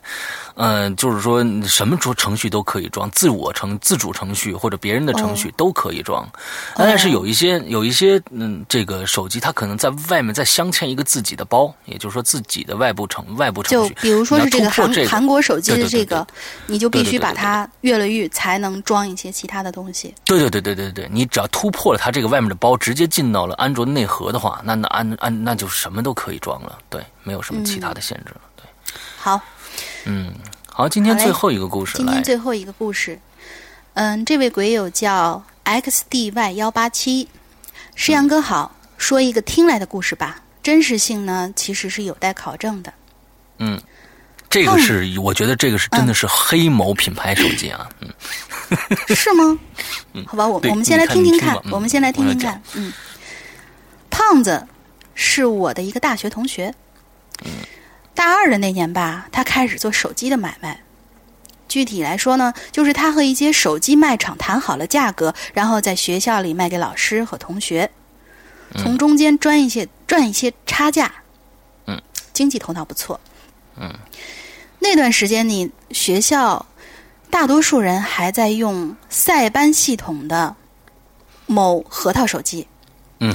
[0.55, 6.27] 嗯，就是说什么程程序都可以装，自我程自主程序或者别人的程序都可以装，
[6.75, 16.25] 但是有一些有一些嗯，这个手机它可能在外面再镶嵌一个自己的包，也就是说自己的外部程外部程序，就比如说是这个韩韩国手机的这个，
[16.65, 20.11] 你就必须把它越了狱才能装一些其他的东西。
[20.25, 26.99] 对对对对对对，你只要突破了它这个外面的包，直接进到了安卓内核的话，那那安安那就什么都可以装了，对。
[27.23, 28.65] 没有什么其他的限制了，对。
[29.17, 29.39] 好，
[30.05, 30.33] 嗯，
[30.67, 33.19] 好，今天最后一个故事，今天最后一个故事，
[33.93, 37.27] 嗯，这位鬼友叫 xdy 幺八七，
[37.95, 42.91] 诗阳哥好，说一个听来的故事吧，真实性呢其实是有待考证的。
[43.59, 43.79] 嗯，
[44.49, 48.09] 这个是我觉得这个是真的是黑某品牌手机啊，嗯，
[49.15, 49.57] 是吗？
[50.13, 52.91] 嗯，好吧，我我们先来听听看，我们先来听听看，嗯，
[54.09, 54.67] 胖子
[55.13, 56.73] 是我的一个大学同学。
[58.13, 60.79] 大二的那年吧，他开始做手机的买卖。
[61.67, 67.89] 具体来说呢，就是他和一些手机卖场谈好了价格，然后在学校里卖给老师和同学，
[68.77, 71.09] 从中间赚一些赚一些差价。
[71.87, 71.99] 嗯，
[72.33, 73.17] 经济头脑不错。
[73.77, 73.89] 嗯，
[74.79, 76.63] 那段时间你学校
[77.29, 80.53] 大多数人还在用塞班系统的
[81.45, 82.67] 某核桃手机。
[83.19, 83.33] 嗯，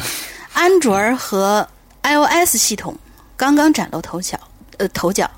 [0.52, 1.66] 安卓和
[2.02, 2.94] iOS 系统。
[3.36, 4.38] 刚刚崭露头角，
[4.78, 5.30] 呃，头角，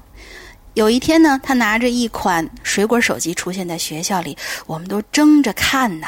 [0.74, 6.06] 有一天呢，他拿着一款水果手机出现在学校里，我们都争着看呐。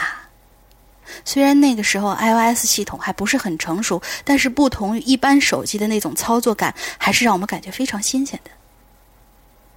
[1.25, 8.51] 虽然那个时候 iOS 系统还不是很成熟，但是不同于一般手机的那种操作感，还是让我们感觉非常新鲜的。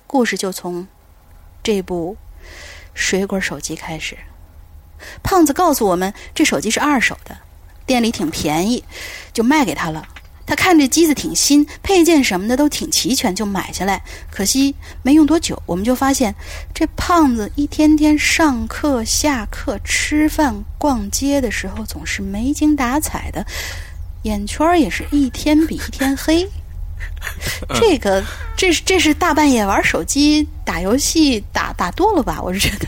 [0.05, 0.87] 故事就从
[1.63, 2.15] 这部
[2.93, 4.15] 水果手机开始。
[5.23, 7.35] 胖子告诉我们，这手机是二手的，
[7.87, 8.83] 店里挺便宜，
[9.33, 10.07] 就卖给他了。
[10.45, 14.01] 他看这机子挺新，配件什么的都挺齐全，就买下来。
[14.29, 16.33] 可惜没用多久，我们就发现
[16.73, 23.45] 这胖子一天天上课、下课、吃饭、逛街的时候总是没精打采的，
[24.23, 26.47] 眼圈也是一天比一天黑。
[27.73, 28.23] 这个，
[28.55, 32.41] 这是这是大半夜玩手机、打游戏打打多了吧？
[32.41, 32.87] 我是觉得。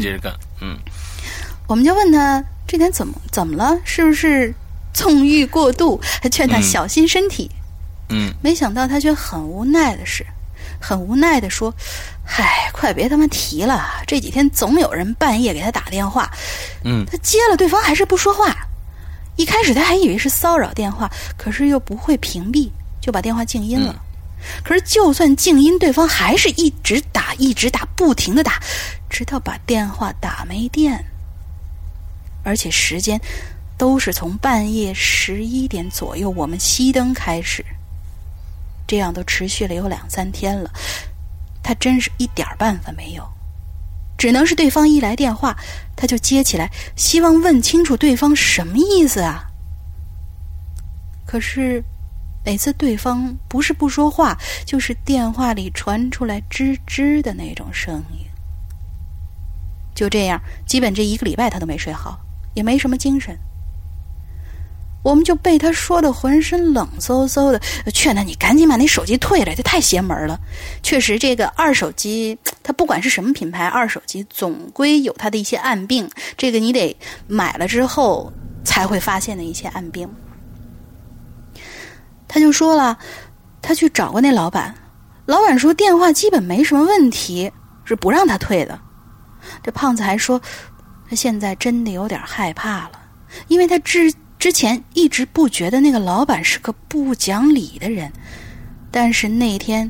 [0.00, 0.76] 接着干，嗯。
[1.68, 3.78] 我们就问他这点怎么怎么了？
[3.84, 4.52] 是不是？
[4.92, 7.50] 纵欲过度，还劝他小心身体。
[8.10, 10.26] 嗯，没想到他却很无奈的是，
[10.78, 11.74] 很无奈的说
[12.24, 13.82] ：“嗨，快别他妈提了！
[14.06, 16.30] 这几天总有人半夜给他打电话。
[16.84, 18.54] 嗯，他接了，对方还是不说话。
[19.36, 22.70] 一开始他还以为是骚扰电话，可是又不会屏蔽，
[23.00, 23.94] 就把电话静音了。
[24.62, 28.60] 可是就算静音，对方还是一直打，一直打，不停的打，
[29.08, 31.02] 直到把电话打没电，
[32.44, 33.18] 而且时间。”
[33.82, 37.66] 都是从半夜十一点左右，我们熄灯开始，
[38.86, 40.70] 这样都持续了有两三天了。
[41.64, 43.28] 他真是一点办法没有，
[44.16, 45.58] 只能是对方一来电话，
[45.96, 49.50] 他就接起来，希望问清楚对方什么意思啊。
[51.26, 51.82] 可是
[52.44, 58.24] 每次对方不是不说话，就是电话里传出来吱吱的那种声音。
[59.92, 62.20] 就这样，基本这一个礼拜他都没睡好，
[62.54, 63.36] 也没什么精神。
[65.02, 67.60] 我们就被他说的浑身冷飕飕的，
[67.92, 70.38] 劝他你赶紧把那手机退了，这太邪门了。
[70.80, 76.96] 确实，这个二手机，它不管是什么品牌，二手机总归有它的一些暗病，这个你得
[77.26, 80.08] 买了之后才会发现的一些暗病。
[82.28, 82.96] 他就说了，
[83.60, 84.72] 他去找过那老板，
[85.26, 87.50] 老板说电话基本没什么问题，
[87.84, 88.78] 是不让他退的。
[89.64, 90.40] 这胖子还说，
[91.10, 92.92] 他现在真的有点害怕了，
[93.48, 94.14] 因为他之。
[94.42, 98.12] 之前一直不觉得那个老板是个不讲理的人，
[98.90, 99.88] 但是那天，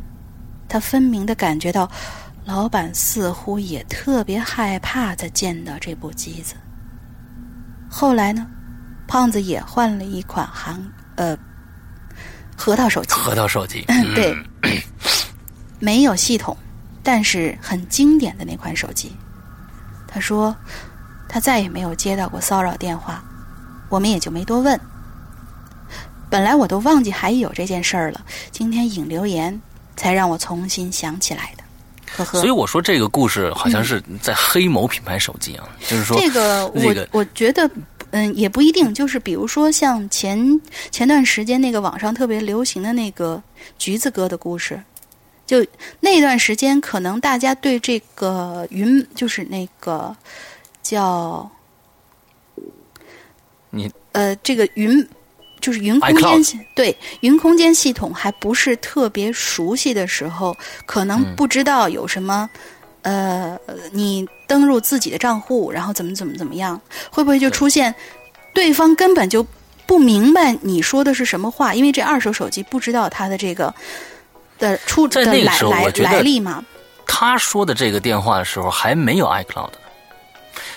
[0.68, 1.90] 他分明的感觉到，
[2.44, 6.54] 老板似乎也特别害怕再见到这部机子。
[7.88, 8.46] 后来呢，
[9.08, 10.78] 胖子也换了一款韩
[11.16, 11.34] 呃
[12.54, 14.36] 核桃手机，核桃手机， 对，
[15.78, 16.54] 没有系统，
[17.02, 19.16] 但是很经典的那款手机。
[20.06, 20.54] 他说，
[21.26, 23.24] 他再也没有接到过骚扰电话。
[23.92, 24.80] 我们也就没多问。
[26.30, 29.60] 本来我都忘记还有这件事儿了，今天引留言
[29.96, 31.62] 才让我重新想起来的。
[32.16, 32.40] 呵呵。
[32.40, 37.70] 所以我说这个故事好像是在黑某品牌手机啊，就是说这个 我我觉得
[38.12, 40.58] 嗯也不一定，就是比如说像前
[40.90, 43.42] 前段时间那个网上特别流行的那个
[43.78, 44.82] 橘子哥的故事，
[45.46, 45.62] 就
[46.00, 50.16] 那段时间可能大家对这个云就是那个
[50.82, 51.50] 叫。
[54.12, 55.08] 你呃，这个云
[55.60, 60.56] 就是云空间，对云空间系统还不是特别熟悉的时候，
[60.86, 62.48] 可能不知道有什么
[63.02, 63.58] 呃，
[63.92, 66.80] 你登录自己的账户，然后怎么怎么怎么样，
[67.10, 67.94] 会不会就出现
[68.52, 69.46] 对方根本就
[69.86, 71.74] 不明白你说的是什么话？
[71.74, 73.72] 因为这二手手机不知道它的这个
[74.58, 76.64] 的出的来来来历嘛。
[77.06, 79.70] 他说的这个电话的时候还没有 iCloud，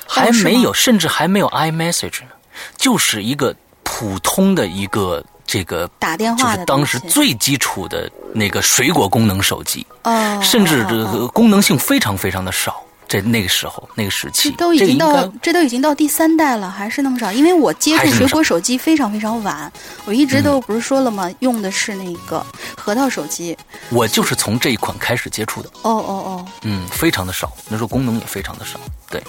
[0.08, 2.30] 还没有，甚至还没有 iMessage 呢。
[2.78, 12.82] 就是一个普通的一个这个打电话就是当时最基础的那个水果功能手机，哦，甚至这个功能性非常非常的少。
[13.08, 17.32] 在那个时候，那个时期，都已经到这都已经到第三代了，还是那么少。
[17.32, 19.72] 因为我接触水果手机非常非常晚，
[20.06, 21.30] 我一直都不是说了吗？
[21.40, 22.44] 用的是那个
[22.76, 23.56] 核桃手机。
[23.92, 25.70] 我就是从这一款开始接触的。
[25.84, 28.80] 哦哦哦，嗯，非常的少，那时候功能也非常的少，
[29.12, 29.22] 对。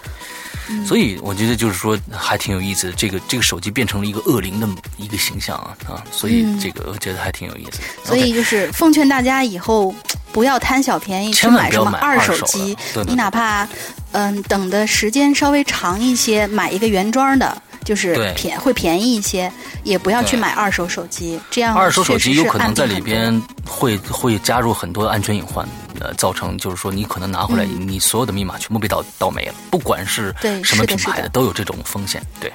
[0.87, 7.81] 所以我觉得就是说还挺有意思的，这个这个手机变成了一个恶灵的一个形象啊啊，所以这个我觉得还挺有意思。
[8.05, 9.95] 所以就是奉劝大家以后
[10.33, 12.77] 不要贪小便宜去买什么二手机，
[13.07, 13.69] 你哪怕
[14.13, 17.63] 嗯等的时间稍微长一些，买一个原装的。
[17.87, 19.51] 就是便会便宜一些，
[19.85, 25.65] 也不要去买二手手机，这样二手手机有可能在里边会会加入很多安全隐患，
[26.01, 30.35] 呃，造成就是说你可能拿回来，你所有的密码全部被盗盗没了，不管是
[30.65, 32.21] 什么品牌的，都有这种风险。
[32.41, 32.53] 对，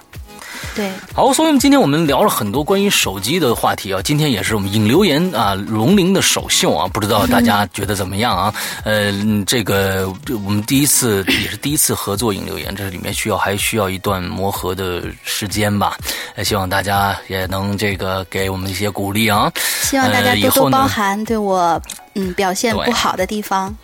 [0.76, 4.02] 对，好，所以我们今天我们聊了很多关于手机的话题啊。
[4.02, 8.54] 今天也是我们引留言啊，龙鳞的首秀啊，不知道大家觉得怎么样啊？
[8.86, 9.12] 呃，
[9.46, 10.08] 这个
[10.46, 15.98] 我们第一次也是第一次合作引留言，这里面需要还需要一段磨合的时间吧。
[16.36, 19.52] 呃希望大家也能这个给我们一些鼓励啊。
[19.82, 21.82] 希望大家多多包涵对我
[22.16, 23.76] 嗯表现不好的地方。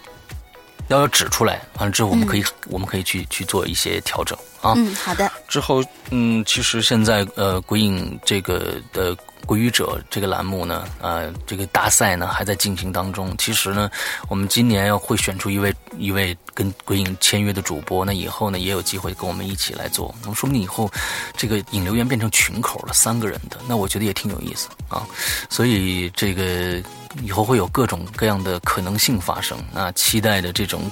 [0.88, 4.38] 要要指出来，完了之后我们可以我们可以去去做一些调整
[4.68, 4.74] 啊。
[4.76, 5.32] 嗯，好的。
[5.48, 9.16] 之后，嗯，其实现在呃，鬼影这个的
[9.46, 13.34] 鬼语者这个栏目呢，呃，这个大赛呢还在进行当中。
[13.38, 13.90] 其实呢，
[14.28, 20.14] 我们今年要会选出一位一位跟鬼影签约的主播，那以后呢也有机会跟我们一起来做。
[20.24, 20.92] 我们说不定以后
[21.36, 25.08] 这个引流员变成群口了，三个人的，那我觉得也挺有意思啊。
[25.50, 26.82] 所以这个。
[27.24, 30.92] 以后会有各种各样的可能性发生，那期待的这种，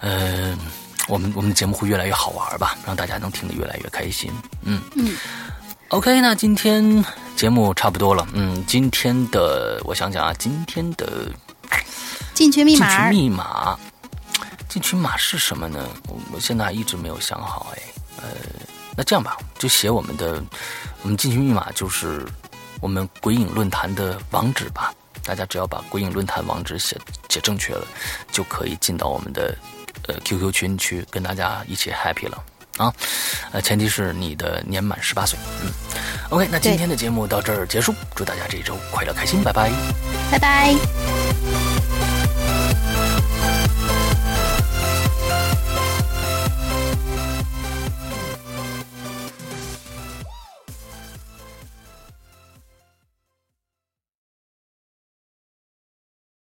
[0.00, 0.58] 呃，
[1.08, 4.30] 我们我们的节目会越来越好玩吧，让大家能听得越来越开心。
[4.62, 5.16] 嗯嗯
[5.88, 7.04] ，OK，那今天
[7.34, 8.28] 节目差不多了。
[8.34, 11.30] 嗯，今天的我想想啊，今天的
[12.34, 13.78] 进群密码，进群密码，
[14.68, 15.88] 进群码是什么呢？
[16.08, 17.72] 我我现在还一直没有想好。
[17.74, 17.82] 哎，
[18.18, 18.28] 呃，
[18.94, 20.42] 那这样吧，就写我们的，
[21.02, 22.26] 我们进群密码就是
[22.82, 24.92] 我们鬼影论坛的网址吧。
[25.24, 26.96] 大家只要把鬼影论坛网址写
[27.28, 27.86] 写正确了，
[28.30, 29.54] 就可以进到我们的
[30.08, 32.42] 呃 QQ 群去跟大家一起 happy 了
[32.78, 32.92] 啊！
[33.52, 35.38] 呃，前提是你的年满十八岁。
[35.62, 35.70] 嗯
[36.30, 39.70] ，OK，那今天的节目到这儿结束，祝大家这一周快乐开心，拜拜，
[40.30, 41.77] 拜拜。